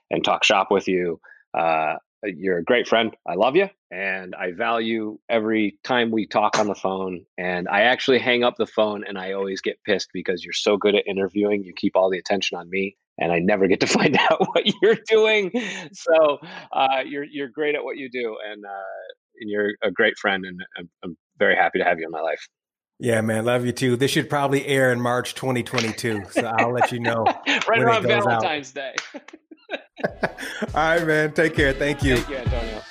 and 0.09 0.23
talk 0.23 0.45
shop 0.45 0.71
with 0.71 0.87
you. 0.87 1.19
Uh, 1.53 1.95
you're 2.23 2.59
a 2.59 2.63
great 2.63 2.87
friend. 2.87 3.13
I 3.27 3.35
love 3.35 3.57
you, 3.57 3.69
and 3.91 4.35
I 4.35 4.53
value 4.53 5.19
every 5.27 5.77
time 5.83 6.11
we 6.11 6.27
talk 6.27 6.57
on 6.57 6.67
the 6.67 6.75
phone. 6.75 7.25
And 7.37 7.67
I 7.67 7.81
actually 7.81 8.19
hang 8.19 8.45
up 8.45 8.55
the 8.57 8.65
phone, 8.65 9.03
and 9.05 9.17
I 9.17 9.33
always 9.33 9.59
get 9.59 9.83
pissed 9.83 10.11
because 10.13 10.45
you're 10.45 10.53
so 10.53 10.77
good 10.77 10.95
at 10.95 11.05
interviewing. 11.05 11.65
You 11.65 11.73
keep 11.73 11.97
all 11.97 12.09
the 12.09 12.19
attention 12.19 12.57
on 12.57 12.69
me, 12.69 12.95
and 13.17 13.33
I 13.33 13.39
never 13.39 13.67
get 13.67 13.81
to 13.81 13.87
find 13.99 14.17
out 14.17 14.39
what 14.39 14.63
you're 14.81 14.97
doing. 15.09 15.51
So 15.91 16.37
uh, 16.71 17.01
you're 17.05 17.25
you're 17.25 17.49
great 17.49 17.75
at 17.75 17.83
what 17.83 17.97
you 17.97 18.09
do, 18.09 18.37
and 18.49 18.63
uh, 18.63 19.41
and 19.41 19.49
you're 19.49 19.71
a 19.83 19.91
great 19.91 20.17
friend, 20.17 20.45
and 20.45 20.61
I'm, 20.77 20.89
I'm 21.03 21.17
very 21.37 21.55
happy 21.55 21.79
to 21.79 21.85
have 21.85 21.99
you 21.99 22.05
in 22.05 22.11
my 22.11 22.21
life. 22.21 22.47
Yeah, 22.99 23.21
man, 23.21 23.43
love 23.43 23.65
you 23.65 23.73
too. 23.73 23.97
This 23.97 24.11
should 24.11 24.29
probably 24.29 24.65
air 24.65 24.91
in 24.93 25.01
March 25.01 25.35
2022, 25.35 26.23
so 26.31 26.45
I'll 26.45 26.71
let 26.71 26.91
you 26.91 26.99
know 26.99 27.25
right 27.67 27.81
around 27.81 28.03
Valentine's 28.03 28.75
out. 28.77 28.95
Day. 28.95 28.95
All 30.73 30.97
right, 30.97 31.05
man. 31.05 31.33
Take 31.33 31.55
care. 31.55 31.73
Thank 31.73 32.03
you. 32.03 32.17
Thank 32.17 32.29
you, 32.29 32.37
Antonio. 32.37 32.81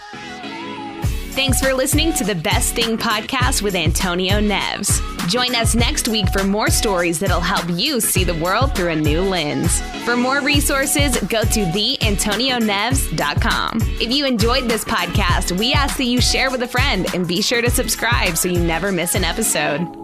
Thanks 1.34 1.60
for 1.60 1.74
listening 1.74 2.12
to 2.12 2.22
the 2.22 2.36
Best 2.36 2.76
Thing 2.76 2.96
podcast 2.96 3.60
with 3.60 3.74
Antonio 3.74 4.34
Neves. 4.34 5.00
Join 5.28 5.56
us 5.56 5.74
next 5.74 6.06
week 6.06 6.28
for 6.28 6.44
more 6.44 6.70
stories 6.70 7.18
that'll 7.18 7.40
help 7.40 7.68
you 7.70 8.00
see 8.00 8.22
the 8.22 8.36
world 8.36 8.76
through 8.76 8.90
a 8.90 8.96
new 8.96 9.20
lens. 9.20 9.80
For 10.04 10.16
more 10.16 10.40
resources, 10.40 11.16
go 11.22 11.42
to 11.42 11.64
theantonioneves.com. 11.64 13.78
If 14.00 14.12
you 14.12 14.26
enjoyed 14.26 14.68
this 14.68 14.84
podcast, 14.84 15.58
we 15.58 15.72
ask 15.72 15.96
that 15.96 16.04
you 16.04 16.20
share 16.20 16.52
with 16.52 16.62
a 16.62 16.68
friend 16.68 17.12
and 17.14 17.26
be 17.26 17.42
sure 17.42 17.62
to 17.62 17.70
subscribe 17.70 18.36
so 18.36 18.48
you 18.48 18.60
never 18.60 18.92
miss 18.92 19.16
an 19.16 19.24
episode. 19.24 20.03